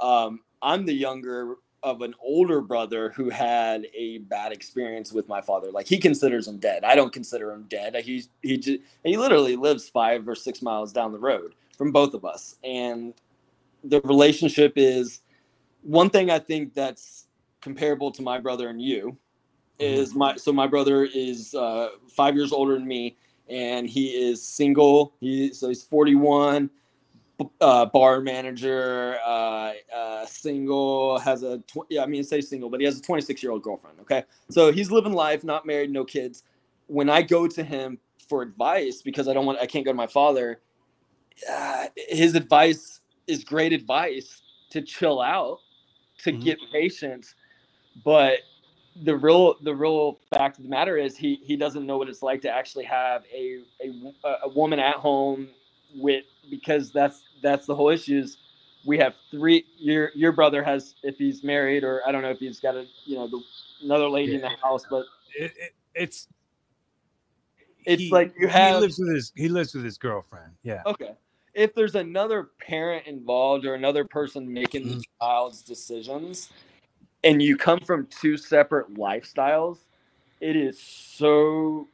[0.00, 5.40] Um, I'm the younger of an older brother who had a bad experience with my
[5.40, 5.70] father.
[5.70, 6.84] Like he considers him dead.
[6.84, 7.96] I don't consider him dead.
[7.96, 12.14] He he just he literally lives five or six miles down the road from both
[12.14, 13.14] of us, and
[13.84, 15.22] the relationship is
[15.82, 17.26] one thing I think that's
[17.60, 19.16] comparable to my brother and you
[19.78, 23.16] is my so my brother is uh, five years older than me
[23.48, 26.70] and he is single he so he's 41
[27.60, 32.80] uh, bar manager, uh, uh, single, has a tw- yeah, I mean say single, but
[32.80, 33.98] he has a 26 year old girlfriend.
[34.00, 36.44] Okay, so he's living life, not married, no kids.
[36.86, 37.98] When I go to him
[38.28, 40.60] for advice because I don't want, I can't go to my father.
[41.50, 45.58] Uh, his advice is great advice to chill out,
[46.18, 46.44] to Mhm.
[46.44, 47.34] get patience,
[48.04, 48.40] but
[49.04, 52.22] the real the real fact of the matter is he he doesn't know what it's
[52.22, 55.48] like to actually have a a, a woman at home
[55.96, 58.36] with because that's that's the whole issue is
[58.84, 62.38] we have three your your brother has if he's married or I don't know if
[62.38, 63.40] he's got a you know the,
[63.82, 65.04] another lady in the house but
[65.36, 66.28] It, it, it's
[67.84, 70.52] It's like you have- he lives with his he lives with his girlfriend.
[70.62, 70.82] Yeah.
[70.86, 71.12] okay
[71.54, 75.04] if there's another parent involved or another person making the Mhm.
[75.20, 76.50] child's decisions
[77.24, 79.78] and you come from two separate lifestyles
[80.40, 81.86] it is so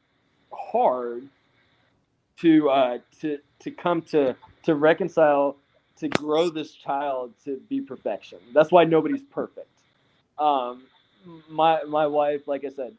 [0.53, 1.29] hard
[2.39, 5.57] to uh to to come to to reconcile
[5.99, 8.39] to grow this child to be perfection.
[8.55, 9.69] That's why nobody's perfect.
[10.39, 10.85] Um
[11.51, 12.95] my my wife like i said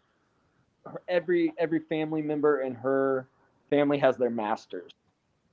[0.86, 3.28] her, every every family member in her
[3.70, 4.92] family has their masters.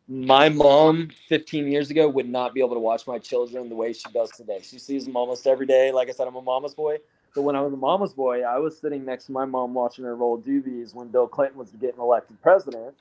[0.09, 3.93] My mom 15 years ago would not be able to watch my children the way
[3.93, 4.61] she does today.
[4.63, 5.93] She sees them almost every day.
[5.93, 6.99] Like i said i'm a mama's boy.
[7.35, 10.05] But when i was a mama's boy i was sitting next to my mom watching
[10.05, 12.95] her roll doobies when bill clinton was getting elected president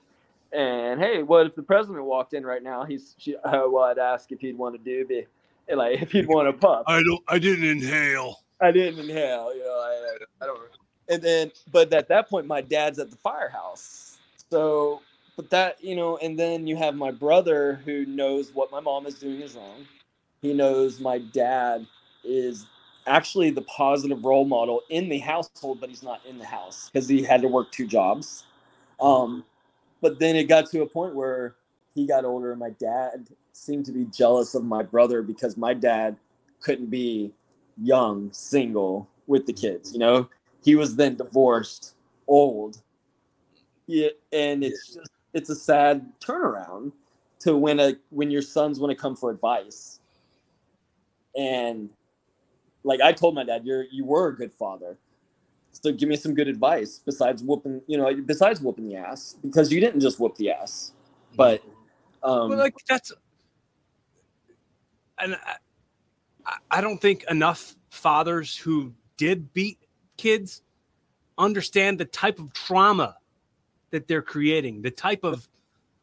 [0.54, 3.98] and hey what if the president walked in right now he's she uh, well i'd
[3.98, 5.26] ask if he'd want a doobie
[5.74, 7.24] like if he'd want a puff I don't.
[7.28, 8.42] I didn't inhale.
[8.62, 9.70] I didn't inhale, you know.
[9.70, 10.60] I, I don't.
[11.10, 14.18] And then, but at that point, my dad's at the firehouse.
[14.50, 15.02] So,
[15.36, 19.06] but that, you know, and then you have my brother who knows what my mom
[19.06, 19.86] is doing is wrong.
[20.42, 21.86] He knows my dad
[22.24, 22.66] is
[23.08, 27.08] actually the positive role model in the household, but he's not in the house because
[27.08, 28.46] he had to work two jobs.
[29.00, 29.44] Um,
[30.02, 31.56] but then it got to a point where
[31.94, 35.74] he got older, and my dad seemed to be jealous of my brother because my
[35.74, 36.18] dad
[36.60, 37.32] couldn't be
[37.82, 39.94] young, single with the kids.
[39.94, 40.30] You know,
[40.64, 41.96] he was then divorced,
[42.28, 42.82] old.
[43.88, 46.92] Yeah, and it's just it's a sad turnaround
[47.40, 50.00] to when a when your sons want to come for advice.
[51.38, 51.90] And
[52.84, 54.98] like I told my dad, you're you were a good father.
[55.82, 59.72] So give me some good advice besides whooping, you know, besides whooping the ass because
[59.72, 60.94] you didn't just whoop the ass.
[61.36, 61.62] But
[62.24, 63.12] um But like that's,
[65.20, 65.56] and I,
[66.46, 69.80] I- I don't think enough fathers who did beat
[70.18, 70.62] kids
[71.38, 73.18] understand the type of trauma
[73.92, 74.82] that they're creating.
[74.82, 75.48] The type of,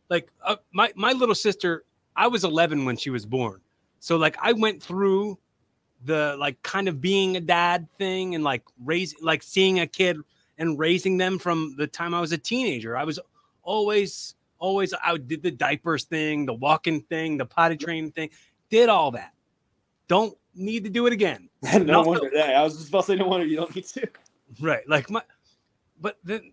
[0.09, 1.85] like, uh, my my little sister.
[2.15, 3.61] I was 11 when she was born,
[4.01, 5.39] so like I went through
[6.05, 10.19] the like kind of being a dad thing and like raising like seeing a kid
[10.59, 12.97] and raising them from the time I was a teenager.
[12.97, 13.19] I was
[13.63, 18.31] always always I did the diapers thing, the walking thing, the potty training thing,
[18.71, 19.33] did all that.
[20.09, 21.49] Don't need to do it again.
[21.63, 22.03] no no.
[22.03, 22.31] wonder.
[22.33, 24.09] Yeah, I was just about to say no wonder you don't need to.
[24.61, 24.89] Right.
[24.89, 25.23] Like my
[26.01, 26.53] but then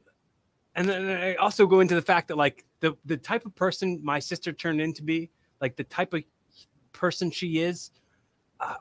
[0.75, 3.99] and then I also go into the fact that like the the type of person
[4.03, 6.23] my sister turned into be, like the type of
[6.93, 7.91] person she is,
[8.59, 8.75] uh,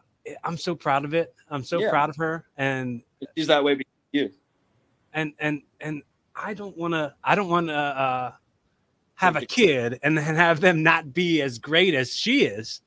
[0.45, 1.35] I'm so proud of it.
[1.51, 1.91] I'm so Yeah.
[1.91, 3.03] proud of her and
[3.37, 4.31] She's that way because you.
[5.13, 6.03] and and and
[6.37, 8.33] I don't want to I don't want to uh
[9.15, 12.81] have a kid and then have them not be as great as she is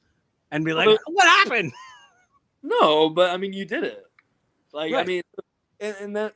[0.52, 1.74] and be like Well, what happened
[2.64, 4.04] No, but I mean, you did it.
[4.72, 5.22] Like, I mean,
[5.80, 6.34] and, and that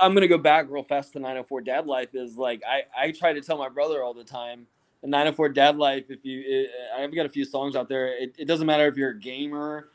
[0.00, 3.32] I'm gonna go back real fast to 904 Dad Life is like I I try
[3.32, 4.66] to tell my brother all the time.
[5.00, 8.08] The 904 Dad Life, if you, it, I've got a few songs out there.
[8.20, 9.90] It, it doesn't matter if you're a gamer,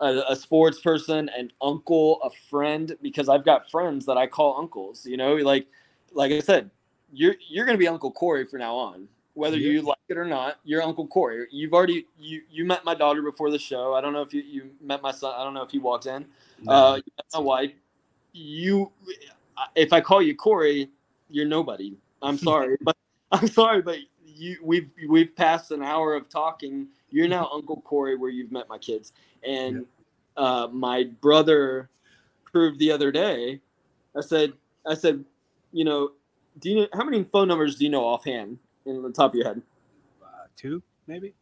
[0.00, 4.58] a, a sports person, an uncle, a friend, because I've got friends that I call
[4.58, 5.06] uncles.
[5.06, 5.66] You know, like
[6.12, 6.70] like I said,
[7.12, 9.72] you're you're gonna be Uncle Corey from now on, whether Yeah.
[9.72, 10.58] you like it or not.
[10.64, 11.46] You're Uncle Corey.
[11.50, 13.94] You've already you you met my daughter before the show.
[13.94, 15.34] I don't know if you you met my son.
[15.36, 16.26] I don't know if he walked in.
[16.66, 17.72] Uh, you met my wife.
[18.32, 18.92] You,
[19.76, 20.90] if I call you Corey,
[21.30, 21.96] you're nobody.
[22.22, 22.96] I'm sorry, but
[23.32, 26.88] I'm sorry, but you we've we've passed an hour of talking.
[27.12, 29.12] You're now Uncle Corey, where you've met my kids,
[29.46, 29.84] and
[30.36, 31.88] uh, my brother
[32.44, 33.60] proved the other day.
[34.16, 34.52] I said,
[34.86, 35.24] I said,
[35.72, 36.12] you know,
[36.58, 39.34] do you know how many phone numbers do you know offhand in the top of
[39.36, 39.62] your head?
[40.22, 40.26] uh,
[40.56, 41.32] two maybe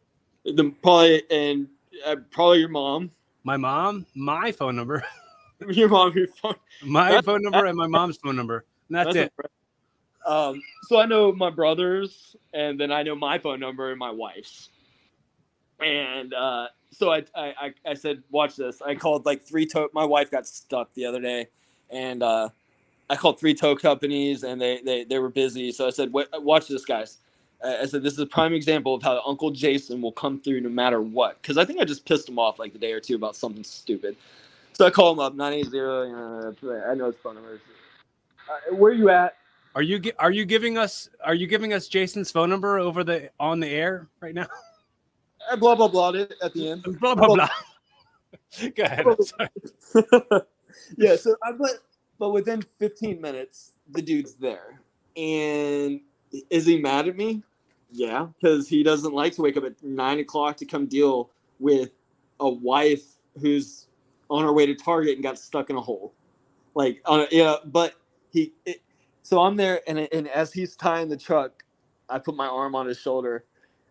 [0.45, 1.67] The probably and
[2.05, 3.11] uh, probably your mom,
[3.43, 5.03] my mom my phone number
[5.69, 6.55] your mom, your phone.
[6.83, 9.51] my That's- phone number and my mom's phone number and that's, it impressive.
[10.25, 14.11] Um, so I know my brother's, and then I know my phone number and my
[14.11, 14.69] wife's.
[15.81, 18.81] And uh, so I, I, I, said, watch this.
[18.81, 19.89] I called like three tow.
[19.93, 21.47] My wife got stuck the other day,
[21.89, 22.49] and uh,
[23.09, 25.71] I called three tow companies, and they, they, they were busy.
[25.71, 27.17] So I said, watch this, guys.
[27.63, 30.69] I said, this is a prime example of how Uncle Jason will come through no
[30.69, 31.39] matter what.
[31.41, 33.63] Because I think I just pissed him off like the day or two about something
[33.63, 34.15] stupid.
[34.73, 37.61] So I call him up, 980, uh, I know his phone number.
[38.49, 39.35] Uh, where you at?
[39.75, 43.29] Are you are you giving us are you giving us Jason's phone number over the
[43.39, 44.47] on the air right now?
[45.49, 46.83] I blah, blah, blah it at the end.
[46.99, 47.49] blah blah blah.
[48.75, 49.05] Go ahead.
[50.97, 51.83] Yeah, so I but
[52.17, 54.79] but within 15 minutes, the dude's there.
[55.17, 56.01] And
[56.49, 57.43] is he mad at me?
[57.91, 61.91] Yeah, because he doesn't like to wake up at nine o'clock to come deal with
[62.39, 63.03] a wife
[63.41, 63.87] who's
[64.29, 66.13] on her way to Target and got stuck in a hole.
[66.73, 67.95] Like, on a, yeah, but
[68.29, 68.53] he.
[68.65, 68.81] It,
[69.23, 71.63] so I'm there, and and as he's tying the truck,
[72.09, 73.45] I put my arm on his shoulder.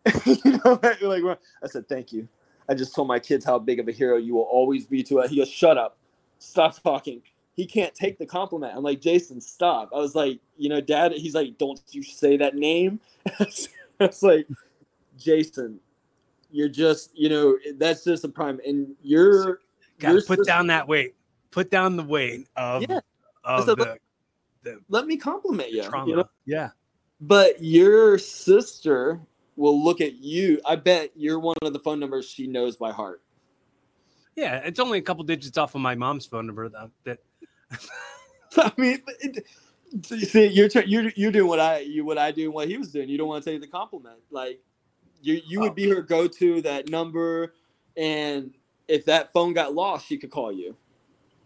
[0.24, 2.28] you know, like I said, thank you.
[2.68, 5.20] I just told my kids how big of a hero you will always be to
[5.20, 5.30] us.
[5.30, 5.96] He goes, shut up,
[6.38, 7.22] stop talking.
[7.56, 8.74] He can't take the compliment.
[8.74, 9.90] I'm like, Jason, stop.
[9.94, 11.12] I was like, you know, Dad.
[11.12, 13.00] He's like, don't you say that name.
[13.40, 14.46] it's like,
[15.18, 15.80] Jason,
[16.50, 19.60] you're just, you know, that's just a prime, and you're.
[19.98, 21.14] Gotta put down that weight.
[21.50, 23.00] Put down the weight of Yeah.
[23.44, 23.98] of So the,
[24.88, 25.82] Let me compliment you.
[26.06, 26.24] you know?
[26.46, 26.70] Yeah.
[27.20, 29.20] But your sister
[29.56, 30.60] will look at you.
[30.64, 33.22] I bet you're one of the phone numbers she knows by heart.
[34.36, 34.56] Yeah.
[34.64, 36.90] It's only a couple digits off of my mom's phone number though.
[37.04, 37.18] That
[38.56, 39.46] I mean, it,
[40.02, 42.68] so you see, you're you're you're doing what I you what I do and what
[42.68, 43.08] he was doing.
[43.08, 44.18] You don't want to take the compliment.
[44.30, 44.60] Like
[45.22, 47.54] you you would be her go to that number,
[47.96, 48.52] and
[48.88, 50.76] if that phone got lost, she could call you.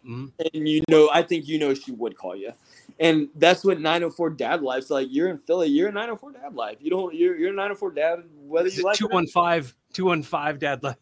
[0.06, 0.32] Mhm.
[0.52, 2.52] And you know, I think you know she would call you.
[3.00, 5.08] And that's what 904 dad life's like.
[5.10, 6.78] You're in Philly, you're a 904 dad life.
[6.80, 10.58] You don't you're you're a 904 dad whether Is you like it or 215 215
[10.58, 10.96] dad Life.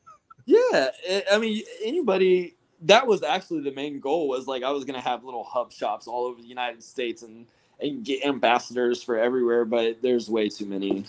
[0.47, 0.90] Yeah,
[1.32, 2.56] I- mean, anybody.
[2.85, 4.27] That was actually the main goal.
[4.27, 7.47] Was like I was gonna have little hub shops all over the United States and
[7.81, 9.64] and get ambassadors for everywhere.
[9.64, 11.05] But there's way too many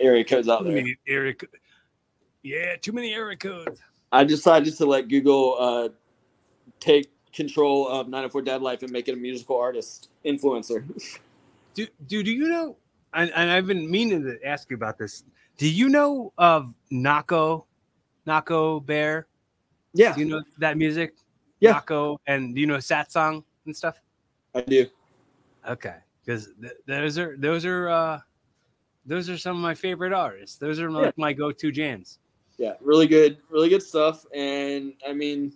[0.00, 0.84] area codes out there.
[1.06, 1.46] area co-
[2.42, 3.80] Yeah, too many area codes.
[4.10, 5.88] I decided to let Google uh,
[6.80, 10.84] take control of 904 Dad Life and make it a musical artist influencer.
[11.74, 12.76] Do, do do you know?
[13.14, 15.22] And, and I've been meaning to ask you about this.
[15.58, 17.66] Do you know of Nako,
[18.26, 19.28] Nako Bear?
[19.94, 21.14] Yeah, Do you know that music?
[21.60, 21.80] Yeah.
[21.80, 24.00] Nako, and do you know Sat Song and stuff?
[24.56, 24.86] I do.
[25.68, 25.94] Okay,
[26.24, 28.20] because th- those are those are uh
[29.06, 30.56] those are some of my favorite artists.
[30.56, 30.96] Those are Yeah.
[30.96, 32.18] like my go-to jams.
[32.56, 34.26] Yeah, really good, really good stuff.
[34.34, 35.52] And I mean,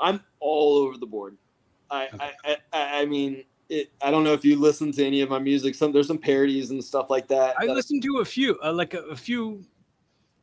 [0.00, 1.36] I'm all over the board.
[1.90, 5.20] I I, I, I I mean, it, I don't know if you listen to any
[5.20, 5.74] of my music.
[5.74, 7.54] Some there's some parodies and stuff like that.
[7.58, 9.64] I that- listened to a few, uh, like a, a few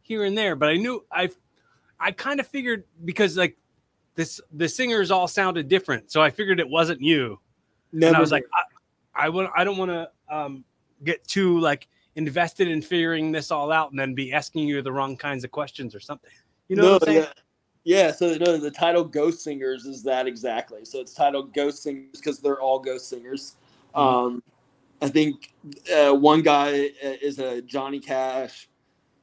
[0.02, 1.30] here and there, but I knew I
[2.00, 3.58] I kind of figured because like
[4.16, 7.40] this the singers all sounded different, so I figured it wasn't you.
[7.92, 8.46] never and I was like,
[9.16, 10.64] I, I would I don't want to um,
[11.04, 14.92] get too like invested in figuring this all out and then be asking you the
[14.92, 16.32] wrong kinds of questions or something.
[16.68, 17.24] You know no, what I'm saying?
[17.24, 17.44] yeah.
[17.88, 20.84] Yeah, so no, the title Ghost Singers is that exactly.
[20.84, 23.55] So it's titled Ghost Singers because they're all ghost singers.
[23.95, 24.01] Mhm.
[24.01, 24.43] Um,
[25.01, 25.53] I think
[25.95, 28.68] uh, one guy uh, is a Johnny Cash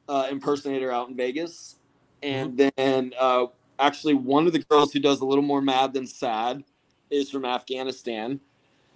[0.09, 1.77] uh, impersonator out in Vegas,
[2.23, 6.07] and then uh, actually one of the girls who does a little more mad than
[6.07, 6.65] sad
[7.11, 8.41] is from Afghanistan.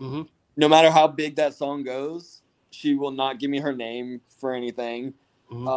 [0.00, 0.28] Mhm.
[0.56, 2.40] No matter how big that song goes,
[2.70, 5.12] she will not give me her name for anything.
[5.50, 5.68] Mhm.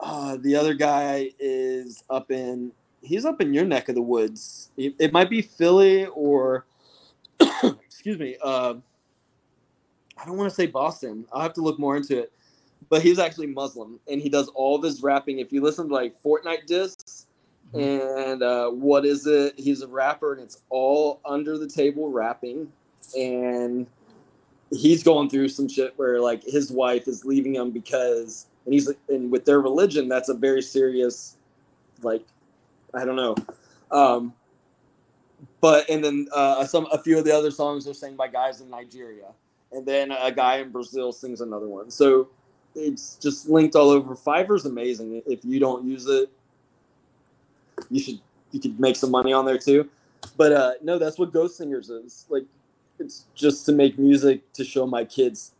[0.00, 4.70] Uh, the other guy is up in he's up in your neck of the woods.
[4.76, 6.66] It, it might be Philly or
[7.40, 8.36] excuse me.
[8.42, 8.74] Uh,
[10.18, 11.26] I don't want to say Boston.
[11.32, 12.32] I'll have to look more into it.
[12.88, 15.38] But he's actually Muslim and he does all of his rapping.
[15.38, 17.26] If you listen to like Fortnite discs
[17.74, 19.54] and uh, what is it?
[19.58, 22.70] He's a rapper and it's all under the table rapping.
[23.16, 23.86] And
[24.70, 28.92] he's going through some shit where like his wife is leaving him because and he's
[29.08, 31.36] and with their religion that's a very serious
[32.02, 32.24] like
[32.92, 33.34] i don't know.
[33.90, 34.34] Um
[35.60, 38.60] but and then uh some a few of the other songs are sang by guys
[38.60, 39.28] in nigeria.
[39.72, 41.90] And then a guy in brazil sings another one.
[41.90, 42.28] So
[42.74, 44.14] it's just linked all over.
[44.14, 45.22] Fiverr's amazing.
[45.26, 46.30] If you don't use it
[47.90, 48.20] you should
[48.52, 49.88] you could make some money on there too.
[50.36, 52.26] But uh no that's what ghost singers is.
[52.28, 52.44] Like
[52.98, 55.52] it's just to make music to show my kids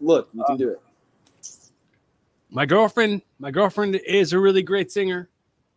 [0.00, 0.80] look you can do it
[2.54, 5.30] My girlfriend, my girlfriend is a really great singer.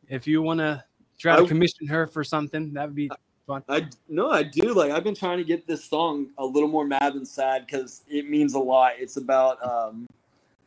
[0.09, 0.83] If you want to
[1.17, 3.09] try to commission her for something, that would be
[3.47, 3.63] fun.
[3.69, 4.73] I no, I do.
[4.73, 8.03] Like I've been trying to get this song a little more mad than sad because
[8.09, 8.93] it means a lot.
[8.99, 10.05] It's about um,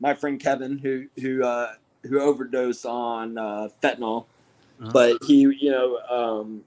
[0.01, 1.75] my friend Kevin who who uh,
[2.05, 4.25] who overdosed on uh, fentanyl,
[4.81, 4.91] Uh-huh.
[4.93, 6.65] but he you know um,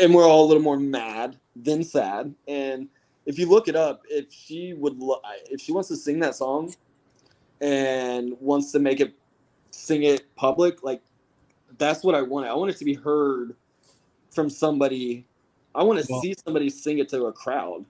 [0.00, 2.32] and we're all a little more mad than sad.
[2.46, 2.88] And
[3.26, 5.20] if you look it up, if she would, lo-
[5.50, 6.72] if she wants to sing that song,
[7.60, 9.14] and wants to make it,
[9.70, 11.02] sing it public, like
[11.78, 12.46] that's what I want.
[12.46, 13.54] I want it to be heard
[14.30, 15.26] from somebody.
[15.74, 17.84] I want to Well- see somebody sing it to a crowd.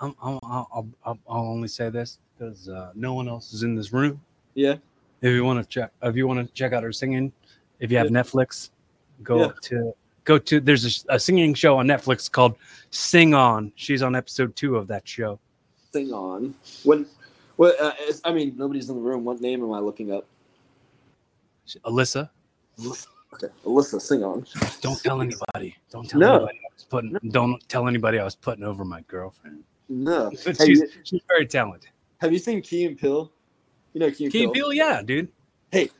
[0.00, 3.74] I'm, I'm, I'll, I'll, I'll only say this because uh, no one else is in
[3.76, 4.20] this room.
[4.54, 4.76] Yeah.
[5.22, 7.32] If you want to check, if you want to check out her singing,
[7.80, 8.70] if you have Netflix,
[9.22, 9.52] go Yeah.
[9.62, 10.60] to go to.
[10.60, 12.56] There's a singing show on Netflix called
[12.90, 13.72] Sing On.
[13.76, 15.38] She's on episode two of that show.
[15.92, 16.54] Sing on.
[16.82, 17.06] When,
[17.56, 17.78] what?
[17.80, 17.92] Uh,
[18.24, 19.24] I mean, nobody's in the room.
[19.24, 20.26] What name am I looking up?
[21.84, 22.28] Alyssa,
[23.32, 24.44] Okay, Alyssa, sing on.
[24.80, 25.76] don't tell anybody.
[25.90, 26.34] Don't tell No.
[26.36, 26.58] anybody.
[26.58, 27.18] I was putting.
[27.30, 29.64] Don't tell anybody I was putting over my girlfriend.
[29.88, 30.30] No.
[30.44, 31.90] But she's you- she's very talented.
[32.18, 33.32] have you seen Key and Peele?
[33.92, 34.52] You know Key and Key Pill.
[34.52, 35.28] Peele, yeah, dude.
[35.70, 35.90] Hey.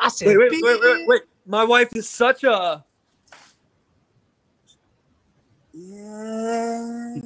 [0.00, 1.22] I said, Wait, wait, wait, wait, wait.
[1.46, 2.84] My wife is such a.
[5.72, 7.16] Yeah.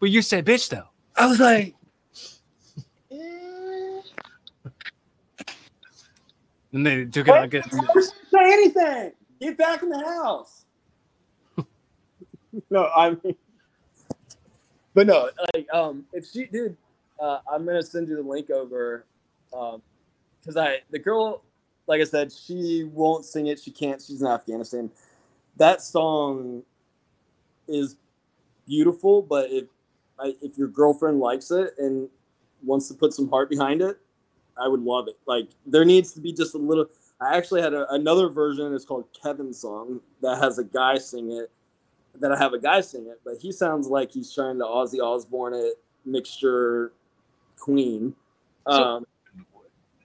[0.00, 0.88] But you said bitch though.
[1.16, 1.74] I was like,
[6.72, 9.12] And they took it like a, say anything.
[9.40, 10.64] Get back in the house.
[12.70, 13.36] no, I mean,
[14.94, 16.76] but no, like, um, if she did,
[17.20, 19.04] uh, I'm gonna send you the link over,
[19.56, 19.82] um,
[20.40, 21.42] because I the girl,
[21.86, 23.60] like I said, she won't sing it.
[23.60, 24.00] She can't.
[24.00, 24.90] She's in Afghanistan.
[25.56, 26.62] That song
[27.68, 27.96] is
[28.66, 29.64] beautiful, but if
[30.18, 32.08] I, if your girlfriend likes it and
[32.62, 33.98] wants to put some heart behind it,
[34.60, 35.16] I would love it.
[35.26, 36.86] Like there needs to be just a little.
[37.20, 38.74] I actually had a, another version.
[38.74, 41.50] It's called Kevin's song that has a guy sing it.
[42.20, 45.00] That I have a guy sing it, but he sounds like he's trying to Ozzy
[45.00, 45.74] Osbourne it
[46.06, 46.92] mixture
[47.58, 48.14] Queen.
[48.70, 49.06] So- Um,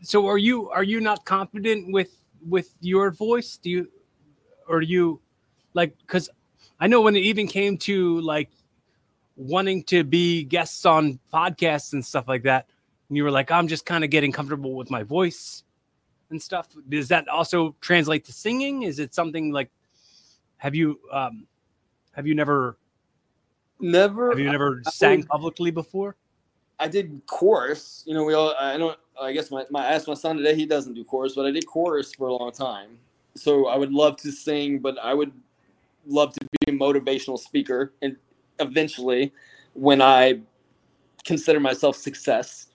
[0.03, 2.18] so are you are you not confident with
[2.49, 3.88] with your voice do you
[4.68, 5.19] or do you
[5.76, 6.28] like because
[6.80, 8.49] i know when it even came to like
[9.36, 12.65] wanting to be guests on podcasts and stuff like that
[13.12, 15.64] and you were like i'm just kind of getting comfortable with my voice
[16.30, 19.70] and stuff does that also translate to singing is it something like
[20.56, 21.46] have you um
[22.14, 22.78] have you never
[23.82, 24.30] never.
[24.30, 26.16] have you never I sang would- publicly before
[26.80, 28.04] I did chorus.
[28.08, 28.56] You know, we all.
[28.60, 28.98] I don't.
[29.22, 30.56] I guess my, my I asked my son today.
[30.56, 32.98] He doesn't do chorus, but I did chorus for a long time.
[33.36, 35.32] So I would love to sing, but I would
[36.08, 38.16] love to be a motivational speaker, and
[38.60, 39.32] eventually,
[39.74, 40.42] when I
[41.24, 41.96] consider myself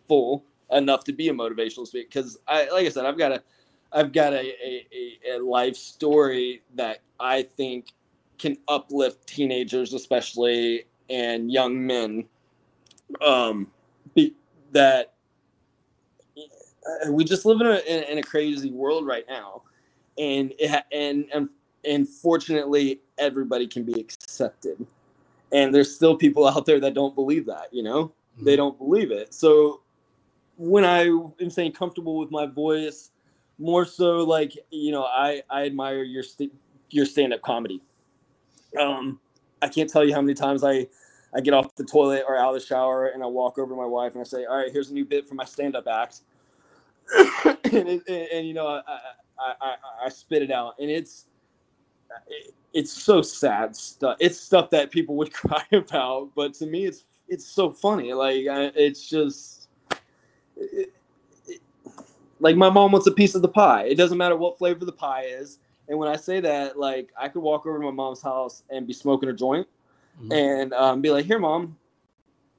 [0.07, 3.43] successful enough to be a motivational speaker, because I, like I said, I've got a,
[3.93, 7.93] I've got a, a, a, life story that I think
[8.39, 12.24] can uplift teenagers, especially and young men
[13.24, 13.70] um
[14.15, 14.35] be,
[14.73, 15.12] that
[17.11, 19.62] we just live in a in, in a crazy world right now
[20.19, 21.49] and it and and
[21.85, 24.85] and fortunately everybody can be accepted.
[25.53, 28.12] And there's still people out there that don't believe that you know?
[28.43, 29.33] They don't believe it.
[29.33, 29.81] So
[30.57, 33.11] when i am saying comfortable with my voice
[33.59, 36.53] more so like you know i i admire your st-
[36.91, 37.83] your stand-up comedy
[38.81, 39.20] um
[39.62, 40.87] i can't tell you how many times i
[41.37, 43.77] I get off the toilet or out of the shower and I walk over to
[43.77, 46.23] my wife and I say, "All right, here's a new bit for my stand-up act,"
[47.45, 48.81] and, it, and, and, you know, I,
[49.39, 49.77] I, I,
[50.07, 51.27] I spit it out, and it's
[52.28, 54.16] it, it's so sad stuff.
[54.20, 58.12] It's stuff that people would cry about, but to me, it's it's so funny.
[58.15, 59.56] Like I, it's just.
[60.57, 60.93] It,
[61.49, 61.61] it,
[62.41, 63.85] like my mom wants a piece of the pie.
[63.85, 65.59] It doesn't matter what flavor the pie is.
[65.89, 68.87] And when I say that, like I could walk over to my mom's house and
[68.87, 69.66] be smoking a joint
[70.23, 70.33] Mhm.
[70.33, 71.77] and um, be like, "Here, mom,"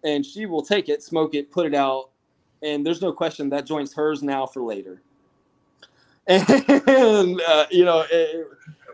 [0.04, 2.10] and she will take it, smoke it, put it out,
[2.62, 5.02] and there's no question that joint's hers now for later.
[6.28, 8.48] And uh, you know, it,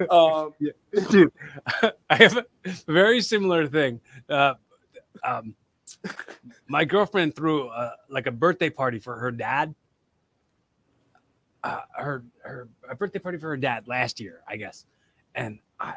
[0.09, 0.53] um,
[1.09, 1.31] dude
[2.09, 2.45] i have a
[2.87, 3.99] very similar thing
[4.29, 4.53] uh,
[5.23, 5.55] um,
[6.67, 9.73] my girlfriend threw uh, like a birthday party for her dad
[11.63, 14.85] uh, her her a birthday party for her dad last year i guess
[15.35, 15.93] and i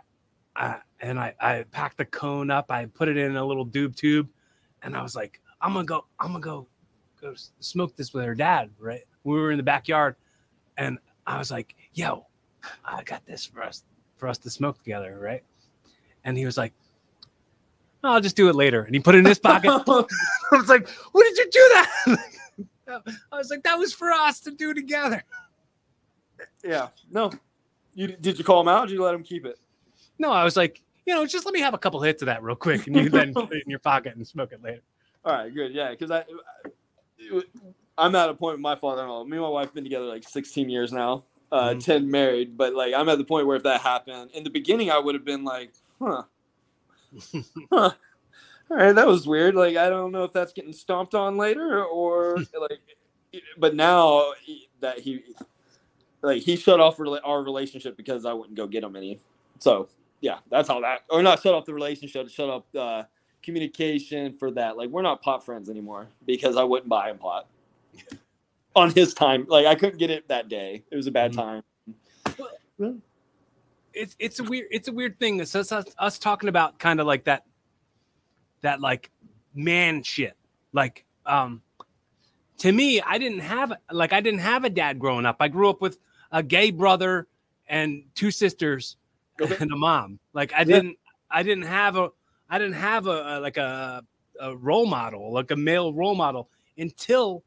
[0.56, 2.70] I, and I, I packed the cone up.
[2.70, 4.28] I put it in a little doob tube,
[4.82, 6.06] and I was like, I'm gonna go.
[6.18, 6.66] I'm gonna go,
[7.20, 8.70] go smoke this with her dad.
[8.78, 9.02] Right?
[9.24, 10.16] We were in the backyard,
[10.78, 12.26] and I was like, Yo,
[12.84, 13.84] I got this for us
[14.16, 15.44] for us to smoke together, right?
[16.24, 16.72] And he was like,
[18.04, 18.82] I'll just do it later.
[18.82, 19.70] And he put it in his pocket.
[19.86, 22.18] I was like, What did you do that?
[23.32, 25.24] I was like, That was for us to do together.
[26.64, 27.32] yeah, no.
[27.94, 28.84] You did you call him out?
[28.84, 29.58] Or did you let him keep it?
[30.18, 32.42] No, I was like, you know, just let me have a couple hits of that
[32.42, 34.80] real quick, and you then put it in your pocket and smoke it later.
[35.24, 35.72] All right, good.
[35.72, 36.24] Yeah, because I,
[37.32, 37.42] I,
[37.98, 39.24] I'm at a point with my father-in-law.
[39.24, 41.84] Me and my wife have been together like 16 years now, uh, Mhm.
[41.84, 42.56] 10 married.
[42.56, 45.14] But like, I'm at the point where if that happened in the beginning, I would
[45.14, 46.22] have been like, huh,
[47.72, 47.90] huh.
[48.70, 49.54] all right, that was weird.
[49.54, 52.80] Like, I don't know if that's getting stomped on later or like,
[53.58, 54.32] but now
[54.80, 55.22] that he,
[56.22, 59.20] like, he shut off our relationship because I wouldn't go get him any.
[59.58, 59.88] So
[60.20, 63.04] yeah, that's how that, or not shut off the relationship, shut off uh,
[63.42, 64.76] communication for that.
[64.76, 67.48] Like, we're not pot friends anymore because I wouldn't buy him pot
[68.76, 69.46] on his time.
[69.48, 70.82] Like, I couldn't get it that day.
[70.90, 71.60] It was a bad mm-hmm.
[72.78, 73.02] time.
[73.96, 75.40] It's it's a weird it's a weird thing.
[75.40, 77.44] It's us, us, talking about kind of like that
[78.60, 79.10] that like
[79.54, 80.36] man shit.
[80.72, 81.62] Like um
[82.58, 85.36] to me, I didn't have like I didn't have a dad growing up.
[85.40, 85.98] I grew up with
[86.30, 87.26] a gay brother
[87.68, 88.96] and two sisters
[89.40, 89.56] okay.
[89.60, 90.18] and a mom.
[90.32, 90.98] Like I didn't
[91.30, 92.10] I didn't have a
[92.48, 94.04] I didn't have a, a like a,
[94.40, 97.44] a role model, like a male role model until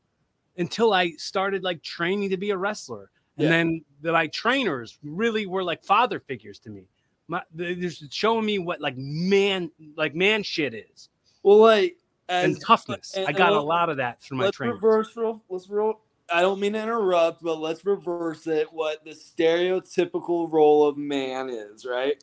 [0.58, 3.12] until I started like training to be a wrestler.
[3.40, 3.50] And yeah.
[3.50, 6.88] then the like trainers really were like father figures to me
[7.30, 11.10] my they're just showing me what like man like man shit is.
[11.44, 11.98] Well, like
[12.28, 13.14] as, and toughness.
[13.16, 14.76] And, I got a lot of that through my let's training.
[14.76, 16.02] Reverse, real, let's real.
[16.32, 18.68] I don't mean to interrupt, but let's reverse it.
[18.72, 22.22] What the stereotypical role of man is, right?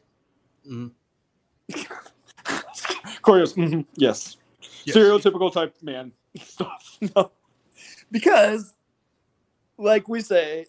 [0.68, 0.88] Mm-hmm.
[3.22, 3.80] Corey mm-hmm.
[3.94, 4.36] yes.
[4.84, 4.96] yes.
[4.96, 6.98] Stereotypical type man stuff.
[7.16, 7.32] no.
[8.12, 8.74] Because,
[9.78, 10.66] like we say,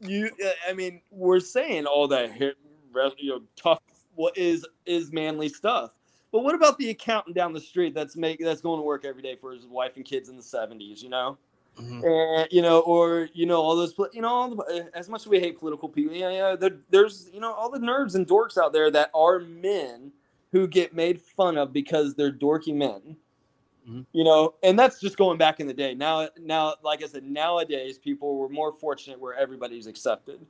[0.00, 0.30] you.
[0.68, 2.38] I mean, we're saying all that
[3.18, 3.80] you know, tough
[4.14, 5.92] what is is manly stuff.
[6.32, 9.22] But what about the accountant down the street that's make that's going to work every
[9.22, 11.02] day for his wife and kids in the seventies?
[11.02, 11.38] You know,
[11.78, 12.04] mm-hmm.
[12.04, 15.26] and you know, or you know, all those you know, all the, as much as
[15.26, 18.58] we hate political people, yeah, yeah, there, there's you know, all the nerds and dorks
[18.58, 20.10] out there that are men
[20.50, 23.16] who get made fun of because they're dorky men.
[23.88, 24.02] Mm-hmm.
[24.12, 25.94] You know, and that's just going back in the day.
[25.94, 30.44] Now, now, like I said, nowadays people were more fortunate where everybody's accepted.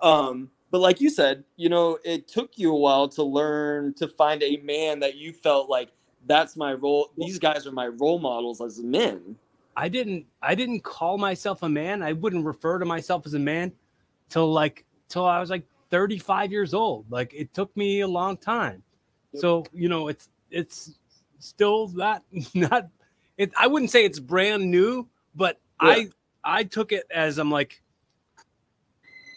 [0.00, 4.08] Um, but like you said, you know, it took you a while to learn to
[4.08, 5.90] find a man that you felt like
[6.26, 7.10] that's my role.
[7.16, 9.36] These guys are my role models as men.
[9.76, 12.02] I didn't I didn't call myself a man.
[12.02, 13.72] I wouldn't refer to myself as a man
[14.28, 17.10] till like till I was like 35 years old.
[17.10, 18.82] Like it took me a long time.
[19.34, 20.98] So, you know, it's it's
[21.38, 22.22] still not
[22.54, 22.88] not
[23.36, 25.88] it I wouldn't say it's brand new, but yeah.
[25.88, 26.08] I
[26.44, 27.82] I took it as I'm like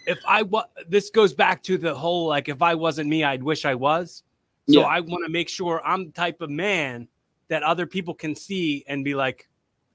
[0.09, 3.43] if I was, this goes back to the whole like, if I wasn't me, I'd
[3.43, 4.23] wish I was.
[4.67, 4.85] So yeah.
[4.87, 7.07] I want to make sure I'm the type of man
[7.47, 9.47] that other people can see and be like,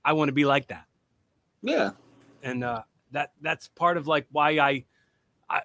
[0.04, 0.84] I want to be like that.
[1.62, 1.90] Yeah.
[2.44, 4.84] And uh, that that's part of like why I,
[5.50, 5.62] I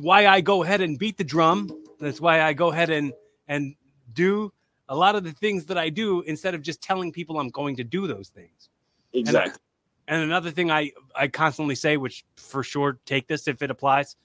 [0.00, 1.70] why I go ahead and beat the drum.
[2.00, 3.12] That's why I go ahead and
[3.48, 3.74] and
[4.14, 4.52] do
[4.92, 7.76] a lot of the things that I do instead of just telling people I'm going
[7.76, 8.68] to do those things.
[9.14, 9.58] Exactly.
[10.06, 14.16] And another thing I I constantly say, which for sure take this if it applies,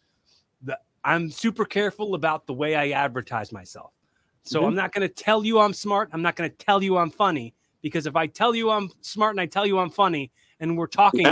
[0.64, 3.94] that I'm super careful about the way I advertise myself.
[4.44, 4.68] So mm-hmm.
[4.68, 6.10] I'm not going to tell you I'm smart.
[6.12, 9.36] I'm not going to tell you I'm funny because if I tell you I'm smart
[9.36, 11.28] and I tell you I'm funny and we're talking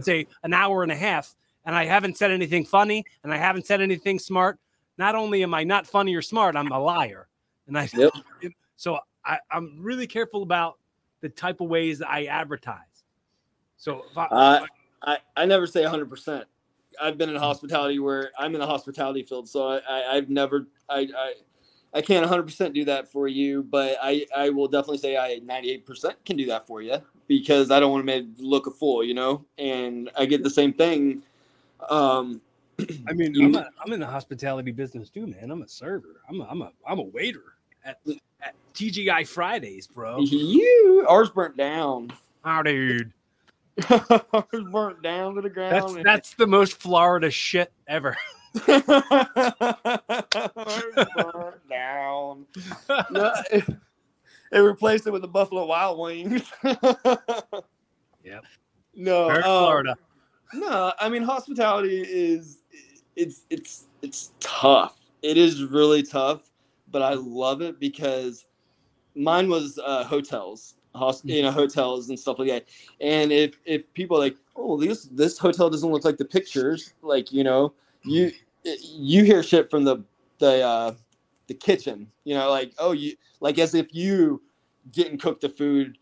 [0.00, 1.34] say an hour and a half
[1.64, 4.60] and I haven't said anything funny and I haven't said anything smart,
[4.96, 7.26] not only am I not funny or smart, I'm a liar.
[7.66, 8.12] And I yep.
[8.76, 10.78] so I, I'm really careful about
[11.20, 13.04] the type of ways that I advertise.
[13.76, 14.66] So I, uh,
[15.02, 16.08] I, I never say 100.
[16.08, 16.44] percent
[17.00, 20.66] I've been in hospitality where I'm in the hospitality field, so I, I have never
[20.88, 21.34] I, I
[21.94, 25.40] I can't 100 percent do that for you, but I I will definitely say I
[25.44, 26.98] 98 percent can do that for you
[27.28, 30.50] because I don't want to make look a fool, you know, and I get the
[30.50, 31.22] same thing.
[31.90, 32.40] Um,
[33.08, 35.50] I mean, I'm, a, I'm in the hospitality business too, man.
[35.50, 36.22] I'm a server.
[36.28, 37.54] I'm a, I'm a I'm a waiter
[37.84, 38.16] at, at
[38.76, 40.20] TGI Fridays, bro.
[40.20, 42.12] You ours burnt down.
[42.44, 43.12] Oh, dude.
[43.90, 45.96] Ours burnt down to the ground.
[45.96, 48.16] That's, that's the most Florida shit ever.
[48.66, 48.88] burnt
[51.68, 52.46] down.
[53.10, 53.64] No, it,
[54.52, 56.50] it, replaced it with the Buffalo Wild Wings.
[56.64, 58.44] yep.
[58.94, 59.96] No, um, Florida.
[60.54, 62.60] No, I mean hospitality is
[63.14, 64.98] it's it's it's tough.
[65.22, 66.50] It is really tough,
[66.90, 68.46] but I love it because
[69.16, 72.64] mine was uh, hotels host, you know, hotels and stuff like that.
[73.00, 77.32] And if if people like, oh, this this hotel doesn't look like the pictures, like
[77.32, 77.72] you know,
[78.02, 78.32] you
[78.64, 79.98] you hear shit from the
[80.38, 80.94] the uh,
[81.46, 84.42] the kitchen, you know, like oh, you like as if you
[84.90, 85.98] didn't cook the food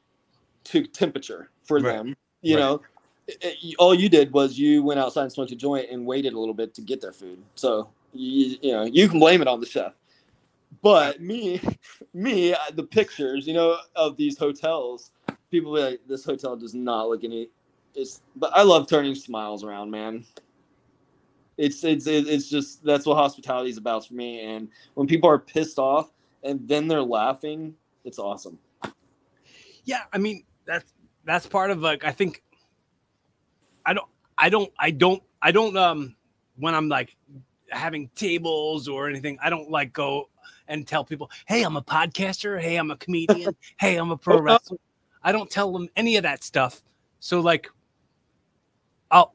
[0.65, 1.97] to temperature for right.
[1.97, 2.61] them, you right.
[2.61, 2.83] know.
[3.27, 6.35] It, it, all you did was you went outside and smoked a joint and waited
[6.35, 7.39] a little bit to get their food.
[7.55, 9.93] So you, you know you can blame it on the chef.
[10.85, 11.63] But me,
[12.15, 15.13] me, the pictures, you know, of these hotels,
[15.51, 17.49] people be like, this hotel does not look any.
[17.95, 20.27] It's, but I love turning smiles around, man.
[21.57, 24.41] It's it's it's just that's what hospitality is about for me.
[24.41, 26.11] And when people are pissed off
[26.43, 28.59] and then they're laughing, it's awesome.
[29.85, 30.93] Yeah, I mean that's
[31.25, 32.43] that's part of like I think
[33.87, 36.17] I don't I don't I don't I don't um
[36.57, 37.17] when I'm like
[37.71, 40.29] having tables or anything, I don't like go
[40.69, 42.61] and tell people, "Hey, I'm a podcaster.
[42.61, 43.57] Hey, I'm a comedian.
[43.79, 44.79] hey, I'm a pro wrestler."
[45.25, 46.83] I don't tell them any of that stuff.
[47.19, 47.71] So like
[49.11, 49.35] I'll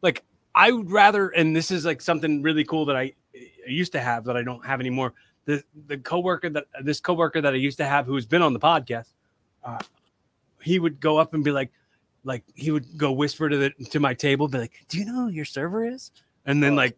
[0.00, 0.24] like
[0.54, 4.00] I would rather and this is like something really cool that I, I used to
[4.00, 5.12] have that I don't have anymore.
[5.44, 8.60] The the coworker that this coworker that I used to have who's been on the
[8.60, 9.12] podcast,
[9.62, 9.78] uh,
[10.62, 11.70] he would go up and be like,
[12.24, 15.24] like he would go whisper to the to my table, be like, "Do you know
[15.24, 16.10] who your server is?"
[16.46, 16.96] And then like,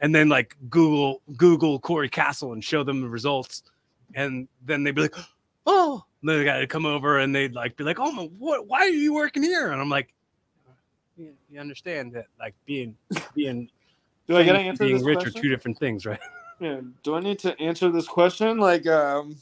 [0.00, 3.62] and then like Google Google Corey Castle and show them the results,
[4.14, 5.14] and then they'd be like,
[5.66, 8.24] "Oh," and then they got to come over and they'd like be like, "Oh my,
[8.38, 8.66] what?
[8.66, 10.12] Why are you working here?" And I'm like,
[11.16, 12.96] "You, you understand that like being
[13.34, 13.68] being
[14.26, 15.38] Do I answer being this rich question?
[15.38, 16.20] are two different things, right?"
[16.60, 16.82] Yeah.
[17.02, 18.58] Do I need to answer this question?
[18.58, 19.34] Like, um,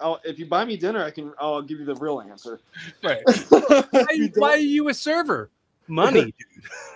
[0.00, 1.32] I'll, if you buy me dinner, I can.
[1.38, 2.60] I'll give you the real answer.
[3.04, 3.22] Right.
[3.48, 5.48] Why, why are you a server?
[5.86, 6.34] Money.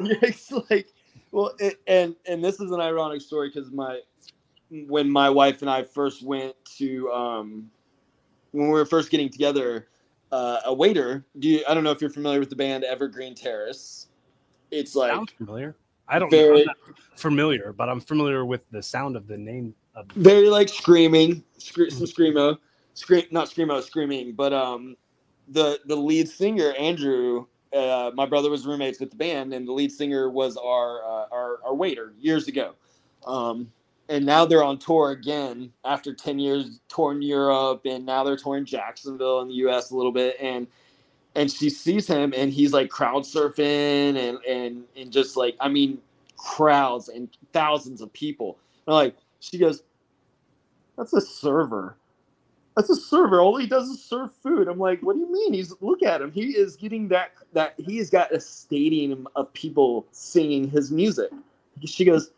[0.00, 0.88] It's like,
[1.32, 4.00] well, it, and and this is an ironic story because my
[4.70, 7.70] when my wife and I first went to um
[8.52, 9.88] when we were first getting together,
[10.30, 11.24] uh, a waiter.
[11.38, 14.08] Do you, I don't know if you're familiar with the band Evergreen Terrace.
[14.70, 15.74] It's like Sounds familiar.
[16.08, 16.36] I don't know.
[16.36, 20.68] very I'm familiar, but I'm familiar with the sound of the name of very like
[20.68, 22.58] screaming, scre- some screamo,
[22.94, 24.32] scream not screamo, screaming.
[24.32, 24.96] But um,
[25.48, 29.72] the the lead singer Andrew, uh, my brother was roommates with the band, and the
[29.72, 32.74] lead singer was our uh, our, our waiter years ago.
[33.26, 33.72] Um,
[34.08, 38.64] and now they're on tour again after ten years touring Europe, and now they're touring
[38.66, 39.90] Jacksonville in the U.S.
[39.90, 40.66] a little bit, and
[41.36, 45.68] and she sees him, and he's like crowd surfing, and and and just like I
[45.68, 45.98] mean,
[46.36, 48.58] crowds and thousands of people.
[48.86, 49.82] And like she goes,
[50.96, 51.96] that's a server.
[52.76, 53.40] That's a server.
[53.40, 54.66] All he does is serve food.
[54.66, 55.52] I'm like, what do you mean?
[55.52, 56.32] He's look at him.
[56.32, 61.30] He is getting that that he has got a stadium of people singing his music.
[61.84, 62.30] She goes,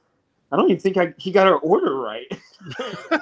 [0.50, 2.26] I don't even think I, he got our order right.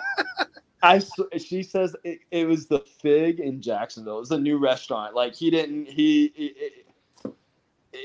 [0.83, 1.01] I
[1.39, 4.17] she says it, it was the Fig in Jacksonville.
[4.17, 5.15] It was a new restaurant.
[5.15, 7.33] Like he didn't he he,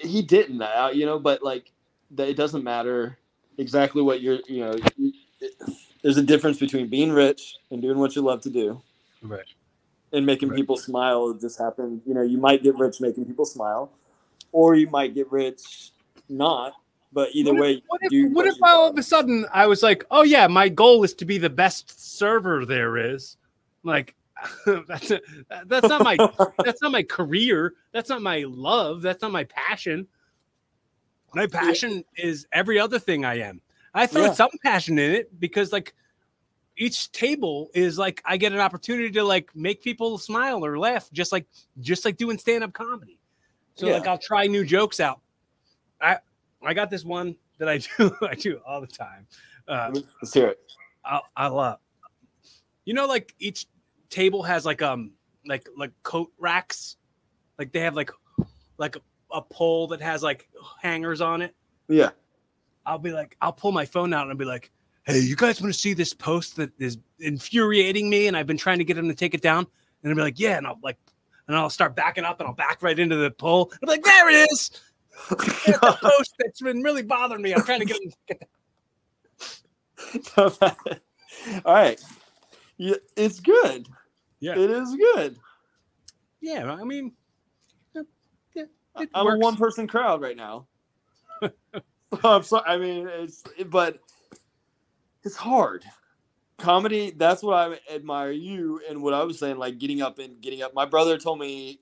[0.04, 1.72] he didn't uh, you know, but like
[2.12, 3.18] that it doesn't matter
[3.58, 4.78] exactly what you're you know.
[6.04, 8.82] there's a difference between being rich and doing what you love to do
[9.32, 9.46] right.
[10.14, 10.58] and making Right.
[10.58, 11.34] people smile.
[11.34, 12.02] Just happened.
[12.06, 13.92] You know, you might get rich making people smile,
[14.52, 15.92] or you might get rich
[16.30, 16.74] not.
[17.14, 19.82] But either What if- way, What if, what if all of a sudden I was
[19.82, 23.38] like, oh yeah, my goal is to be the best server there is.
[23.84, 24.14] Like
[24.88, 25.22] that's a,
[25.66, 26.18] that's not my
[26.66, 27.74] that's not my career.
[27.94, 29.02] That's not my love.
[29.02, 30.08] That's not my passion.
[31.34, 33.62] My passion is every other thing I am.
[33.94, 34.34] I throw Yeah.
[34.34, 35.94] some passion in it because like
[36.78, 41.10] each table is like I get an opportunity to like make people smile or laugh,
[41.12, 41.48] just like
[41.80, 43.20] just like doing stand up comedy.
[43.76, 45.22] So like I'll try new jokes out.
[46.02, 46.18] I
[46.64, 49.28] I got this one that I do I do all the time.
[49.68, 49.92] Uh,
[50.22, 50.60] Let's hear it.
[51.36, 51.80] I, love.
[52.86, 53.68] You know, like each
[54.10, 55.12] table has like um
[55.46, 56.98] like like coat racks,
[57.58, 58.12] like they have like
[58.78, 59.02] like a,
[59.32, 60.50] a pole that has like
[60.82, 61.56] hangers on it.
[61.88, 62.10] Yeah.
[62.86, 64.72] I'll be like, I'll pull my phone out and I'll be like,
[65.08, 68.58] "Hey, you guys want to see this post that is infuriating me?" And I've been
[68.58, 69.66] trying to get them to take it down.
[70.04, 70.98] And I'll be like, "Yeah," and I'll like,
[71.48, 73.72] and I'll start backing up and I'll back right into the pole.
[73.82, 74.72] I'm like, "There it is."
[75.30, 77.54] There's the post that's been really bothering me.
[77.54, 78.12] I'm trying to get them.
[78.12, 78.50] To get
[81.66, 82.00] All right.
[82.78, 83.88] Yeah, it's good.
[84.40, 84.58] Yeah.
[84.58, 85.38] It is good.
[86.42, 87.14] Yeah, I mean,
[88.54, 88.64] yeah,
[88.96, 89.36] I'm works.
[89.36, 90.68] a one person crowd right now.
[92.24, 92.64] I'm sorry.
[92.68, 94.00] I mean, it's but
[95.28, 95.84] it's hard.
[96.58, 97.12] Comedy.
[97.16, 99.58] That's what I admire you and what I was saying.
[99.58, 100.74] Like getting up and getting up.
[100.74, 101.82] My brother told me.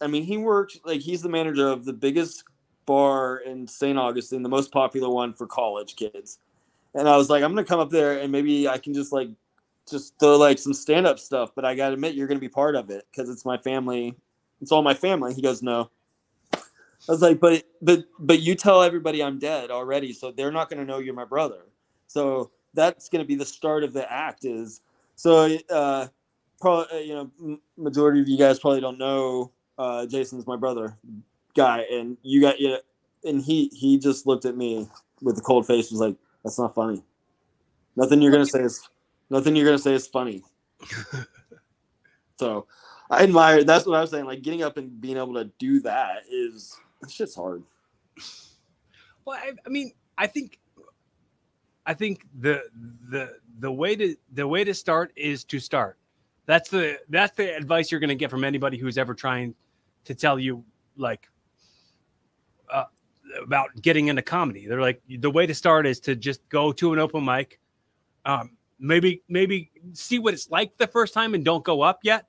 [0.00, 2.44] I mean, he works like he's the manager of the biggest
[2.84, 3.98] bar in St.
[3.98, 6.38] Augustine, the most popular one for college kids.
[6.94, 9.28] And I was like, I'm gonna come up there and maybe I can just like
[9.88, 11.52] just throw like some stand up stuff.
[11.54, 14.16] But I gotta admit, you're gonna be part of it because it's my family.
[14.60, 15.34] It's all my family.
[15.34, 15.90] He goes, no.
[17.08, 20.70] I was like, but but but you tell everybody I'm dead already, so they're not
[20.70, 21.66] going to know you're my brother.
[22.06, 24.44] So that's going to be the start of the act.
[24.44, 24.80] Is
[25.16, 26.08] so uh,
[26.60, 30.96] probably uh, you know majority of you guys probably don't know uh, Jason's my brother
[31.54, 32.78] guy, and you got you know,
[33.24, 34.88] and he he just looked at me
[35.22, 37.02] with a cold face, was like, that's not funny.
[37.96, 38.88] Nothing you're gonna say is
[39.30, 40.42] nothing you're gonna say is funny.
[42.38, 42.66] so
[43.10, 43.64] I admire.
[43.64, 44.24] That's what I was saying.
[44.24, 47.62] Like getting up and being able to do that is it's just hard.
[49.24, 50.58] Well, I, I mean, I think,
[51.86, 52.62] I think the
[53.08, 55.98] the the way to the way to start is to start.
[56.46, 59.54] That's the that's the advice you're going to get from anybody who's ever trying
[60.04, 60.64] to tell you
[60.96, 61.28] like
[62.70, 62.84] uh,
[63.42, 64.66] about getting into comedy.
[64.66, 67.58] They're like the way to start is to just go to an open mic,
[68.24, 72.26] um, maybe maybe see what it's like the first time and don't go up yet.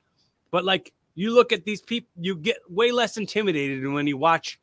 [0.52, 4.60] But like you look at these people, you get way less intimidated when you watch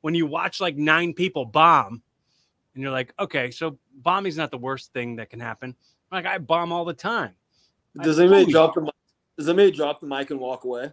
[0.00, 2.02] when you watch like nine people bomb,
[2.76, 5.74] and you're like, okay, so bombing's not the worst thing that can happen.
[6.12, 7.32] Like I bomb all the time.
[8.02, 8.92] Does I anybody drop the mic?
[9.38, 10.92] Does anybody drop the mic and walk away?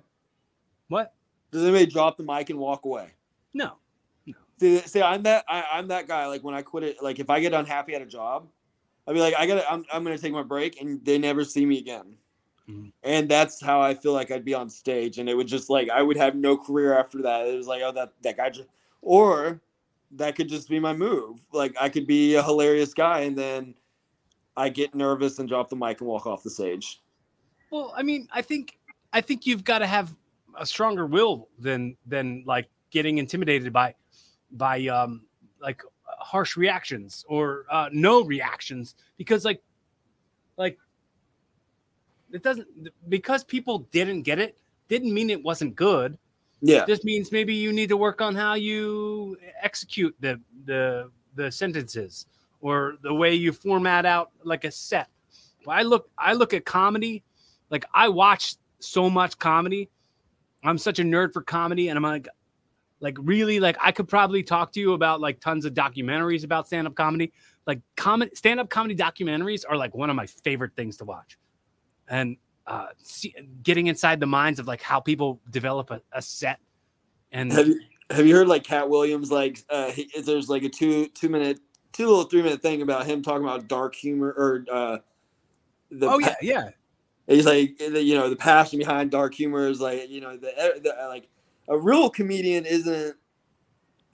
[0.88, 1.14] What?
[1.52, 3.10] Does anybody drop the mic and walk away?
[3.54, 3.74] No.
[4.60, 6.26] See, see, I'm that I, I'm that guy.
[6.28, 8.48] Like when I quit it, like if I get unhappy at a job,
[9.06, 11.66] I'll be like, I gotta, I'm, I'm gonna take my break, and they never see
[11.66, 12.16] me again.
[12.70, 12.94] Mhm.
[13.04, 15.90] And that's how I feel like I'd be on stage, and it would just like
[15.90, 17.46] I would have no career after that.
[17.46, 18.70] It was like, oh, that that guy, just,
[19.02, 19.60] or
[20.16, 21.40] that could just be my move.
[21.52, 23.76] Like I could be a hilarious guy, and then
[24.56, 27.02] I get nervous and drop the mic and walk off the stage.
[27.72, 28.78] Well, I mean, I think
[29.12, 30.16] I think you've got to have
[30.58, 33.96] a stronger will than than like getting intimidated by
[34.52, 35.26] by um
[35.60, 39.64] like harsh reactions or uh no reactions because like
[40.58, 40.78] like
[42.32, 42.68] it doesn't
[43.10, 44.58] because people didn't get it
[44.88, 46.18] didn't mean it wasn't good
[46.66, 51.52] Yeah, just means maybe you need to work on how you execute the the the
[51.52, 52.26] sentences
[52.62, 55.10] or the way you format out like a set.
[55.68, 57.22] I look I look at comedy,
[57.70, 59.90] like I watch so much comedy.
[60.64, 62.30] I'm such a nerd for comedy, and I'm like,
[63.02, 66.68] like really, like I could probably talk to you about like tons of documentaries about
[66.68, 67.34] stand-up comedy.
[67.68, 71.38] Like comedy, stand-up comedy documentaries are like one of my favorite things to watch,
[72.08, 72.38] and
[72.68, 73.34] uh, see,
[73.64, 76.60] getting inside the minds of like how people develop a, a set.
[77.32, 77.80] And have you
[78.10, 79.32] have you heard like Katt Williams?
[79.32, 81.60] Like, uh, he, there's like a two two minute,
[81.92, 84.98] two little three minute thing about him talking about dark humor or uh,
[85.92, 86.70] the oh yeah, yeah,
[87.28, 91.08] He's like, you know, the passion behind dark humor is like, you know, the, the
[91.08, 91.30] like
[91.70, 93.16] a real comedian isn't,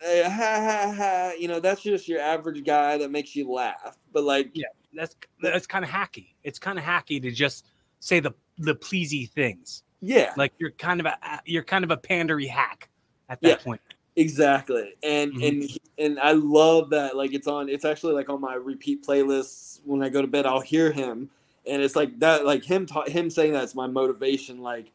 [0.05, 1.31] uh, ha ha ha.
[1.37, 3.97] You know, that's just your average guy that makes you laugh.
[4.13, 4.67] But like, Yeah.
[4.93, 6.35] that's that's kind of hacky.
[6.43, 7.65] It's kind of hacky to just
[7.99, 9.83] say the the pleasy things.
[10.01, 12.89] yeah, Like you're kind of a you're kind of a pandery hack
[13.29, 13.55] at that Yeah.
[13.57, 13.81] point.
[14.15, 14.95] exactly.
[15.03, 15.47] And Mhm.
[15.47, 17.15] and and I love that.
[17.15, 17.69] Like, it's on.
[17.69, 20.45] It's actually like on my repeat playlists when I go to bed.
[20.45, 21.29] I'll hear him,
[21.65, 22.45] and it's like that.
[22.45, 24.61] Like him, ta- him saying that's my motivation.
[24.61, 24.91] Like.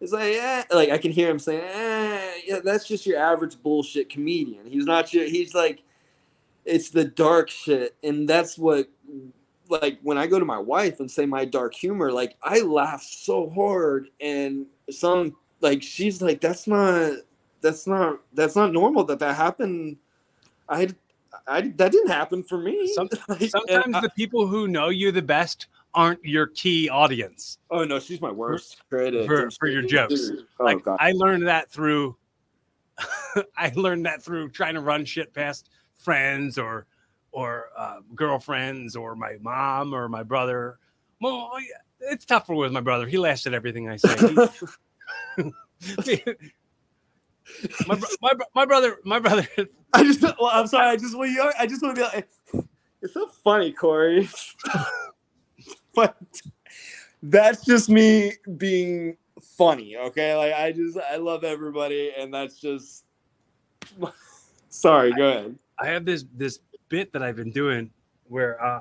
[0.00, 3.60] It's like, eh, like I can hear him saying, eh, yeah, that's just your average
[3.60, 4.64] bullshit comedian.
[4.64, 5.82] He's not your, he's like,
[6.64, 7.96] it's the dark shit.
[8.04, 8.88] And that's what,
[9.68, 13.02] like, when I go to my wife and say my dark humor, like, I laugh
[13.02, 14.08] so hard.
[14.20, 17.12] And some, like, she's like, that's not,
[17.60, 19.96] that's not, that's not normal that that happened.
[20.68, 20.88] I,
[21.46, 22.92] I, that didn't happen for me.
[22.94, 27.58] Some- Like, Sometimes I- the people who know you the best aren't your key audience.
[27.70, 29.26] oh no, she's my worst critic.
[29.26, 30.30] for- for your jokes.
[30.60, 30.98] Oh, like God.
[31.00, 32.16] I learned that through
[33.56, 36.86] I learned that through trying to run shit past friends or
[37.38, 40.80] or uh, girlfriends or my mom or my brother.
[41.20, 41.52] Well,
[42.00, 43.06] it's tougher with my brother.
[43.06, 44.16] He laughs at everything I say.
[44.16, 44.34] He-
[47.86, 49.46] my, bro- my, bro- my brother, my brother.
[49.92, 50.88] I just, well, I'm sorry.
[50.88, 51.52] I just want you.
[51.56, 52.28] I just want to be like,
[53.02, 54.28] it's so funny, Corey.
[55.94, 56.16] but
[57.22, 59.96] that's just me being funny.
[59.96, 63.04] Okay, like I just, I love everybody, and that's just.
[64.70, 65.12] sorry.
[65.12, 65.58] Go ahead.
[65.78, 66.58] I have this this
[66.88, 67.90] bit that I've been doing
[68.24, 68.80] where uh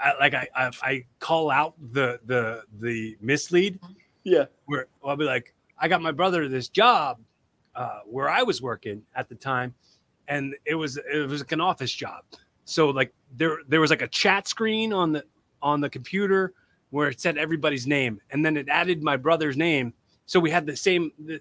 [0.00, 3.80] I, like I, I I call out the the the mislead.
[4.24, 4.44] Yeah.
[4.66, 7.18] where I'll be like I got my brother this job
[7.74, 9.74] uh where I was working at the time
[10.28, 12.24] and it was it was like an office job.
[12.64, 15.24] So like there there was like a chat screen on the
[15.62, 16.52] on the computer
[16.90, 19.92] where it said everybody's name and then it added my brother's name.
[20.26, 21.40] So we had the same the,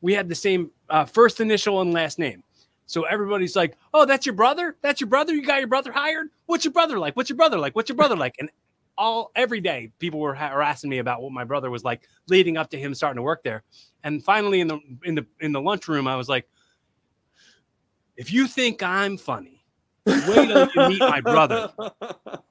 [0.00, 2.42] we had the same uh, first initial and last name
[2.90, 4.76] so everybody's like, "Oh, that's your brother?
[4.82, 5.32] That's your brother?
[5.32, 6.28] You got your brother hired?
[6.46, 7.14] What's your brother like?
[7.16, 7.76] What's your brother like?
[7.76, 8.50] What's your brother like?" And
[8.98, 12.68] all every day, people were harassing me about what my brother was like leading up
[12.70, 13.62] to him starting to work there.
[14.02, 16.48] And finally, in the in the in the lunchroom, I was like,
[18.16, 19.64] "If you think I'm funny,
[20.06, 21.72] wait till you meet my brother.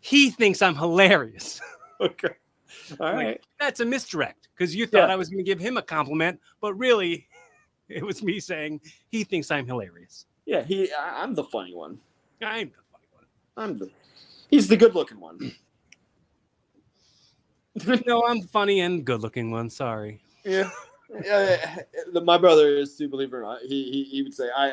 [0.00, 1.60] He thinks I'm hilarious."
[2.00, 2.28] okay.
[3.00, 3.40] All Like, right.
[3.58, 5.12] That's a misdirect because you thought Yeah.
[5.12, 7.26] I was going to give him a compliment, but really,
[7.88, 10.26] it was me saying he thinks I'm hilarious.
[10.44, 10.62] Yeah.
[10.62, 10.92] He.
[10.92, 11.98] I, I'm the funny one.
[12.42, 13.24] I'm the funny one.
[13.56, 13.90] I'm the.
[14.48, 15.52] He's the good-looking one.
[18.06, 19.68] No, I'm the funny and good looking one.
[19.68, 20.22] Sorry.
[20.44, 20.70] Yeah.
[21.24, 21.76] yeah,
[22.24, 23.60] my brother is to believe it or not.
[23.60, 24.72] He, he he would say I.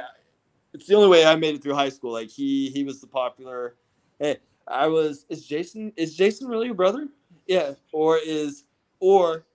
[0.74, 2.14] It's the only way I made it through high school.
[2.14, 3.76] Like he he was the popular.
[4.20, 4.38] Hey,
[4.68, 5.26] I was.
[5.30, 7.08] Is Jason is Jason really your brother?
[7.46, 8.64] Yeah, or is
[9.00, 9.46] or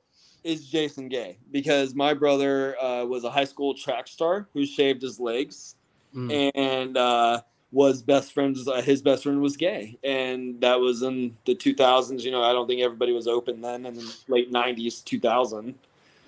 [0.44, 1.36] is Jason gay?
[1.50, 5.74] Because my brother uh, was a high school track star who shaved his legs,
[6.14, 6.50] Mm.
[6.54, 8.66] and uh, was best friends.
[8.66, 12.22] Uh, his best friend was gay, and that was in the 2000s.
[12.22, 15.74] You know, I don't think everybody was open then, in the late 90s, 2000.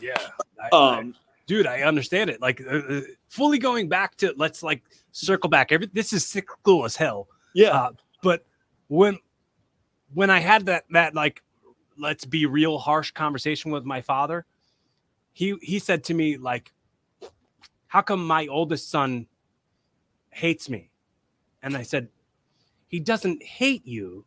[0.01, 0.15] Yeah.
[0.61, 1.15] I- I- Um,
[1.47, 2.43] dude, I understand it.
[2.43, 3.01] Like uh, uh,
[3.31, 4.83] fully going back to let's like
[5.13, 5.73] circle back.
[5.73, 7.27] Every this is cyclical as hell.
[7.55, 7.91] yeah, Uh,
[8.23, 8.45] but
[8.89, 9.19] when
[10.13, 11.43] when I had that that like
[12.01, 14.47] let's be real harsh conversation with my father,
[15.33, 16.73] he he said to me like,
[17.87, 19.27] "How come my oldest son
[20.31, 20.91] hates me?"
[21.63, 22.09] And I said,
[22.89, 24.25] "He doesn't hate you.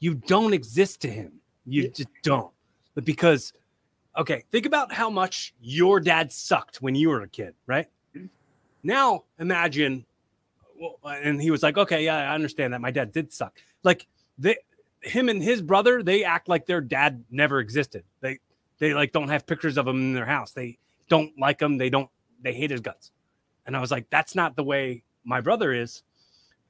[0.00, 1.40] You don't exist to him.
[1.66, 1.88] You Yeah.
[1.90, 2.52] just don't."
[2.94, 3.52] But because
[4.16, 7.88] okay, think about how much your dad sucked when you were a kid, right?
[8.14, 8.26] Mm-hmm.
[8.82, 10.04] Now imagine
[10.80, 12.80] well, and he was like, "Okay, yeah, I understand that.
[12.80, 14.06] My dad did suck." Like
[14.38, 14.56] they,
[15.04, 18.04] him and his brother, they act like their dad never existed.
[18.20, 18.38] They,
[18.78, 20.52] they like don't have pictures of him in their house.
[20.52, 20.78] They
[21.08, 21.78] don't like him.
[21.78, 22.10] They don't.
[22.42, 23.12] They hate his guts.
[23.66, 26.02] And I was like, "That's not the way my brother is."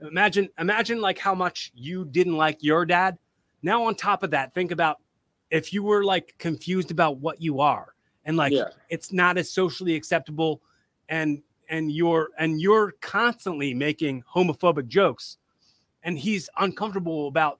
[0.00, 3.16] Imagine, imagine like how much you didn't like your dad.
[3.62, 5.00] Now on top of that, think about
[5.50, 7.94] if you were like confused about what you are,
[8.24, 8.68] and like Yeah.
[8.90, 10.60] it's not as socially acceptable,
[11.08, 15.38] and and you're and you're constantly making homophobic jokes
[16.04, 17.58] and he's uncomfortable about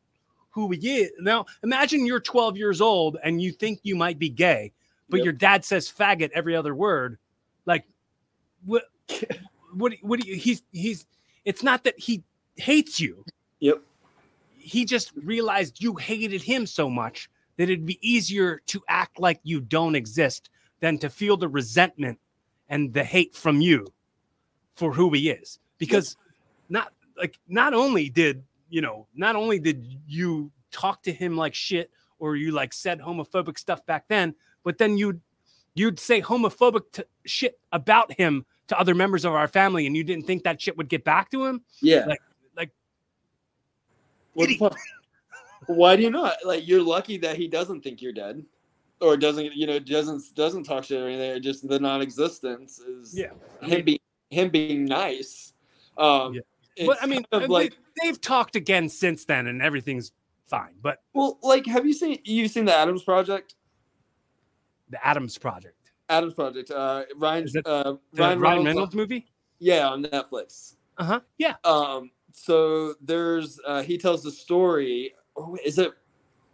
[0.54, 4.28] who he is now imagine you're 12 years old and you think you might be
[4.28, 4.72] gay
[5.08, 5.24] but Yep.
[5.24, 7.18] your dad says faggot every other word
[7.66, 7.84] like
[8.64, 8.84] what
[9.74, 11.06] what what do you, he's he's
[11.44, 12.22] it's not that he
[12.56, 13.24] hates you
[13.60, 13.82] Yep.
[14.56, 19.40] he just realized you hated him so much that it'd be easier to act like
[19.42, 20.50] you don't exist
[20.80, 22.18] than to feel the resentment
[22.68, 23.86] and the hate from you
[24.74, 26.16] for who he is because
[26.68, 28.42] not like not only did
[28.74, 32.98] you know not only did you talk to him like shit or you like said
[33.00, 34.34] homophobic stuff back then
[34.64, 35.20] but then you'd
[35.76, 40.02] you'd say homophobic t- shit about him to other members of our family and you
[40.02, 42.04] didn't think that shit would get back to him yeah.
[42.06, 42.20] like-
[42.56, 42.70] like-
[44.32, 44.76] What the fuck?
[45.66, 46.36] Why do you not?
[46.44, 48.44] Like, you're lucky that he doesn't think you're dead,
[49.00, 51.40] or doesn't, you know, doesn't doesn't talk shit or anything.
[51.42, 53.30] Just the non-existence is Yeah,
[53.62, 55.54] him being him being nice.
[55.96, 56.86] Um, Yeah.
[56.86, 57.72] but i mean kind of like
[58.02, 60.12] they've talked again since then and everything's
[60.46, 63.54] fine but well, like, have you seen you've seen the Adams Project?
[64.90, 66.70] the adams project Adams Project.
[66.70, 67.48] Uh, Ryan.
[67.52, 69.26] It uh, the ryan reynolds, Reynolds- movie
[69.58, 70.74] Yeah, on Netflix.
[70.98, 75.14] uh-huh yeah Um, so there's uh, he tells the story.
[75.36, 75.92] Oh, is it?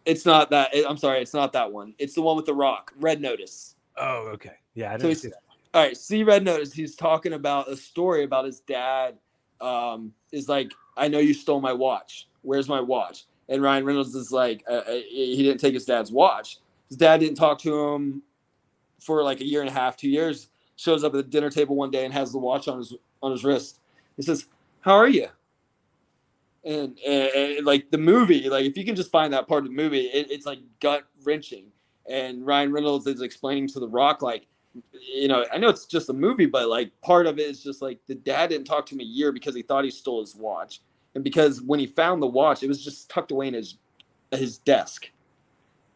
[0.06, 0.70] It's not that.
[0.88, 1.94] I'm sorry, it's not that one.
[1.98, 2.92] It's the one with the Rock.
[3.00, 3.74] Red Notice.
[3.96, 5.42] oh okay yeah i didn't he's- see that
[5.74, 6.72] All right, see Red Notice.
[6.72, 9.18] He's talking about a story about his dad.
[9.60, 10.70] Um, is like,
[11.00, 12.28] I know you stole my watch.
[12.42, 13.24] Where's my watch?
[13.48, 16.58] And Ryan Reynolds is like, uh, uh, he didn't take his dad's watch.
[16.88, 18.22] His dad didn't talk to him
[19.00, 20.48] for like a year and a half, two years.
[20.76, 23.32] Shows up at the dinner table one day and has the watch on his on
[23.32, 23.80] his wrist.
[24.16, 24.46] He says,
[24.80, 25.28] "How are you?"
[26.64, 29.70] And, and, and, like the movie, like if you can just find that part of
[29.70, 31.66] the movie, it, it's like gut wrenching.
[32.08, 34.46] And Ryan Reynolds is explaining to The Rock, like,
[34.92, 37.82] you know, I know it's just a movie, but like part of it is just
[37.82, 40.34] like the dad didn't talk to him a year because he thought he stole his
[40.34, 40.80] watch,
[41.14, 43.76] and because when he found the watch, it was just tucked away in his
[44.32, 45.10] his desk,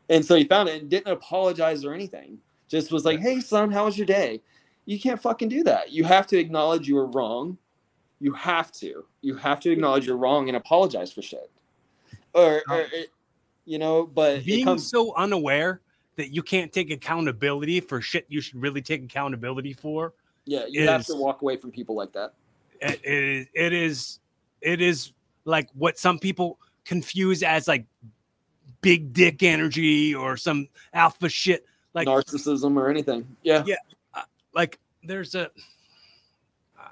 [0.08, 2.38] and so he found it and didn't apologize or anything.
[2.68, 4.40] Just was like, "Hey, son, how was your day?"
[4.86, 5.92] You can't fucking do that.
[5.92, 7.56] You have to acknowledge you were wrong.
[8.20, 9.04] You have to.
[9.22, 11.50] You have to acknowledge you're wrong and apologize for shit.
[12.34, 13.10] Or, or it-
[13.66, 15.80] you know, but being comes, so unaware
[16.16, 20.12] that you can't take accountability for shit you should really take accountability for
[20.46, 22.34] yeah, you have to walk away from people like that.
[22.80, 24.18] it, it, is- it is
[24.64, 25.12] it is
[25.44, 27.84] like what some people confuse as like
[28.80, 33.26] big dick energy or some alpha shit like narcissism or anything.
[33.42, 33.62] Yeah.
[33.66, 33.76] Yeah.
[34.54, 35.50] like there's a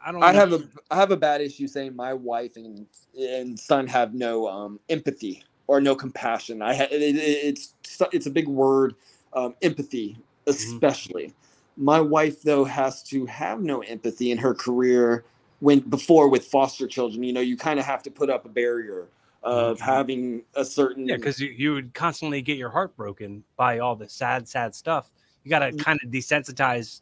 [0.05, 0.39] i don't I know.
[0.39, 2.87] have a I have a bad issue saying my wife and
[3.19, 6.61] and son have no um, empathy or no compassion.
[6.61, 7.75] I ha- it, it, it's
[8.13, 8.95] it's a big word,
[9.33, 11.33] um, empathy especially.
[11.77, 15.25] My wife though has to have no empathy in her career
[15.63, 17.23] when before with foster children.
[17.23, 19.07] You know, you kind of have to put up a barrier
[19.45, 19.81] of Mhm.
[19.81, 23.97] having a certain yeah because you, you would constantly get your heart broken by all
[23.97, 25.11] the sad sad stuff
[25.43, 25.81] you got to Mm.
[25.81, 27.01] kind of desensitize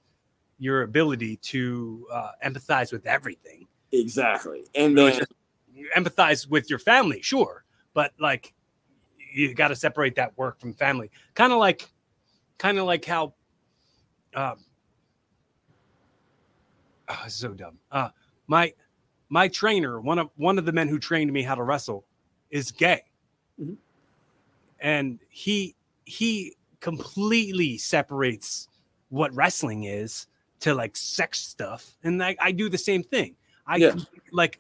[0.59, 4.65] your ability to uh, empathize with everything exactly.
[4.75, 5.33] And then just-
[5.97, 8.55] empathize with your family, sure, but like
[9.33, 11.11] you got to separate that work from family.
[11.35, 11.91] Kind of like,
[12.57, 13.35] kind of like how,
[14.35, 14.65] um,
[17.09, 17.79] oh, so dumb.
[17.93, 18.09] Uh,
[18.51, 18.75] my
[19.29, 22.05] my trainer, one of one of the men who trained me how to wrestle,
[22.51, 23.03] is gay,
[23.63, 23.77] Mhm.
[24.81, 28.69] and he he completely separates
[29.11, 30.27] what wrestling is
[30.59, 33.37] to like sex stuff, and like I do the same thing.
[33.67, 33.95] I Yeah.
[34.33, 34.59] like,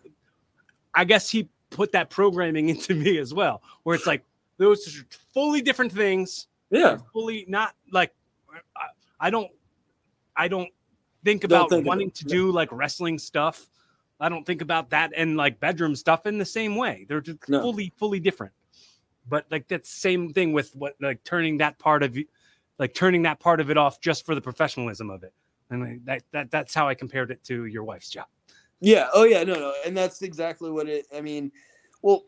[0.94, 4.24] I guess he put that programming into me as well, where it's like
[4.56, 5.04] those are
[5.34, 6.46] fully different things.
[6.70, 6.98] Yeah.
[7.12, 8.14] fully not like
[8.76, 8.86] I,
[9.18, 9.50] I don't
[10.36, 10.70] I don't
[11.24, 13.68] think Don't about think wanting to do like wrestling stuff.
[14.20, 17.06] I don't think about that and like bedroom stuff in the same way.
[17.08, 17.62] They're just No.
[17.62, 18.52] fully fully different.
[19.28, 22.16] But like that same thing with what like turning that part of
[22.78, 25.32] like turning that part of it off just for the professionalism of it.
[25.70, 28.26] And like, that, that that's how I compared it to your wife's job.
[28.80, 29.08] Yeah.
[29.14, 29.44] Oh, yeah.
[29.44, 29.74] No, no.
[29.86, 31.06] And that's exactly what it.
[31.14, 31.52] I mean,
[32.02, 32.24] well,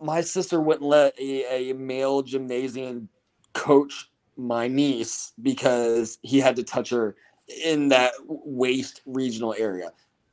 [0.00, 3.08] my sister wouldn't let a, a male gymnasium
[3.54, 7.16] coach my niece because he had to touch her
[7.64, 9.90] in that waist regional area.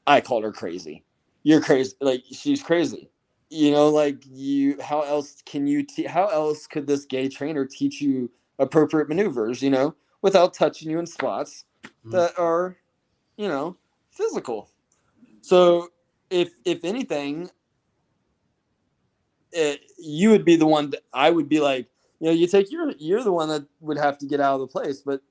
[0.07, 1.03] I called her crazy.
[1.43, 1.95] You're crazy.
[2.01, 3.09] Like she's crazy.
[3.49, 4.81] You know, like you.
[4.81, 5.83] How else can you?
[5.83, 9.61] Te- how else could this gay trainer teach you appropriate maneuvers?
[9.61, 11.65] You know, without touching you in spots
[12.05, 12.11] Mhm.
[12.11, 12.77] that are,
[13.37, 13.77] you know,
[14.11, 14.69] physical.
[15.41, 15.89] So
[16.29, 17.49] if if anything,
[19.51, 21.87] it, you would be the one that I would be like,
[22.19, 24.61] you know, you take your you're the one that would have to get out of
[24.61, 25.21] the place, but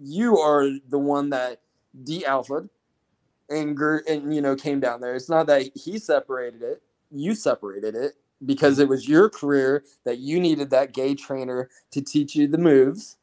[0.00, 1.60] you are the one that
[2.04, 2.68] de alphaed
[3.48, 5.14] and and you know came down there.
[5.14, 8.14] It's not that he separated it, you separated it
[8.44, 12.58] because it was your career that you needed that gay trainer to teach you the
[12.58, 13.16] moves.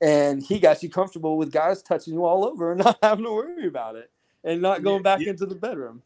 [0.00, 3.32] And he got you comfortable with guys touching you all over and not having to
[3.32, 4.10] worry about it
[4.42, 5.30] and not going back yeah.
[5.30, 6.02] into the bedroom.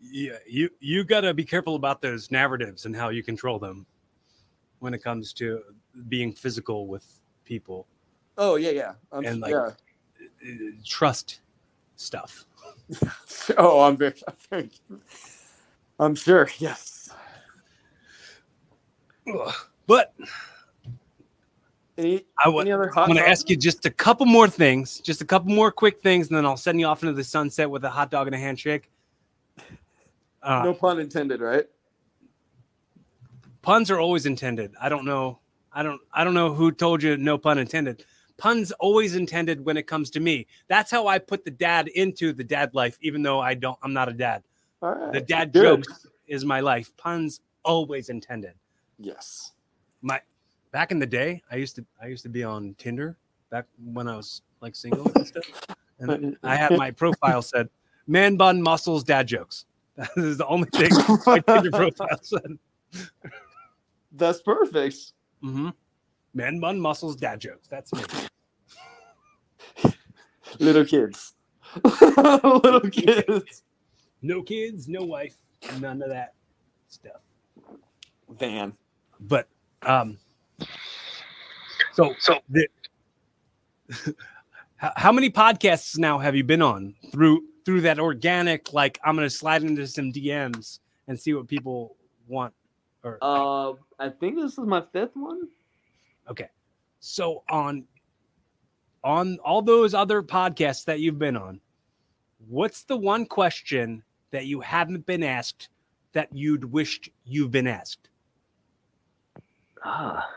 [0.00, 3.84] Yeah, you you got to be careful about those narratives and how you control them
[4.78, 5.62] when it comes to
[6.08, 7.88] being physical with people.
[8.36, 8.92] Oh yeah, yeah.
[9.10, 9.70] I'm, And, like, yeah.
[10.84, 11.40] Trust
[11.98, 12.44] stuff.
[13.56, 14.14] Oh, I'm very,
[14.52, 14.70] I'm
[15.98, 16.48] I'm sure.
[16.58, 17.10] Yes.
[19.26, 19.54] Ugh.
[19.86, 20.14] But
[21.96, 23.08] Any, I would any other hot?
[23.08, 26.00] I'm going to ask you just a couple more things, just a couple more quick
[26.02, 28.34] things, and then I'll send you off into the sunset with a hot dog and
[28.34, 28.90] a handshake.
[30.42, 31.64] Uh, No pun intended, right?
[33.62, 34.74] Puns are always intended.
[34.80, 35.38] I don't know.
[35.72, 36.00] I don't.
[36.12, 38.04] I don't know who told you no pun intended.
[38.38, 40.46] Puns always intended when it comes to me.
[40.68, 43.78] That's how I put the dad into the dad life, even though I don't.
[43.82, 44.42] I'm not a dad.
[44.80, 45.12] Right.
[45.12, 45.84] The dad Good.
[45.84, 46.96] jokes is my life.
[46.96, 48.54] Puns always intended.
[48.98, 49.52] Yes.
[50.02, 50.20] my
[50.72, 53.16] back in the day i used to i used to be on tinder
[53.50, 55.44] back when i was like single and stuff
[56.00, 57.68] and i had my profile said
[58.06, 59.64] man bun muscles dad jokes
[59.96, 60.90] that is the only thing
[61.26, 62.58] my tinder profile said
[64.12, 65.12] That's perfect.
[65.40, 65.70] hmm
[66.38, 68.02] man bun muscles dad jokes that's me
[70.60, 71.34] Little kids.
[72.02, 73.62] Little kids.
[74.22, 75.36] no kids no wife
[75.80, 76.34] none of that
[76.88, 77.20] stuff
[78.30, 78.72] Van.
[79.20, 79.48] but
[79.82, 80.16] um
[81.92, 82.66] so so the,
[84.76, 89.14] how, how many podcasts now have you been on through through that organic like i'm
[89.16, 90.78] gonna slide into some dms
[91.08, 91.96] and see what people
[92.28, 92.54] want
[93.04, 95.48] or Uh, I think this is my fifth one.
[96.30, 96.48] Okay
[97.00, 97.84] so on
[99.04, 101.60] on all those other podcasts that you've been on
[102.48, 105.68] what's the one question that you haven't been asked
[106.12, 108.08] that you'd wished you've been asked
[109.84, 110.28] Ah.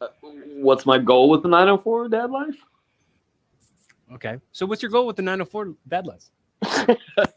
[0.00, 0.08] Uh,
[0.56, 2.56] what's my goal with the 904 dad life?
[4.12, 6.24] okay so what's your goal with the 904 bad life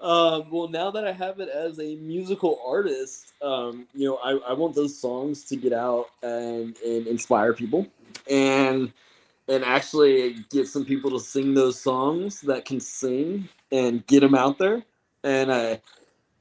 [0.00, 4.50] Um, well, now that I have it as a musical artist, um, you know, I,
[4.50, 7.86] I want those songs to get out and, and inspire people,
[8.30, 8.92] and
[9.48, 14.34] and actually get some people to sing those songs that can sing and get them
[14.34, 14.82] out there.
[15.24, 15.76] And uh,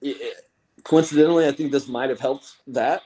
[0.01, 0.45] it-
[0.83, 3.03] coincidentally, I think this might have helped that.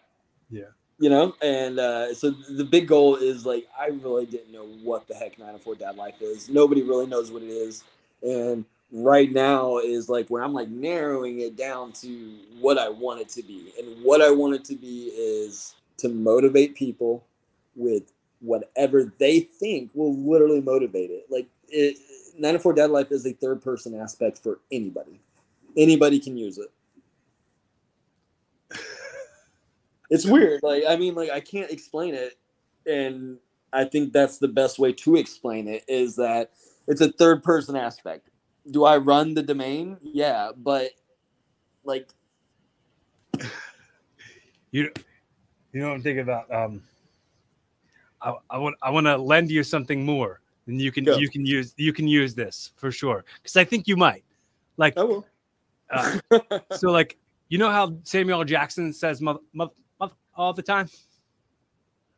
[0.49, 0.65] Yeah.
[0.99, 5.07] You know, and uh, so the big goal is like I really didn't know what
[5.07, 6.47] the heck 904 Dad Life is.
[6.47, 7.83] Nobody really knows what it is,
[8.21, 13.21] and right now is like where I'm like narrowing it down to what I want
[13.21, 13.73] it to be.
[13.79, 17.23] And what I want it to be is to motivate people
[17.75, 21.25] with whatever they think will literally motivate it.
[21.29, 21.97] Like it
[22.37, 25.19] 94 Dad Life is a third person aspect for anybody.
[25.77, 26.69] Anybody can use it.
[30.09, 30.61] It's weird.
[30.61, 32.37] Like I mean like I can't explain it
[32.85, 33.37] and
[33.71, 36.51] I think that's the best way to explain it is that
[36.87, 38.30] it's a third person aspect
[38.69, 39.97] do I run the domain?
[40.01, 40.91] Yeah, but
[41.83, 42.09] like
[44.71, 44.89] You,
[45.73, 46.53] you know what I'm thinking about?
[46.53, 46.81] Um,
[48.21, 51.17] I, I want I want to lend you something more, and you can Go.
[51.17, 54.23] you can use you can use this for sure because I think you might.
[54.77, 55.25] Like I will.
[55.89, 56.19] uh,
[56.77, 57.17] so, like
[57.49, 60.87] you know how Samuel Jackson says "mother, mother, mother" all the time.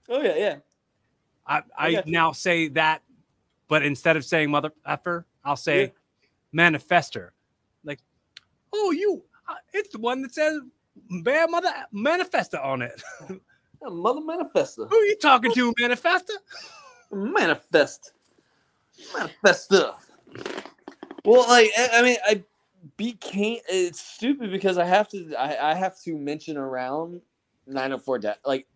[0.09, 0.55] Oh yeah, yeah.
[1.47, 3.01] I, I now say that,
[3.67, 5.87] but instead of saying mother effer, I'll say Yeah.
[6.53, 7.30] Manifester.
[7.84, 7.99] Like,
[8.73, 10.59] oh, you, uh, it's the one that says
[11.23, 13.01] bear mother manifesta on it.
[13.84, 14.89] Yeah, Mother Manifesta.
[14.89, 16.31] Who are you talking to, manifesta?
[17.11, 18.13] Manifest.
[19.13, 19.95] Manifesta.
[21.25, 22.43] Well, like I, I mean, I
[22.97, 27.21] became it's stupid because I have to I, I have to mention around
[27.65, 28.67] 904 debt like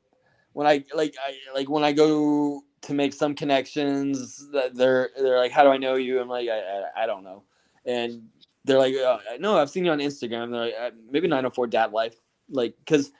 [0.53, 5.37] when I like I like when I go to make some connections that they're they're
[5.37, 7.43] like how do I know you I'm like I I, I don't know
[7.87, 8.23] and
[8.65, 10.51] they're like uh, no I've seen you on Instagram.
[10.51, 12.15] They're like uh, maybe 904 dad life
[12.49, 13.11] like because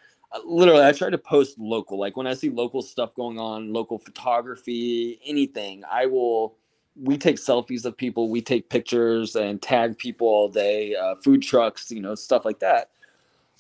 [0.45, 1.99] literally I try to post local.
[1.99, 6.55] Like when I see local stuff going on local photography anything I will
[6.99, 8.29] we take selfies of people.
[8.29, 12.59] We take pictures and tag people all day uh, food trucks you know stuff like
[12.59, 12.91] that.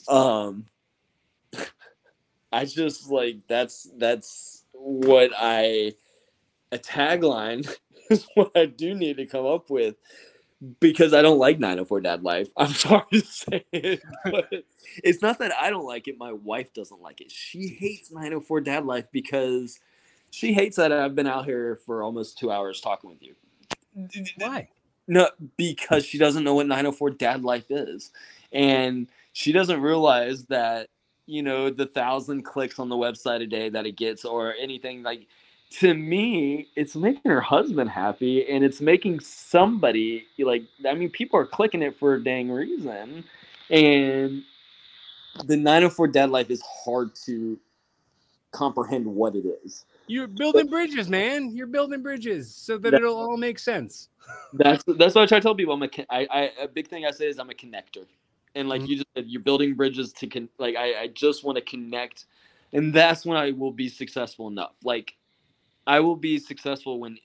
[0.07, 0.65] Um
[2.51, 5.93] i just like that's that's what i
[6.71, 7.69] a tagline
[8.09, 9.95] is what i do need to come up with
[10.79, 14.51] because i don't like 904 dad life i'm sorry to say it but
[15.03, 18.61] it's not that i don't like it my wife doesn't like it she hates 904
[18.61, 19.79] dad life because
[20.31, 23.35] she hates that I've been out here for almost two hours talking with you.
[24.37, 24.69] Why?
[25.07, 28.11] No, because she doesn't know what 904 dad life is.
[28.51, 30.89] And she doesn't realize that,
[31.25, 35.03] you know, the thousand clicks on the website a day that it gets or anything
[35.03, 35.27] like
[35.69, 41.39] to me, it's making her husband happy and it's making somebody like I mean, people
[41.39, 43.23] are clicking it for a dang reason.
[43.69, 44.43] And
[45.45, 47.59] the 904 dad life is hard to
[48.51, 49.85] comprehend what it is.
[50.07, 51.51] You're building bridges, man.
[51.55, 54.09] You're building bridges so that it'll all make sense.
[54.53, 55.73] That's that's what I try to tell people.
[55.73, 58.05] I'm a, I, I a big thing I say is I'm a connector,
[58.55, 58.87] and like Mhm.
[58.87, 60.49] you just said, you're building bridges to con.
[60.57, 62.25] Like I, I just want to connect,
[62.71, 64.71] and that's when I will be successful enough.
[64.83, 65.16] Like
[65.87, 67.17] I will be successful when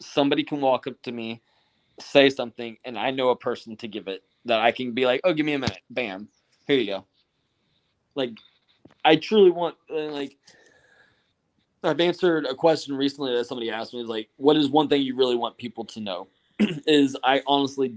[0.00, 1.40] somebody can walk up to me,
[2.00, 5.20] say something, and I know a person to give it that I can be like,
[5.24, 6.28] oh, give me a minute, bam,
[6.66, 7.04] here you go.
[8.14, 8.32] Like
[9.04, 10.36] I truly want uh, like.
[11.84, 15.00] I've answered a question recently that somebody asked me is like, what is one thing
[15.00, 16.26] you really want people to know?
[16.58, 17.94] is I honestly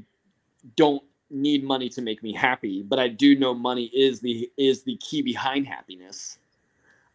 [0.75, 4.83] don't need money to make me happy, but I do know money is the is
[4.83, 6.37] the key behind happiness.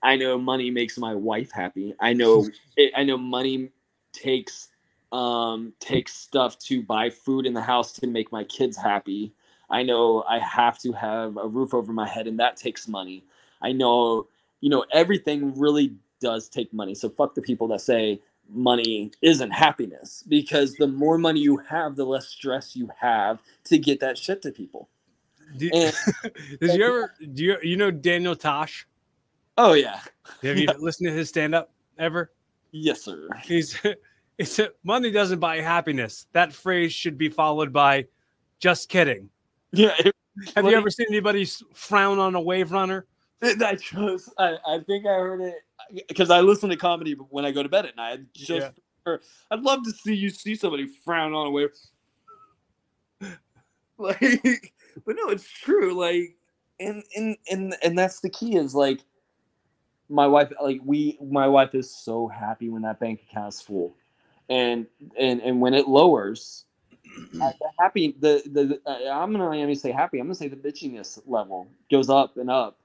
[0.06, 1.94] I know money makes my wife happy.
[2.00, 3.70] I know it, I know money
[4.12, 4.68] takes
[5.12, 9.32] um takes stuff to buy food in the house to make my kids happy.
[9.68, 13.24] I know I have to have a roof over my head and that takes money.
[13.60, 14.28] I know
[14.60, 16.94] you know everything really does take money.
[16.94, 21.96] So fuck the people that say money isn't happiness because the more money you have,
[21.96, 24.88] the less stress you have to get that shit to people.
[25.56, 25.92] Do, And
[26.60, 28.86] does you ever do you you know Daniel Tosh?
[29.58, 30.00] Oh yeah,
[30.42, 32.32] Have you listened to his stand up ever?
[32.72, 33.28] yes sir.
[33.44, 33.78] He's
[34.38, 36.26] it's a, money doesn't buy happiness.
[36.32, 38.06] That phrase should be followed by
[38.58, 39.30] just kidding.
[39.72, 40.14] Yeah, it,
[40.54, 43.04] Have you ever seen anybody frown on a wave runner?
[43.42, 45.54] I just I, I think I heard it
[46.08, 48.20] because I listen to comedy when I go to bed at night.
[48.32, 48.70] Just Yeah.
[49.04, 51.70] heard- I'd love to see you see somebody frown on a wave.
[53.98, 54.72] Like,
[55.06, 55.94] but no, it's true.
[55.94, 56.36] Like,
[56.80, 59.00] and and and and that's the key is like
[60.08, 63.94] my wife like we my wife is so happy when that bank account is full.
[64.48, 64.86] And
[65.18, 66.64] and and when it lowers
[67.40, 70.48] uh, the happy the the uh, i'm gonna let me say happy i'm gonna say
[70.48, 72.78] the bitchiness level goes up and up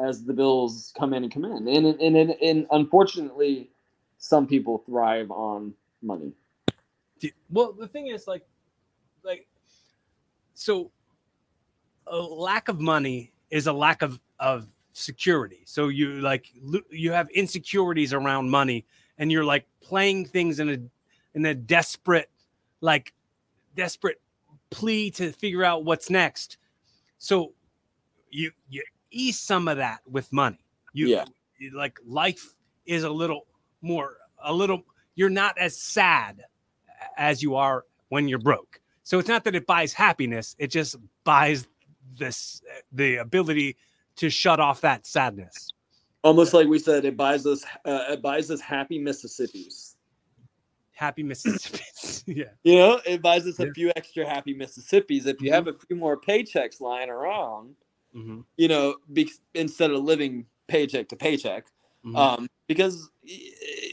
[0.00, 1.68] as the bills come in and come in.
[1.68, 3.70] And and and, and unfortunately
[4.18, 6.32] some people thrive on money.
[7.50, 8.46] Well, the thing is, like,
[9.24, 9.48] like,
[10.54, 10.90] so
[12.06, 14.66] a lack of money is a lack of of
[14.98, 15.62] security.
[15.64, 16.50] So you like
[16.90, 18.84] you have insecurities around money,
[19.18, 20.78] and you're like playing things in a
[21.34, 22.30] in a desperate,
[22.80, 23.12] like,
[23.76, 24.20] desperate
[24.70, 26.58] plea to figure out what's next.
[27.18, 27.52] So
[28.30, 30.58] you you ease some of that with money.
[30.92, 31.24] You, Yeah.
[31.58, 32.54] you- like life
[32.86, 33.46] is a little
[33.82, 34.84] more a little.
[35.14, 36.44] You're not as sad
[37.16, 38.80] as you are when you're broke.
[39.02, 41.66] So it's not that it buys happiness; it just buys
[42.18, 42.62] this
[42.92, 43.76] the ability
[44.18, 45.72] to shut off that sadness.
[46.24, 49.94] almost like we said it buys us uh, it buys us happy mississippi's
[50.92, 52.46] Happy Mississippi's, yeah.
[52.64, 53.66] you know it buys us Yeah.
[53.66, 57.76] a few extra happy mississippi's if you have a few more paychecks lying around
[58.16, 58.44] Mhm.
[58.56, 61.66] you know be, instead of living paycheck to paycheck
[62.04, 62.16] Mhm.
[62.16, 63.08] um, because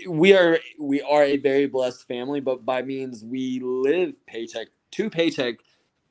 [0.10, 5.08] we are we are a very blessed family but by means we live paycheck to
[5.10, 5.56] paycheck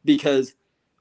[0.05, 0.55] because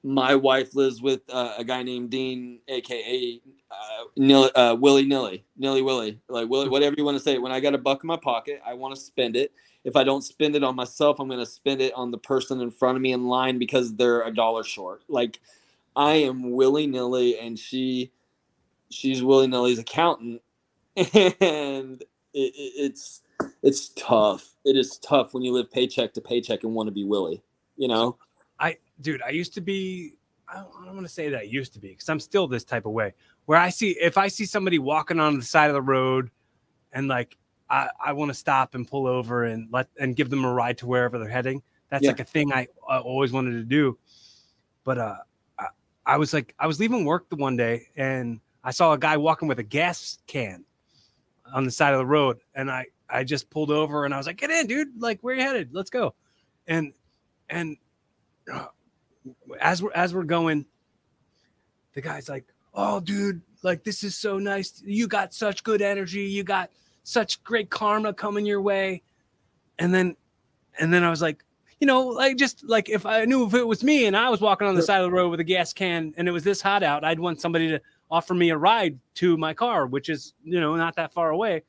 [0.03, 5.45] my wife lives with uh, a guy named Dean, aka uh, Nilly, uh, Willy Nilly,
[5.57, 7.37] Nilly Willy, like Willy, whatever you want to say.
[7.37, 9.53] When I got a buck in my pocket, I want to spend it.
[9.85, 12.61] If I don't spend it on myself, I'm going to spend it on the person
[12.61, 15.03] in front of me in line because they're a dollar short.
[15.07, 15.39] Like
[15.95, 18.11] I am willy nilly, and she,
[18.89, 20.41] she's willy nilly's accountant,
[20.95, 23.21] and it, it, it's
[23.61, 24.55] it's tough.
[24.65, 27.41] It is tough when you live paycheck to paycheck and want to be willy.
[27.77, 28.17] You know,
[29.01, 30.15] dude, I used to be.
[30.47, 32.47] I don't, I don't want to say that I used to be because I'm still
[32.47, 33.13] this type of way.
[33.45, 36.29] Where I see if I see somebody walking on the side of the road,
[36.91, 37.37] and like
[37.69, 40.77] I, I want to stop and pull over and let and give them a ride
[40.79, 41.63] to wherever they're heading.
[41.89, 42.09] That's Yeah.
[42.09, 43.97] like a thing I, I always wanted to do.
[44.83, 45.15] But uh,
[45.59, 45.67] I,
[46.05, 49.17] I was like, I was leaving work the one day and I saw a guy
[49.17, 50.65] walking with a gas can
[51.53, 54.27] on the side of the road, and I I just pulled over and I was
[54.27, 54.99] like, get in, dude.
[55.01, 55.69] Like, where you headed?
[55.71, 56.15] Let's go.
[56.67, 56.93] And
[57.49, 57.77] and
[58.51, 58.67] uh,
[59.59, 60.65] as we're as we're going,
[61.93, 64.81] the guy's like, "Oh, dude, like this is so nice.
[64.85, 66.23] You got such good energy.
[66.23, 66.69] You got
[67.03, 69.01] such great karma coming your way."
[69.79, 70.15] And then,
[70.79, 71.43] and then I was like,
[71.83, 74.39] you know, like just like if I knew if it was me and I was
[74.39, 76.61] walking on the side of the road with a gas can and it was this
[76.61, 80.33] hot out, I'd want somebody to offer me a ride to my car, which is
[80.45, 81.63] you know not that far away.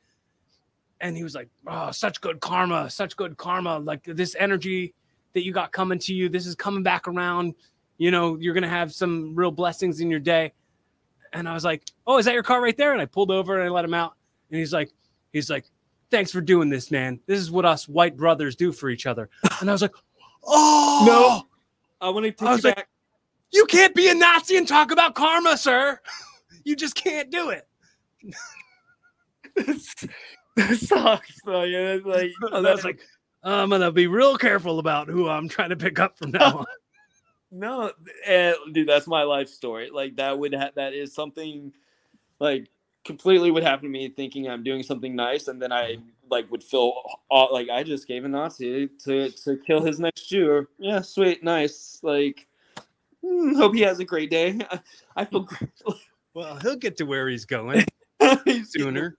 [1.01, 3.81] And he was like, "Oh, such good karma, such good karma.
[3.81, 4.94] Like this energy
[5.35, 7.55] that you got coming to you, this is coming back around.
[7.98, 10.52] You know, you're gonna have some real blessings in your day."
[11.32, 13.55] And I was like, "Oh, is that your car right there?" And I pulled over
[13.59, 14.15] and I let him out.
[14.51, 14.90] And he's like,
[15.32, 15.66] "He's like,
[16.11, 17.19] thanks for doing this, man.
[17.27, 19.28] This is what us white brothers do for each other."
[19.61, 19.94] And I was like,
[20.44, 21.27] "Oh No.
[22.01, 22.89] Uh, I want to take I you was like- back.
[23.52, 26.01] you can't be a Nazi and talk about karma, sir.
[26.65, 27.69] You just can't do it."
[29.56, 31.40] that sucks.
[31.44, 31.65] though.
[31.65, 33.01] Yeah, that's like, And I was like,
[33.44, 36.66] I'm gonna be real careful about who I'm trying to pick up from now on.
[37.56, 37.92] No,
[38.24, 39.88] eh, dude, that's my life story.
[39.88, 41.72] Like that would ha- that is something
[42.40, 42.68] like
[43.04, 45.98] completely would happen to me thinking I'm doing something nice, and then I
[46.28, 46.94] like would feel
[47.30, 50.50] like I just gave a Nazi to to kill his next Jew.
[50.50, 52.00] Or, yeah, sweet, nice.
[52.02, 52.48] Like,
[53.24, 54.58] hmm, hope he has a great day.
[54.68, 54.80] I,
[55.16, 55.70] I feel great.
[56.34, 57.84] Well, he'll get to where he's going
[58.64, 59.16] sooner.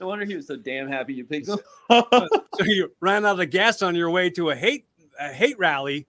[0.00, 1.58] No wonder he was so damn happy you picked him.
[1.90, 4.86] So you ran out of gas on your way to a hate
[5.20, 6.06] a hate rally.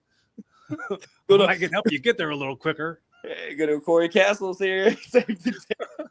[1.28, 3.00] To- I can help you get there a little quicker.
[3.22, 4.94] Hey, go to Corey Castle's here.
[5.08, 5.50] Save the
[5.98, 6.04] day.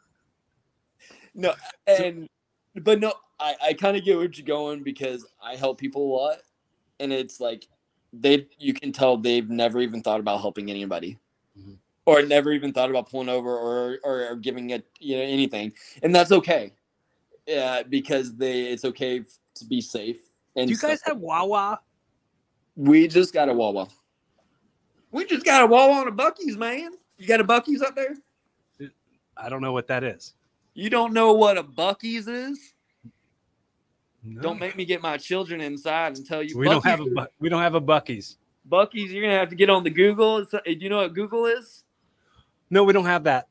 [1.35, 1.53] no,
[1.87, 2.27] and
[2.81, 6.11] but no, I, I kind of get what you're going because I help people a
[6.15, 6.37] lot,
[6.99, 7.67] and it's like
[8.13, 11.17] they you can tell they've never even thought about helping anybody,
[11.59, 11.77] Mhm.
[12.05, 15.73] or never even thought about pulling over or, or or giving it you know anything,
[16.03, 16.73] and that's okay,
[17.47, 19.25] yeah, because they it's okay f-
[19.55, 20.17] to be safe.
[20.55, 20.91] And Do you stuff.
[20.91, 21.79] guys have Wawa?
[22.75, 23.87] We just got a Wawa.
[25.11, 26.91] We just got a Wawa and a Buc-ee's, man.
[27.17, 28.15] You got a Buc-ee's up there?
[29.37, 30.33] I don't know what that is.
[30.73, 32.73] You don't know what a Buc-ee's is?
[34.23, 34.41] No.
[34.41, 36.57] Don't make me get my children inside and tell you.
[36.57, 38.37] we don't have a Bu- we don't have a Buc-ee's.
[38.69, 39.11] Buc-ee's.
[39.11, 40.39] You're gonna have to get on the Google.
[40.39, 41.83] It's, do you know what Google is?
[42.69, 43.47] No, we don't have that.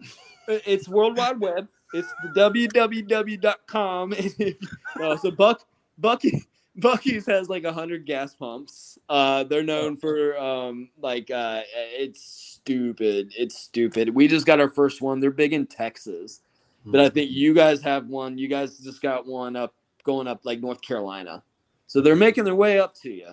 [0.48, 1.66] It's World Wide Web.
[1.92, 4.14] It's the www.com.
[4.98, 5.62] No, so Buck
[5.98, 6.42] Bucky
[6.78, 8.98] Buc-ee's has like a hundred gas pumps.
[9.08, 13.32] Uh, they're known for um, like uh, it's stupid.
[13.36, 14.10] It's stupid.
[14.14, 15.20] We just got our first one.
[15.20, 16.40] They're big in Texas,
[16.84, 18.36] but I think you guys have one.
[18.36, 21.42] You guys just got one up going up like North Carolina,
[21.86, 23.28] so they're making their way up to you.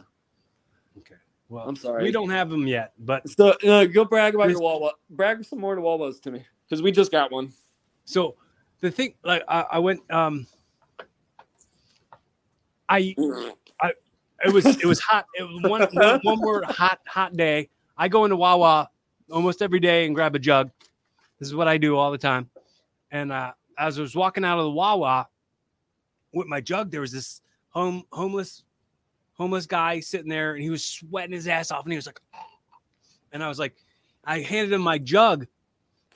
[1.00, 1.16] Okay.
[1.50, 2.04] Well, I'm sorry.
[2.04, 4.94] we don't have them yet, but So uh, go brag about your Wawa.
[5.10, 7.52] Brag some more to Wawas to me because we just got one.
[8.06, 8.36] so
[8.84, 10.46] the thing like I, I went um
[12.90, 13.16] I
[13.82, 13.94] I
[14.44, 15.26] it was it was hot.
[15.40, 17.70] It was one, one one word hot hot day.
[17.98, 18.90] I go into Wawa
[19.32, 20.70] almost every day and grab a jug.
[21.40, 22.50] This is what I do all the time.
[23.10, 25.30] And uh, as I was walking out of the Wawa
[26.34, 28.66] with my jug, there was this home homeless
[29.36, 32.20] homeless guy sitting there, and he was sweating his ass off, and he was like,
[33.32, 33.78] and I was like,
[34.26, 35.48] I handed him my jug,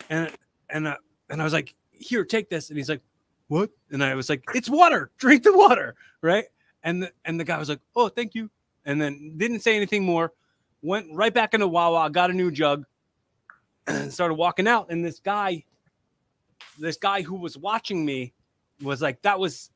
[0.10, 0.30] and
[0.70, 0.98] and uh,
[1.30, 3.02] and I was like, here, take this, and he's like,
[3.48, 3.70] what?
[3.92, 6.46] And I was like, it's water, drink the water, right?
[6.84, 8.50] And the, and the guy was like, oh, thank you,
[8.86, 10.34] and then didn't say anything more.
[10.82, 12.86] Went right back into Wawa, got a new jug,
[13.88, 14.92] and started walking out.
[14.92, 15.64] And this guy,
[16.78, 18.34] this guy who was watching me,
[18.82, 19.72] was like, that was,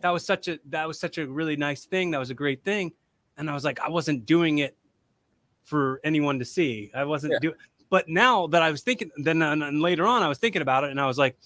[0.00, 2.10] that was such a that was such a really nice thing.
[2.12, 2.92] That was a great thing.
[3.36, 4.74] And I was like, I wasn't doing it
[5.64, 6.90] for anyone to see.
[6.94, 7.38] I wasn't Yeah.
[7.40, 7.56] doing.
[7.88, 10.90] But now that I was thinking, then and, later on, I was thinking about it,
[10.90, 11.36] and I was like,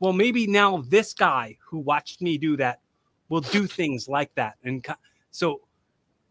[0.00, 2.80] well, maybe now this guy who watched me do that
[3.28, 4.86] will do things like that, and
[5.30, 5.62] so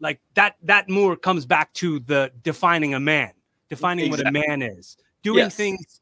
[0.00, 3.32] like that that more comes back to the defining a man
[3.68, 5.54] defining what a man is, doing Yes.
[5.54, 6.00] things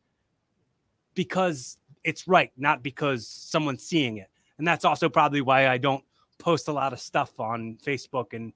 [1.14, 4.28] because it's right, not because someone's seeing it.
[4.58, 6.04] And that's also probably why I don't
[6.38, 8.52] post a lot of stuff on Facebook and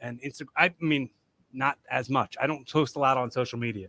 [0.00, 0.48] and Instagram.
[0.56, 1.10] I mean,
[1.52, 2.36] not as much.
[2.40, 3.88] I don't post a lot on social media.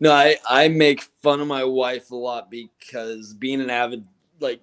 [0.00, 4.04] No, I I make fun of my wife a lot because being an avid
[4.40, 4.60] like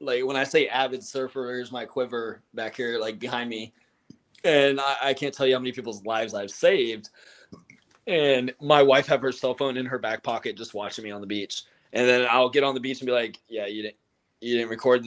[0.00, 3.72] like when I say avid surfer, here's my quiver back here like behind me,
[4.44, 7.10] and I, I can't tell you how many people's lives I've saved.
[8.06, 11.20] And my wife have her cell phone in her back pocket, just watching me on
[11.20, 13.96] the beach, and then I'll get on the beach and be like, "Yeah, you didn't
[14.40, 15.06] you didn't record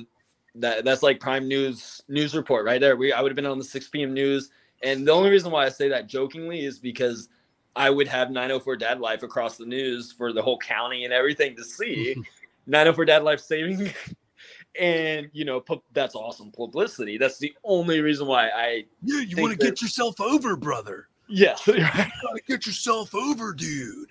[0.56, 0.84] that.
[0.84, 2.98] That's like prime news news report right there.
[2.98, 4.14] We I would have been on the 6 p.m.
[4.14, 4.50] news."
[4.82, 7.28] And the only reason why I say that jokingly is because
[7.76, 11.56] I would have 904 Dad Life across the news for the whole county and everything
[11.56, 12.16] to see.
[12.68, 13.91] 904 Dad Life saving.
[14.80, 17.18] and, you know, pu- that's awesome publicity.
[17.18, 21.08] That's the only reason why I, Yeah, you want to that- get yourself over, brother.
[21.28, 24.08] yes, you gotta get yourself over, dude.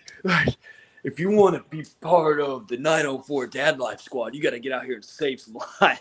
[1.04, 4.60] if you want to be part of the 904 Dad Life squad, you got to
[4.60, 6.00] get out here and save some lives.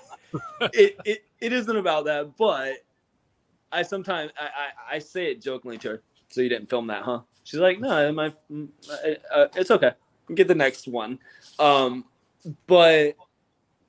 [0.73, 2.73] it, it, it isn't about that, but
[3.71, 6.01] I sometimes, I, I, I say it jokingly to her.
[6.29, 7.21] So you didn't film that, huh?
[7.43, 9.91] She's like, no, my, mm, uh, uh, it's okay.
[10.35, 11.19] Get the next one.
[11.59, 12.03] Um,
[12.67, 13.15] but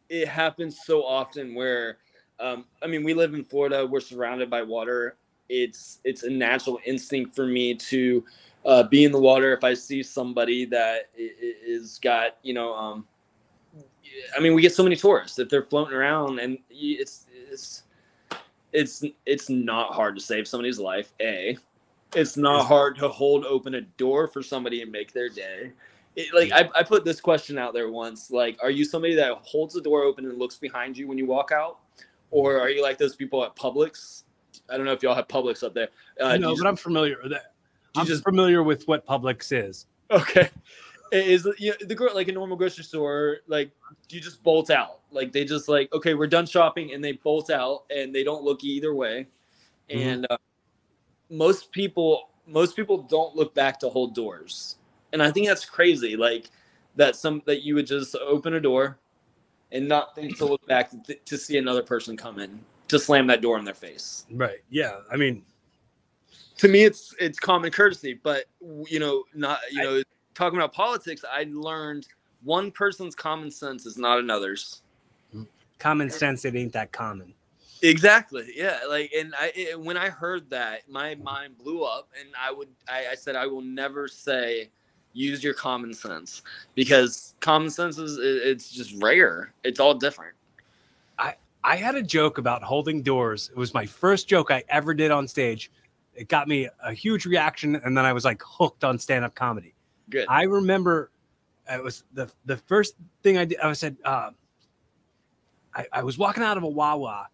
[0.09, 1.98] it happens so often where,
[2.40, 3.85] um, I mean, we live in Florida.
[3.85, 5.16] We're surrounded by water.
[5.48, 8.24] It's it's a natural instinct for me to
[8.65, 12.74] uh, be in the water if I see somebody that is got you know.
[12.74, 13.06] Um,
[14.36, 17.82] I mean, we get so many tourists if they're floating around, and it's it's
[18.73, 21.12] it's it's not hard to save somebody's life.
[21.20, 21.56] A,
[22.14, 25.72] it's not hard to hold open a door for somebody and make their day.
[26.16, 29.32] It, like I, I put this question out there once like are you somebody that
[29.43, 31.78] holds the door open and looks behind you when you walk out
[32.32, 34.24] or are you like those people at publix
[34.68, 35.89] i don't know if y'all have publix up there
[36.20, 37.52] uh, no, but I'm familiar with that.
[37.97, 39.86] I'm just- familiar with what Publix is.
[40.10, 40.48] Okay.
[41.12, 43.39] Is you know, the girl like a normal grocery store?
[43.47, 43.70] Like,
[44.09, 45.01] do you just bolt out?
[45.10, 48.43] Like they just like, okay, we're done shopping, and they bolt out, and they don't
[48.43, 49.26] look either way.
[49.90, 50.01] Mhm.
[50.01, 50.36] And uh,
[51.31, 54.77] most people, most people don't look back to hold doors,
[55.13, 56.17] and I think that's crazy.
[56.17, 56.51] Like
[56.97, 58.99] that some that you would just open a door,
[59.73, 63.27] and not think to look back to, to see another person come in to slam
[63.27, 64.61] that door in their face Right.
[64.71, 65.01] Yeah.
[65.13, 65.43] I mean,
[66.57, 68.47] to me it's it's common courtesy but
[68.89, 70.03] you know not you know
[70.35, 72.09] talking about politics i learned
[72.43, 74.83] one person's common sense is not another's
[75.79, 77.33] common sense, it ain't that common.
[77.83, 82.29] Exactly yeah like and i it, when i heard that my mind blew up and
[82.41, 84.71] i would I, I said i will never say
[85.13, 86.43] use your common sense
[86.75, 90.35] because common sense is it- it's just rare it's all different
[91.19, 91.35] I
[91.65, 93.51] I had a joke about holding doors.
[93.51, 95.71] It was my first joke I ever did on stage.
[96.15, 99.35] It got me a huge reaction, and then I was like hooked on stand up
[99.35, 99.75] comedy.
[100.09, 101.11] good I remember
[101.71, 102.95] it was the the first
[103.25, 103.59] thing I did.
[103.59, 104.31] I said, uh,
[105.75, 107.27] I, I was walking out of a Wawa,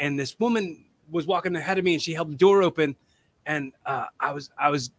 [0.00, 2.96] and this woman was walking ahead of me, and she held the door open,
[3.46, 4.90] and uh, I was I was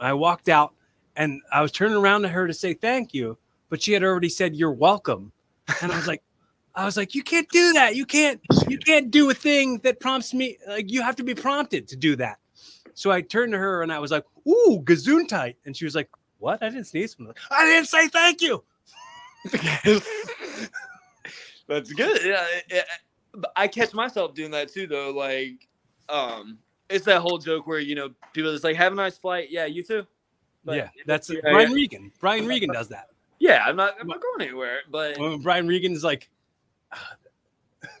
[0.00, 0.72] I walked out,
[1.16, 3.36] and I was turning around to her to say thank you,
[3.68, 5.32] but she had already said you're welcome,
[5.82, 6.22] and I was like.
[6.76, 7.94] I was like, you can't do that.
[7.94, 10.58] You can't, you can't do a thing that prompts me.
[10.66, 12.38] Like you have to be prompted to do that.
[12.94, 14.82] So I turned to her and I was like, ooh,
[15.28, 15.56] tight.
[15.64, 16.60] And she was like, what?
[16.64, 17.14] I didn't sneeze.
[17.18, 18.64] Like, I didn't say thank you.
[21.68, 22.20] That's good.
[22.24, 22.44] Yeah,
[23.56, 25.10] I catch myself doing that too, though.
[25.10, 25.68] Like,
[26.08, 26.58] um,
[26.88, 29.48] it's that whole joke where you know people just like have a nice flight.
[29.50, 30.06] Yeah, you too.
[30.64, 31.74] But- yeah, that's yeah, Brian yeah.
[31.74, 32.12] Regan.
[32.20, 33.08] Brian Regan does that.
[33.38, 33.94] Yeah, I'm not.
[34.00, 34.78] I'm not going anywhere.
[34.90, 36.30] But Brian Regan's like,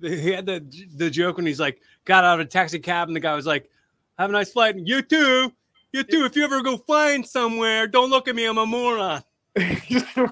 [0.00, 0.64] he had the
[0.96, 3.46] the joke when he's like, got out of a taxi cab and the guy was
[3.46, 3.70] like,
[4.18, 4.76] have a nice flight.
[4.76, 5.52] And you too.
[5.92, 6.24] You too.
[6.24, 8.44] If you ever go flying somewhere, don't look at me.
[8.44, 9.22] I'm a moron.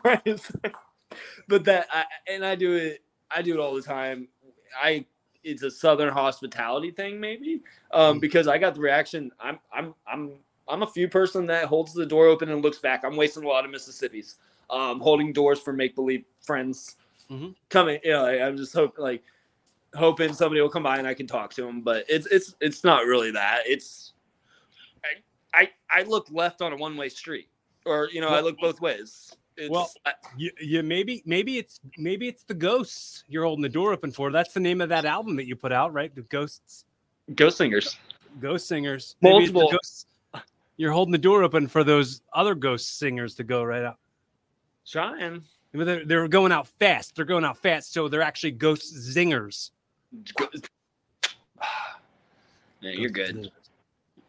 [0.05, 0.40] right.
[1.48, 3.04] but that I, and I do it.
[3.35, 4.28] I do it all the time.
[4.81, 5.05] I
[5.43, 7.61] it's a southern hospitality thing, maybe,
[7.93, 8.20] um, Mm.
[8.20, 9.31] because I got the reaction.
[9.40, 10.32] I'm I'm I'm
[10.69, 13.05] I'm a few person that holds the door open and looks back.
[13.05, 14.36] I'm wasting a lot of Mississippi's,
[14.70, 16.97] um, holding doors for make believe friends
[17.31, 17.55] Mhm.
[17.69, 18.01] coming.
[18.02, 19.23] You know, I'm just hoping like
[19.94, 21.82] hoping somebody will come by and I can talk to them.
[21.82, 23.62] But it's it's it's not really that.
[23.66, 24.12] It's
[25.05, 27.48] I I, I look left on a one way street,
[27.85, 29.36] or you know, I look both ways.
[29.57, 33.69] It's, Well- I- You, you maybe maybe it's maybe it's the ghosts you're holding the
[33.69, 34.31] door open for.
[34.33, 36.13] That's the name of that album that you put out, right?
[36.15, 36.85] The ghosts,
[37.35, 37.97] Ghost Singers.
[38.41, 39.15] ghost singers.
[39.21, 39.79] Maybe it's the Multiple.
[39.79, 40.07] ghosts.
[40.77, 43.99] You're holding the door open for those other ghost singers to go right out.
[44.87, 45.45] Trying.
[45.73, 47.15] But They're, they're going out fast.
[47.17, 49.71] They're going out fast, so they're actually ghost zingers.
[52.81, 53.51] Yeah, you're good.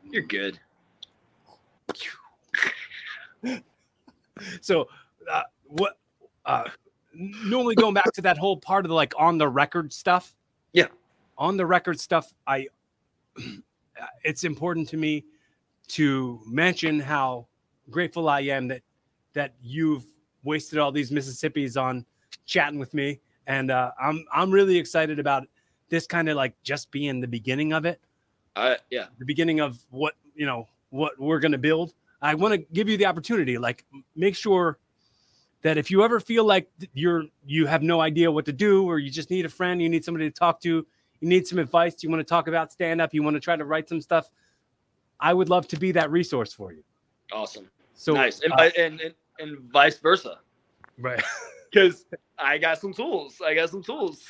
[0.10, 0.58] You're good.
[4.62, 4.88] so
[5.32, 5.98] uh, what
[6.46, 6.64] uh
[7.14, 10.36] normally going back to that whole part of the like on the record stuff
[10.74, 10.88] Yeah.
[11.38, 12.68] on the record stuff i
[14.24, 15.26] it's important to me
[15.88, 17.48] to mention how
[17.90, 18.82] grateful i am that
[19.34, 20.06] that you've
[20.44, 22.06] wasted all these mississippis on
[22.46, 25.48] chatting with me and uh i'm i'm really excited about
[25.90, 28.02] this kind of like just being the beginning of it
[28.56, 29.08] I yeah.
[29.20, 32.98] the beginning of what you know what we're to build i want to give you
[32.98, 33.86] the opportunity like
[34.16, 34.80] make sure
[35.66, 39.00] that if you ever feel like you're you have no idea what to do or
[39.00, 40.86] you just need a friend you need somebody to talk to you
[41.28, 43.66] need some advice you want to talk about stand up you want to try to
[43.66, 44.30] write some stuff
[45.20, 46.84] i would love to be that resource for you
[47.32, 47.68] Awesome.
[47.96, 48.42] so nice.
[48.42, 50.40] And, uh, and, and and vice versa.
[51.00, 51.22] right
[51.72, 52.06] Because
[52.38, 53.42] I got some tools.
[53.46, 54.24] I got some tools.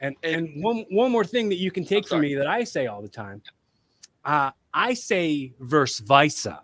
[0.00, 2.86] And and one one more thing that you can take from me that I say
[2.86, 3.42] all the time,
[4.24, 6.60] uh, I say verse visa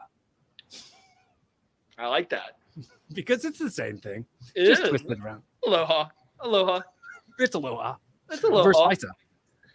[1.99, 2.59] I like that.
[3.13, 4.25] Because it's the same thing,
[4.55, 4.89] It just is.
[4.91, 5.43] twisted around.
[5.67, 6.09] Aloha.
[6.41, 6.81] Aloha.
[7.39, 7.97] It's aloha.
[8.31, 8.89] Verse aloha.
[8.89, 9.09] visa.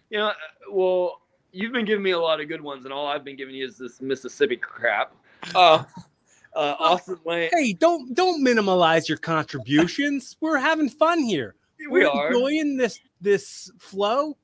[0.09, 0.31] You know,
[0.71, 3.55] well, you've been giving me a lot of good ones, and all I've been giving
[3.55, 5.13] you is this Mississippi crap.
[5.55, 5.83] Uh,
[6.55, 7.49] uh, Austin Lane.
[7.53, 10.37] Hey, don't don't minimalize your contributions.
[10.41, 11.55] We're having fun here.
[11.79, 12.27] We We're are.
[12.27, 14.37] enjoying this this flow.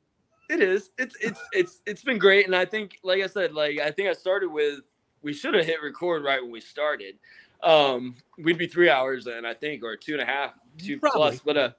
[0.50, 0.92] It is.
[0.98, 4.10] It's it's it's it's been great, and I think, like I said, like I think
[4.10, 4.82] I started with
[5.22, 7.16] we should have hit record right when we started.
[7.64, 11.20] Um, we'd be three hours in, I think, or two and a half, two Probably.
[11.20, 11.40] plus.
[11.40, 11.70] But uh,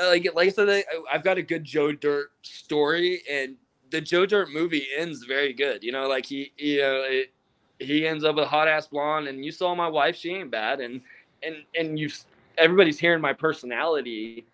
[0.00, 3.56] uh, like like I said, I, I've got a good Joe Dirt story, and
[3.90, 5.82] the Joe Dirt movie ends very good.
[5.82, 7.32] You know, like he you know it,
[7.78, 10.50] he ends up with a hot ass blonde, and you saw my wife; she ain't
[10.50, 11.00] bad, and
[11.42, 12.10] and and you
[12.58, 14.44] everybody's hearing my personality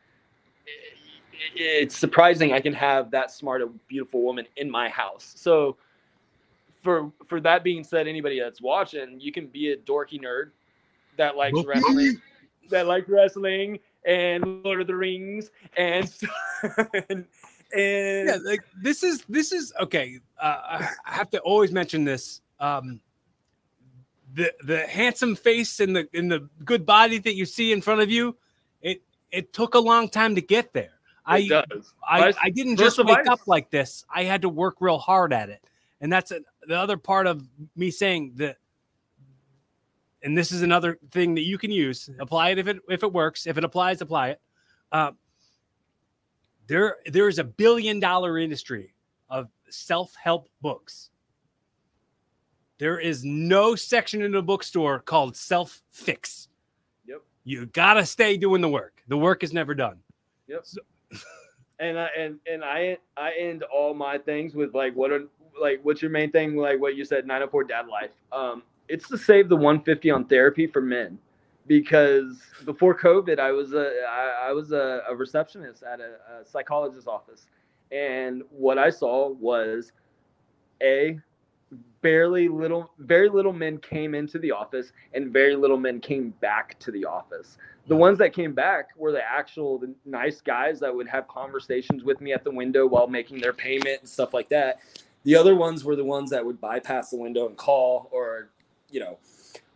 [1.54, 5.34] it's surprising I can have that smart, a beautiful woman in my house.
[5.36, 5.76] So,
[6.86, 10.52] for for that being said, anybody that's watching, you can be a dorky nerd
[11.16, 12.20] that likes wrestling,
[12.70, 16.08] that likes wrestling and Lord of the Rings and
[17.10, 17.26] and,
[17.74, 20.20] and Yeah, like this is this is okay.
[20.40, 22.40] Uh, I have to always mention this.
[22.60, 23.00] Um,
[24.34, 28.00] the the handsome face and the and the good body that you see in front
[28.00, 28.36] of you,
[28.80, 29.02] it
[29.32, 30.92] it took a long time to get there.
[31.26, 31.92] I does.
[32.08, 34.04] I, I didn't just wake up like this.
[34.08, 35.66] I had to work real hard at it.
[36.00, 38.56] And that's a, the other part of me saying that.
[40.22, 42.10] And this is another thing that you can use.
[42.18, 43.46] Apply it if it if it works.
[43.46, 44.40] If it applies, apply it.
[44.90, 45.12] Uh,
[46.66, 48.94] there there is a billion dollar industry
[49.30, 51.10] of self help books.
[52.78, 56.48] There is no section in a bookstore called self fix.
[57.06, 57.22] Yep.
[57.44, 59.02] You gotta stay doing the work.
[59.08, 59.98] The work is never done.
[60.48, 60.66] Yep.
[61.78, 65.24] and I and and I I end all my things with like what are
[65.60, 66.56] like what's your main thing?
[66.56, 68.10] Like what you said 904 dad life.
[68.32, 71.18] Um it's to save the 150 on therapy for men.
[71.66, 76.46] Because before covid i was a i, I was a, a receptionist at a, a
[76.46, 77.46] psychologist's office.
[77.90, 79.92] And what i saw was
[80.82, 81.18] a
[82.02, 86.78] barely little very little men came into the office and very little men came back
[86.78, 87.58] to the office.
[87.88, 92.04] The ones that came back were the actual the nice guys that would have conversations
[92.04, 94.78] with me at the window while making their payment and stuff like that
[95.26, 98.48] the other ones were the ones that would bypass the window and call or
[98.90, 99.18] you know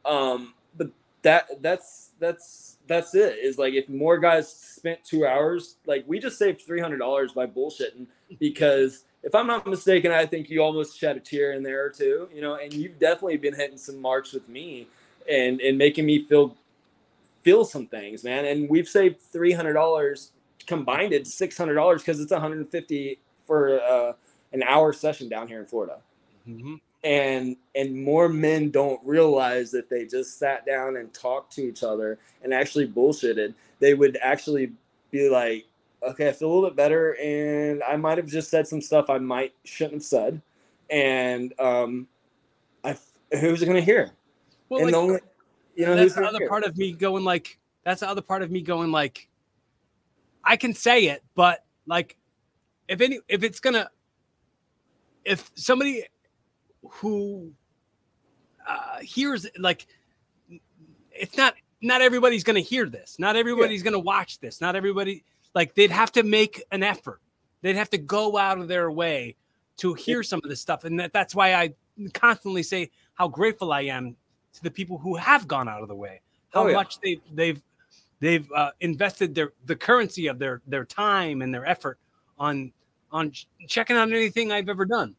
[0.06, 0.88] um but
[1.22, 6.18] that that's that's that's it is like if more guys spent two hours like we
[6.18, 8.06] just saved $300 by bullshitting
[8.38, 12.28] because if i'm not mistaken i think you almost shed a tear in there too
[12.32, 14.86] you know and you've definitely been hitting some marks with me
[15.28, 16.56] and and making me feel
[17.42, 20.30] feel some things man and we've saved $300
[20.66, 24.12] combined it's $600 because it's 150 for uh,
[24.52, 25.98] an hour session down here in florida
[26.48, 26.80] Mhm.
[27.04, 31.82] and and more men don't realize that they just sat down and talked to each
[31.82, 34.72] other and actually bullshitted they would actually
[35.10, 35.66] be like
[36.02, 39.10] okay i feel a little bit better and i might have just said some stuff
[39.10, 40.40] i might shouldn't have said
[40.90, 42.06] and um
[42.84, 42.96] i
[43.38, 44.10] who's gonna hear
[44.68, 45.20] Well, and like, the only
[45.76, 46.48] you know that's the other hear?
[46.48, 49.28] part of me going like that's the other part of me going like
[50.44, 52.16] i can say it but like
[52.88, 53.90] if any if it's gonna
[55.24, 56.04] if somebody
[56.90, 57.52] who
[58.66, 59.86] uh hears like
[61.12, 63.16] it's not not everybody's gonna hear this.
[63.18, 64.60] Not everybody's gonna watch this.
[64.60, 65.24] Not everybody
[65.54, 67.20] like they'd have to make an effort.
[67.62, 69.36] They'd have to go out of their way
[69.78, 70.84] to hear some of this stuff.
[70.84, 71.74] And that, that's why i
[72.14, 74.16] constantly say how grateful i am
[74.54, 76.20] to the people who have gone out of the way.
[76.52, 76.74] How Oh, yeah.
[76.74, 77.62] much they've they've
[78.20, 81.98] they've uh, invested their the currency of their their time and their effort
[82.38, 82.72] on
[83.12, 83.32] on
[83.68, 85.14] checking out anything i've ever done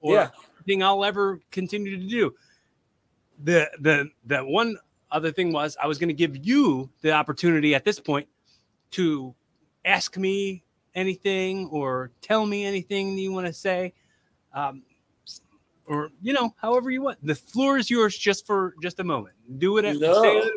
[0.00, 0.28] or Yeah.
[0.58, 2.34] anything i'll ever continue to do
[3.44, 4.76] the the the one
[5.12, 8.26] other thing was I was going to give you the opportunity at this point
[8.92, 9.34] to
[9.84, 10.64] ask me
[10.94, 13.92] anything or tell me anything you want to say,
[14.52, 14.82] um,
[15.86, 17.24] or you know, however you want.
[17.24, 19.34] The floor is yours just for just a moment.
[19.58, 19.82] Do it.
[20.00, 20.22] No.
[20.22, 20.50] say-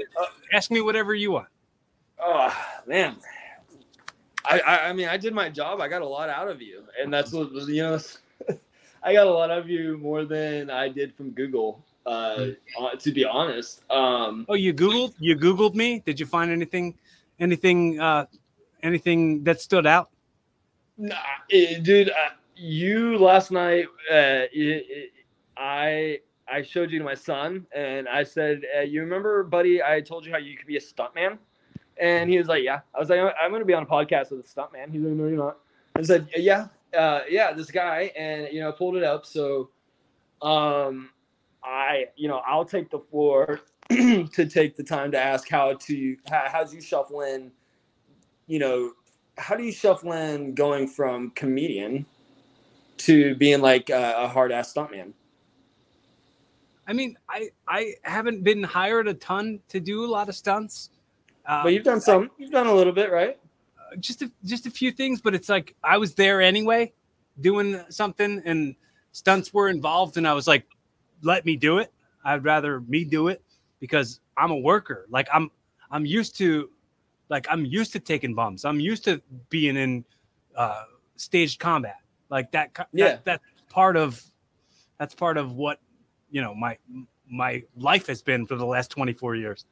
[0.51, 1.47] ask me whatever you want.
[2.19, 2.53] Oh
[2.87, 3.17] man,
[4.45, 5.81] I, I I mean I did my job.
[5.81, 7.99] I got a lot out of you, and that's what was you know.
[9.03, 11.83] I got a lot of you more than I did from Google.
[12.05, 12.47] Uh,
[12.79, 15.13] uh, to be honest, um, Oh, you googled?
[15.19, 16.01] You googled me?
[16.05, 16.95] Did you find anything,
[17.39, 18.25] anything, uh,
[18.81, 20.09] anything that stood out?
[20.97, 21.15] Nah,
[21.49, 25.11] it, dude, uh, you last night, uh, it, it,
[25.55, 26.19] I
[26.51, 29.83] I showed you to my son, and I said, uh, "You remember, buddy?
[29.83, 31.37] I told you how you could be a stuntman."
[31.99, 34.31] And he was like, "Yeah." I was like, "I'm going to be on a podcast
[34.31, 35.57] with a stuntman." He's like, "No, you're not."
[35.95, 36.67] I said, "Yeah,
[36.97, 39.25] uh, yeah, this guy," and you know, I pulled it up.
[39.25, 39.69] So,
[40.41, 41.09] um,
[41.63, 43.59] I, you know, I'll take the floor
[43.89, 47.51] to take the time to ask how to how how's you shuffle in,
[48.47, 48.93] you know,
[49.37, 52.05] how do you shuffle in going from comedian
[52.97, 55.13] to being like a, a hard ass stuntman?
[56.87, 60.89] I mean, I I haven't been hired a ton to do a lot of stunts.
[61.49, 63.37] Uh, But you've done some, you've done a little bit, right?
[63.99, 66.93] just a, just a few things, but it's like I was there anyway,
[67.41, 68.75] doing something, and
[69.13, 70.67] stunts were involved, and I was like,
[71.23, 71.91] let me do it.
[72.23, 73.41] I'd rather me do it
[73.79, 75.07] because I'm a worker.
[75.09, 75.49] Like I'm
[75.89, 76.69] I'm used to
[77.29, 78.63] like I'm used to taking bumps.
[78.63, 80.05] I'm used to being in
[80.55, 80.83] uh
[81.15, 81.97] staged combat.
[82.29, 83.07] Like that Yeah.
[83.07, 84.23] that, that's part of
[84.99, 85.79] that's part of what
[86.29, 86.77] you know my
[87.29, 89.65] my life has been for the last 24 years.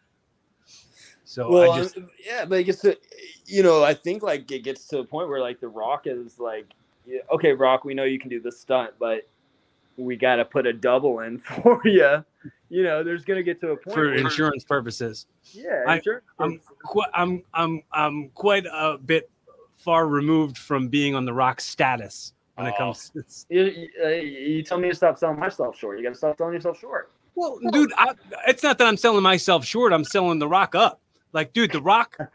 [1.29, 2.97] So well, I just I'm- yeah, but it gets to,
[3.45, 6.39] you know, I think like it gets to a point where like the Rock is
[6.39, 6.65] like,
[7.05, 9.27] yeah, okay, Rock, we know you can do the stunt, but
[9.97, 12.23] we got to put a double in for you.
[12.69, 15.25] You know, there's gonna get to a point for where, insurance purposes.
[15.51, 16.21] yeah, I- sure.
[16.39, 19.29] I'm qu- I'm I'm I'm quite a bit
[19.75, 22.83] far removed from being on the rock status when it Oh.
[22.85, 23.09] comes.
[23.09, 25.97] To, you, you, uh, you tell me to stop selling myself short.
[25.97, 27.11] You got to stop selling yourself short.
[27.35, 28.13] well, dude, I,
[28.47, 29.91] it's not that I'm selling myself short.
[29.91, 31.01] I'm selling the rock up.
[31.33, 32.17] Like, dude, the rock.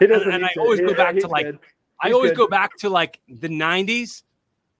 [0.00, 1.58] And, and I always go back to like good.
[2.02, 2.36] I always good.
[2.36, 4.22] go back to like the '90s,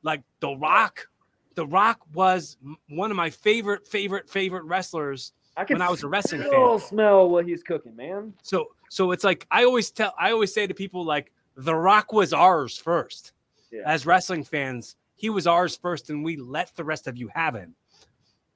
[0.02, 1.08] like the Rock.
[1.54, 2.58] The Rock was
[2.90, 5.32] one of my favorite, favorite, favorite wrestlers.
[5.56, 6.78] I when I was a wrestling fan.
[6.78, 8.32] smell what he's cooking, man.
[8.42, 12.12] So, so it's like I always tell, I always say to people, like the Rock
[12.12, 13.32] was ours first.
[13.72, 13.82] Yeah.
[13.84, 17.54] As wrestling fans, he was ours first, and we let the rest of you have
[17.54, 17.74] him.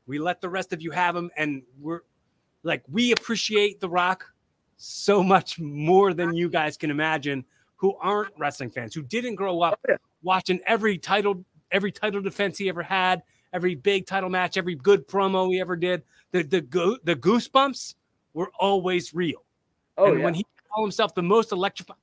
[0.06, 2.00] We let the rest of you have him, and we're
[2.62, 4.32] like we appreciate the Rock
[4.82, 7.44] so much more than you guys can imagine.
[7.76, 9.96] Who aren't wrestling fans, who didn't grow up Oh, yeah.
[10.22, 15.08] watching every title, every title defense he ever had, every big title match, every good
[15.08, 16.02] promo he ever did.
[16.30, 17.94] The the go- the goosebumps
[18.34, 19.44] were always real.
[19.98, 20.24] Oh and yeah.
[20.24, 21.96] when he called himself the most electrified.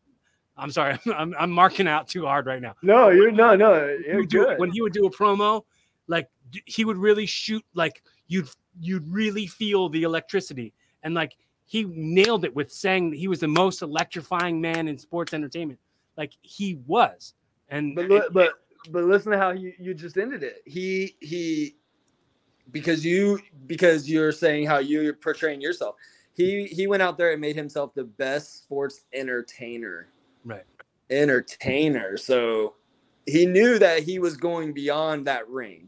[0.58, 2.76] I'm sorry, I'm, I'm marking out too hard right now.
[2.82, 5.64] no, you're no, no, you're do- when he would do a promo,
[6.08, 6.28] like
[6.66, 8.50] he would really shoot, like you'd
[8.82, 11.38] you'd really feel the electricity, and like
[11.70, 15.80] he nailed it with saying that he was the most electrifying man in sports entertainment.
[16.18, 17.36] Like he was,
[17.70, 18.54] and but it- but
[18.90, 20.64] but listen to how you, you just ended it.
[20.66, 21.76] He he
[22.72, 25.96] because you because you're saying how you're portraying yourself.
[26.34, 30.08] He he went out there and made himself the best sports entertainer.
[30.44, 30.66] Right.
[31.12, 32.18] Entertainer.
[32.18, 32.74] So
[33.28, 35.88] he knew that he was going beyond that ring.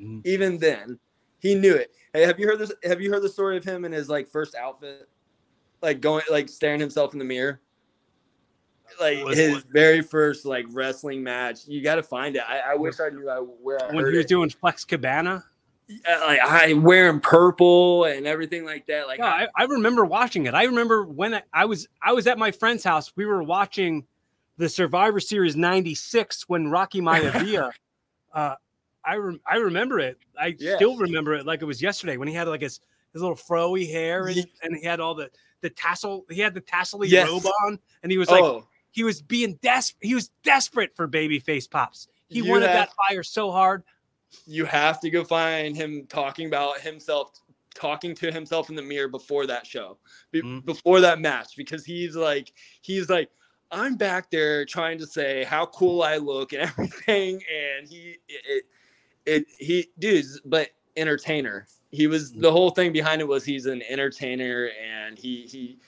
[0.00, 0.26] Mhm.
[0.26, 0.98] Even then,
[1.38, 1.92] he knew it.
[2.14, 2.72] Hey, have you heard this?
[2.84, 5.06] Have you heard the story of him in his like first outfit,
[5.82, 7.60] like going like staring himself in the mirror?
[9.00, 11.60] Like Was- his very first like wrestling match.
[11.66, 12.42] You got to find it.
[12.48, 14.28] I, I wish I knew I, where I when he was it.
[14.28, 15.42] doing Flex Kavana,
[15.90, 19.06] Uh, like I wearing purple and everything like that.
[19.06, 20.54] Like Yeah, I, I remember watching it.
[20.54, 23.12] I remember when I, was I was at my friend's house.
[23.14, 24.06] We were watching
[24.56, 27.70] the Survivor Series '96 when Rocky Maivia.
[28.32, 28.54] uh,
[29.04, 30.18] I rem- I remember it.
[30.40, 30.76] I Yeah.
[30.76, 32.80] still remember it like it was yesterday when he had like his
[33.12, 36.24] his little froey hair and, and he had all the the tassel.
[36.30, 37.28] He had the tassely Yes.
[37.28, 40.06] robe on, and he was like oh, he was being desperate.
[40.06, 42.08] He was desperate for baby face pops.
[42.28, 43.82] He You wanted have- that fire so hard.
[44.46, 47.32] you have to go find him talking about himself,
[47.74, 49.98] talking to himself in the mirror before that show,
[50.32, 50.64] be- Mhm.
[50.66, 53.30] before that match, because he's like, he's like,
[53.70, 56.60] I'm back there trying to say how cool I look and
[57.08, 58.64] everything, and he, it, it,
[59.26, 61.66] it he, dudes, but entertainer.
[61.90, 62.40] He was hmm.
[62.40, 65.78] the whole thing behind it was he's an entertainer, and he he.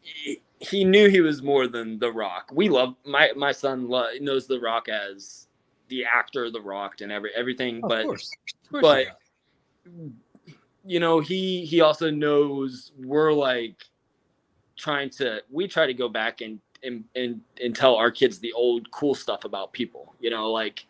[0.00, 2.50] he he knew he was more than The Rock.
[2.52, 5.46] We love my my son lo- knows The Rock as
[5.86, 8.30] the actor The Rock and every everything, Of but course,
[8.64, 9.06] Of course but
[10.84, 13.84] you know, he he also knows we're like
[14.76, 18.52] trying to we try to go back and and and, and tell our kids the
[18.52, 20.14] old cool stuff about people.
[20.18, 20.86] You know, like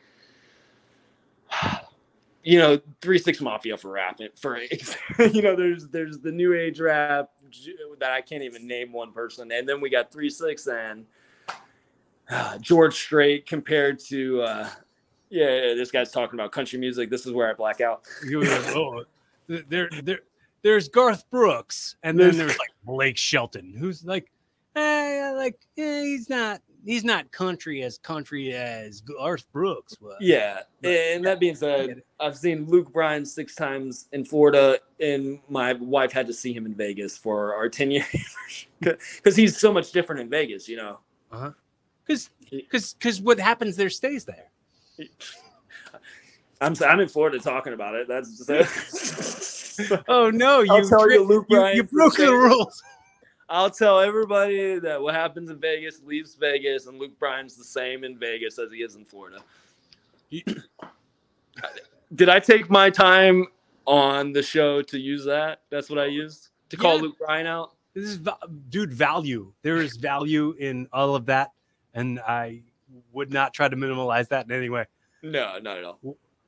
[2.49, 4.20] you know, three six mafia for rap.
[4.36, 4.59] For
[5.18, 7.28] you know, there's there's the new age rap
[8.01, 11.05] that I can't even name one person, and then we got three six and
[12.31, 14.70] uh, George Strait compared to uh,
[15.28, 17.10] yeah, this guy's talking about country music.
[17.10, 18.05] This is where I black out.
[18.33, 19.05] oh,
[19.47, 20.20] there, there,
[20.62, 24.31] there's Garth Brooks, and then there's like Blake Shelton, who's like,
[24.75, 30.16] eh, like eh, he's not he's not country as country as Garth Brooks was.
[30.20, 35.73] Yeah, and that being said, I've seen Luke Bryan six times in Florida, and my
[35.74, 38.07] wife had to see him in Vegas for our ten year
[38.81, 41.00] because he's so much different in Vegas, you know.
[41.32, 41.50] Uh huh.
[42.07, 44.50] Because because because what happens there stays there.
[46.60, 48.08] I'm I'm in Florida talking about it.
[48.08, 52.82] That's just oh no, you I'll tell you, Luke you, you broke the rules.
[53.51, 58.05] I'll tell everybody that what happens in Vegas leaves Vegas, and Luke Bryan's the same
[58.05, 59.39] in Vegas as he is in Florida.
[62.15, 63.47] Did I take my time
[63.86, 65.62] on the show to use that?
[65.70, 67.02] That's what I used to call yeah.
[67.02, 67.75] Luke Bryan out.
[67.94, 68.20] This is
[68.68, 69.52] dude value.
[69.62, 71.52] There is value in all of that,
[71.94, 72.62] and I
[73.12, 74.85] would not try to minimize that in any way.
[75.23, 75.99] No, not at all.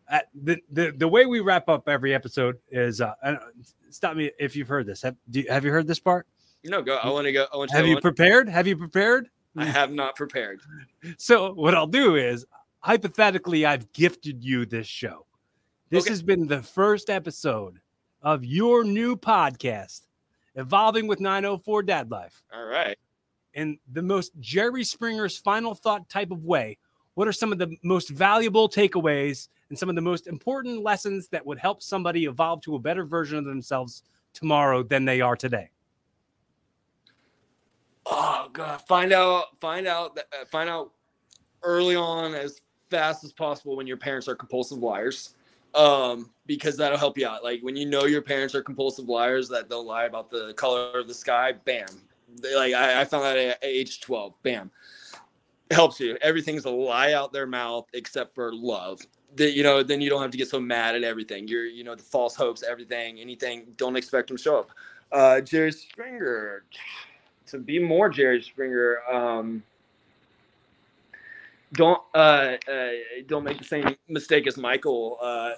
[0.09, 3.15] At the, the the way we wrap up every episode is uh,
[3.89, 5.03] stop me if you've heard this.
[5.03, 6.27] Have, do you, have you heard this part?
[6.65, 6.97] No, go.
[6.97, 7.47] I want to go.
[7.53, 7.77] I want to.
[7.77, 8.49] Have you prepared?
[8.49, 9.29] Have you prepared?
[9.57, 10.61] I have not prepared.
[11.17, 12.45] So what I'll do is
[12.81, 15.27] hypothetically, I've gifted you this show.
[15.91, 16.11] This okay.
[16.11, 17.81] has been the first episode
[18.23, 20.03] of your new podcast,
[20.55, 22.43] Evolving with 904 Dad Life.
[22.55, 22.97] All right.
[23.55, 26.79] In the most Jerry Springer's final thought type of way,
[27.15, 31.29] what are some of the most valuable takeaways and some of the most important lessons
[31.29, 35.37] that would help somebody evolve to a better version of themselves tomorrow than they are
[35.37, 35.71] today?
[38.11, 40.93] Oh god, find out, find out, uh, find out
[41.63, 45.35] early on as fast as possible when your parents are compulsive liars
[45.75, 47.45] um, because that'll help you out.
[47.45, 50.99] Like when you know your parents are compulsive liars that they'll lie about the color
[50.99, 51.87] of the sky, bam.
[52.43, 54.71] They, like I, I, found that at age 12, bam.
[55.71, 56.17] Helps you.
[56.21, 59.01] Everything's a lie out their mouth except for love.
[59.37, 61.47] That you know, then you don't have to get so mad at everything.
[61.47, 63.67] You're, you know, the false hopes, everything, anything.
[63.77, 64.71] Don't expect them to show up.
[65.13, 66.65] Uh, Jerry Springer,
[67.51, 68.99] to be more Jerry Springer.
[69.11, 69.63] Um,
[71.73, 72.89] don't uh, uh,
[73.29, 75.53] don't make the same mistake as Michael, uh,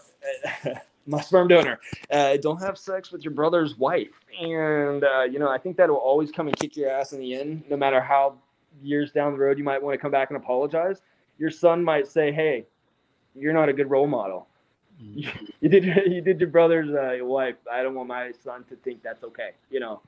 [1.07, 1.81] my sperm donor.
[2.11, 5.89] Uh, don't have sex with your brother's wife, and uh, you know I think that
[5.89, 8.35] will always come and kick your ass in the end, no matter how
[8.83, 11.01] years down the road you might want to come back and apologize.
[11.39, 12.67] Your son might say, "Hey,
[13.35, 14.47] you're not a good role model.
[15.01, 15.49] You, mm.
[15.61, 17.57] you did you did your brother's uh, wife.
[17.71, 20.03] I don't want my son to think that's okay." You know.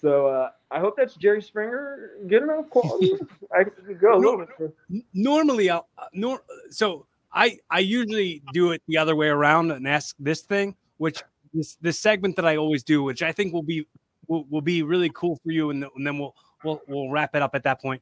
[0.00, 3.14] So uh, I hope that's Jerry Springer good enough quality.
[3.52, 5.04] I could go a little bit.
[5.12, 9.88] Normally, I'll, uh, nor, so I I usually do it the other way around and
[9.88, 13.62] ask this thing, which this this segment that I always do, which I think will
[13.62, 13.86] be
[14.28, 17.42] will, will be really cool for you, and, and then we'll we'll we'll wrap it
[17.42, 18.00] up at that point.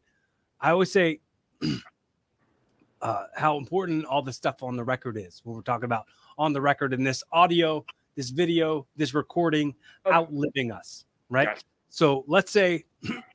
[0.60, 1.20] I always say
[3.00, 6.52] uh, how important all the stuff on the record is when we're talking about on
[6.52, 7.84] the record and this audio,
[8.16, 9.74] this video, this recording
[10.06, 11.46] outliving us, right?
[11.46, 11.64] Gotcha.
[11.96, 12.84] So let's say,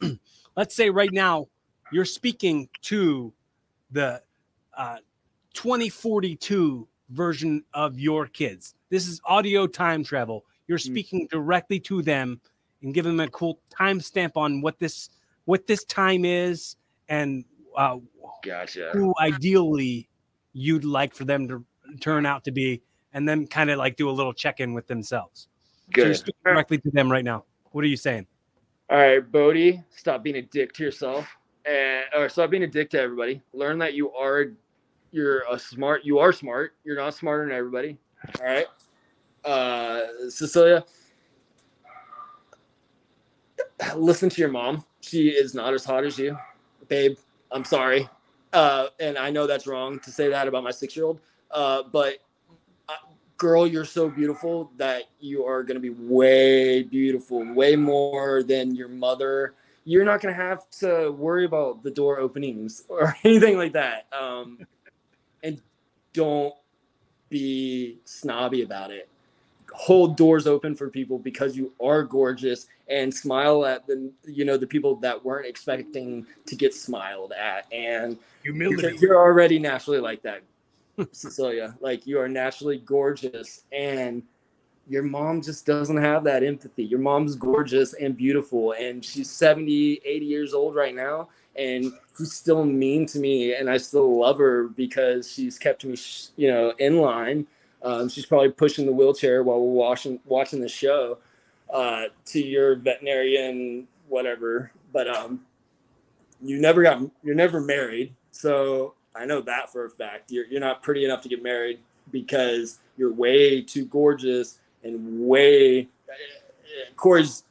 [0.56, 1.48] let's say right now
[1.91, 3.33] you're speaking to
[3.90, 4.22] the
[4.77, 4.98] uh,
[5.56, 8.75] 2042 version of your kids.
[8.91, 10.45] This is audio time travel.
[10.67, 10.91] You're hmm.
[10.91, 12.40] speaking directly to them
[12.83, 15.09] and giving them a cool timestamp on what this
[15.45, 16.75] what this time is
[17.09, 17.43] and
[17.75, 17.98] uh,
[18.43, 18.91] gotcha.
[18.93, 20.07] who ideally
[20.53, 21.65] you'd like for them to
[21.99, 24.85] turn out to be, and then kind of like do a little check in with
[24.85, 25.48] themselves.
[25.91, 26.01] Good.
[26.01, 27.45] So you're speaking directly to them right now.
[27.72, 28.27] What are you saying?
[28.92, 31.26] All right, Bodie, stop being a dick to yourself,
[31.66, 33.42] and or stop being a dick to everybody.
[33.53, 34.48] Learn that you are,
[35.14, 36.03] you're a smart.
[36.03, 36.74] You are smart.
[36.84, 37.98] You're not smarter than everybody.
[38.42, 38.66] All right,
[39.45, 40.84] uh, Cecilia,
[43.95, 44.84] listen to your mom.
[45.00, 46.38] She is not as hot as you,
[46.90, 47.16] babe.
[47.50, 48.10] I'm sorry,
[48.52, 51.22] uh, and I know that's wrong to say that about my six year old.
[51.50, 52.18] Uh, but
[53.42, 58.76] girl, you're so beautiful that you are going to be way beautiful, way more than
[58.76, 59.56] your mother.
[59.84, 64.06] You're not going to have to worry about the door openings or anything like that.
[64.14, 64.60] Um,
[65.42, 65.60] and
[66.14, 66.53] don't
[67.30, 69.10] be snobby about it.
[69.74, 74.58] Hold doors open for people because you are gorgeous and smile at the you know
[74.58, 78.98] the people that weren't expecting to get smiled at and humility.
[79.00, 80.42] You're already naturally like that.
[81.12, 81.76] Cecilia.
[81.80, 84.24] Like you are naturally gorgeous, and
[84.88, 86.84] your mom just doesn't have that empathy.
[86.84, 92.34] Your mom's gorgeous and beautiful, and she's 70, 80 years old right now, and she's
[92.34, 95.96] still mean to me, and I still love her because she's kept me,
[96.36, 97.48] you know, in line.
[97.84, 101.18] Um, she's probably pushing the wheelchair while we're watching watching the show.
[101.72, 105.40] Uh, to your veterinarian, whatever, but um,
[106.42, 110.31] you never got you're never married, so I know that for a fact.
[110.31, 111.80] You're you're not pretty enough to get married
[112.11, 115.88] because you're way too gorgeous and way
[116.95, 117.43] Corey's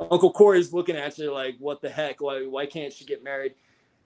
[0.00, 2.20] Uncle Corey's looking at you like, what the heck?
[2.20, 3.54] Why why can't she get married?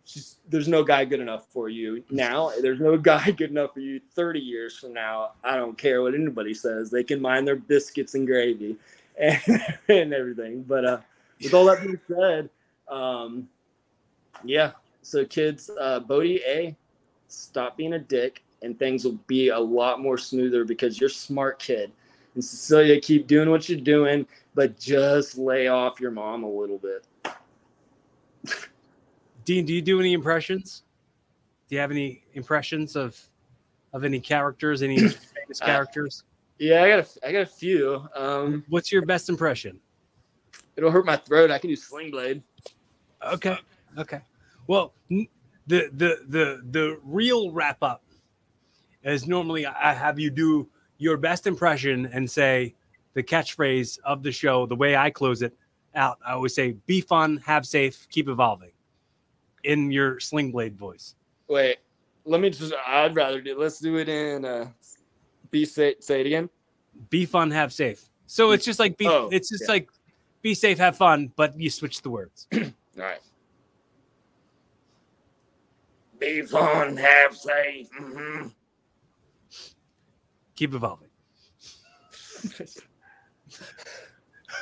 [0.04, 2.52] She's, there's no guy good enough for you now.
[2.60, 5.32] There's no guy good enough for you 30 years from now.
[5.42, 6.90] I don't care what anybody says.
[6.90, 8.76] They can mind their biscuits and gravy
[9.18, 9.42] and,
[9.88, 10.62] and everything.
[10.62, 10.98] But uh,
[11.42, 12.50] with all that being said,
[12.88, 13.48] um,
[14.44, 14.72] yeah.
[15.02, 16.76] So kids, uh, Bodie, a
[17.36, 21.12] stop being a dick, and things will be a lot more smoother because you're a
[21.12, 21.92] smart kid.
[22.34, 26.78] And Cecilia, keep doing what you're doing, but just lay off your mom a little
[26.78, 27.06] bit.
[29.44, 30.82] Dean, do you do any impressions?
[31.68, 33.18] Do you have any impressions of
[33.92, 36.24] of any characters, any famous characters?
[36.58, 38.06] Yeah, I got a, I got a few.
[38.14, 39.78] Um, What's your best impression?
[40.76, 41.50] It'll hurt my throat.
[41.50, 42.42] I can do Sling Blade.
[43.24, 43.56] Okay,
[43.98, 44.20] okay.
[44.66, 44.92] Well,
[45.66, 48.02] the the the the real wrap up
[49.02, 52.74] is normally I have you do your best impression and say
[53.14, 54.66] the catchphrase of the show.
[54.66, 55.56] The way I close it
[55.94, 58.72] out, I always say, "Be fun, have safe, keep evolving,"
[59.64, 61.14] in your Sling Blade voice.
[61.48, 61.78] Wait,
[62.24, 62.72] let me just.
[62.86, 63.58] I'd rather do.
[63.58, 64.44] Let's do it in.
[64.44, 64.68] Uh,
[65.50, 65.96] be safe.
[66.00, 66.48] Say it again.
[67.10, 68.08] Be fun, have safe.
[68.26, 69.06] So it's just like be.
[69.06, 69.72] Oh, it's just yeah.
[69.72, 69.90] like
[70.42, 72.46] be safe, have fun, but you switch the words.
[72.54, 72.62] All
[72.96, 73.20] right.
[76.18, 77.88] Be fun, have safe.
[77.96, 78.48] hmm
[80.54, 81.08] keep evolving.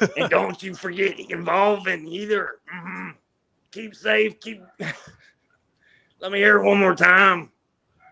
[0.17, 2.59] and don't you forget involving either.
[2.69, 3.11] hmm
[3.71, 4.39] Keep safe.
[4.41, 4.63] Keep.
[6.21, 7.51] Let me hear it one more time.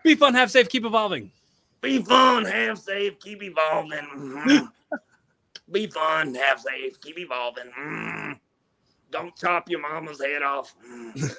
[0.03, 1.31] Be fun, have safe, keep evolving.
[1.81, 4.05] Be fun, have safe, keep evolving.
[4.15, 4.67] Mhm.
[5.71, 7.71] Be fun, have safe, keep evolving.
[7.79, 8.39] Mm.
[9.11, 10.75] Don't chop your mama's head off.
[10.85, 11.35] Mm.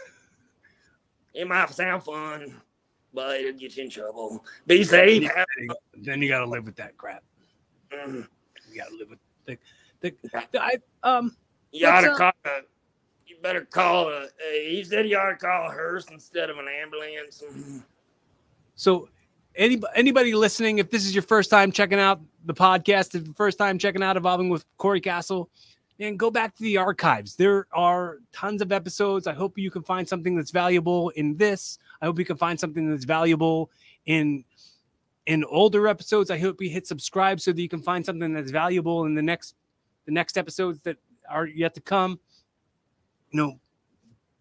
[1.34, 2.54] It might sound fun,
[3.12, 4.44] but it'll get you in trouble.
[4.66, 5.30] Be safe.
[5.96, 7.22] Then you got to live with that crap.
[7.92, 8.26] mm.
[8.70, 9.58] You got to live with the,
[10.00, 10.14] the,
[10.52, 11.36] the I um.
[11.72, 12.60] You ought to call a,
[13.26, 14.24] You better call a.
[14.24, 17.42] Uh, he said you ought to call a hearse instead of an ambulance.
[18.76, 19.08] So,
[19.56, 23.34] any anybody listening, if this is your first time checking out the podcast, if the
[23.34, 25.50] first time checking out Evolving with Corey Castle,
[26.00, 27.36] and go back to the archives.
[27.36, 29.26] There are tons of episodes.
[29.26, 31.78] I hope you can find something that's valuable in this.
[32.00, 33.70] I hope you can find something that's valuable
[34.06, 34.44] in
[35.26, 36.30] in older episodes.
[36.30, 39.22] I hope you hit subscribe so that you can find something that's valuable in the
[39.22, 39.54] next
[40.04, 40.96] the next episodes that
[41.28, 42.18] are yet to come.
[43.30, 43.60] You know,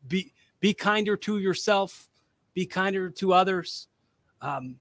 [0.07, 2.09] be be kinder to yourself,
[2.53, 3.87] be kinder to others.
[4.41, 4.77] Um,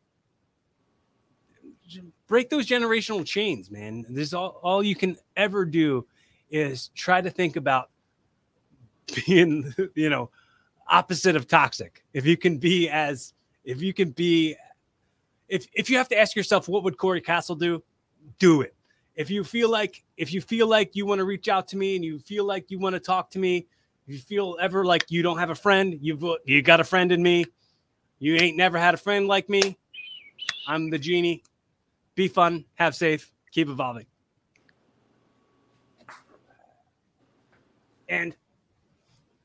[2.27, 4.07] break those generational chains, man.
[4.09, 6.07] This is all all you can ever do
[6.53, 7.91] is try to think about
[9.27, 10.31] being, you know,
[10.87, 12.05] opposite of toxic.
[12.13, 13.33] If you can be as
[13.65, 14.57] if you can be
[15.49, 17.83] if if you have to ask yourself what would Corey Castle do,
[18.39, 18.75] do it.
[19.15, 21.97] If you feel like if you feel like you want to reach out to me
[21.97, 23.67] and you feel like you want to talk to me,
[24.07, 27.11] if you feel ever like you don't have a friend, you've you got a friend
[27.13, 27.45] in me.
[28.19, 29.77] You ain't never had a friend like me.
[30.69, 31.43] I'm the genie.
[32.15, 34.07] Be fun, have safe, keep evolving.
[38.13, 38.37] And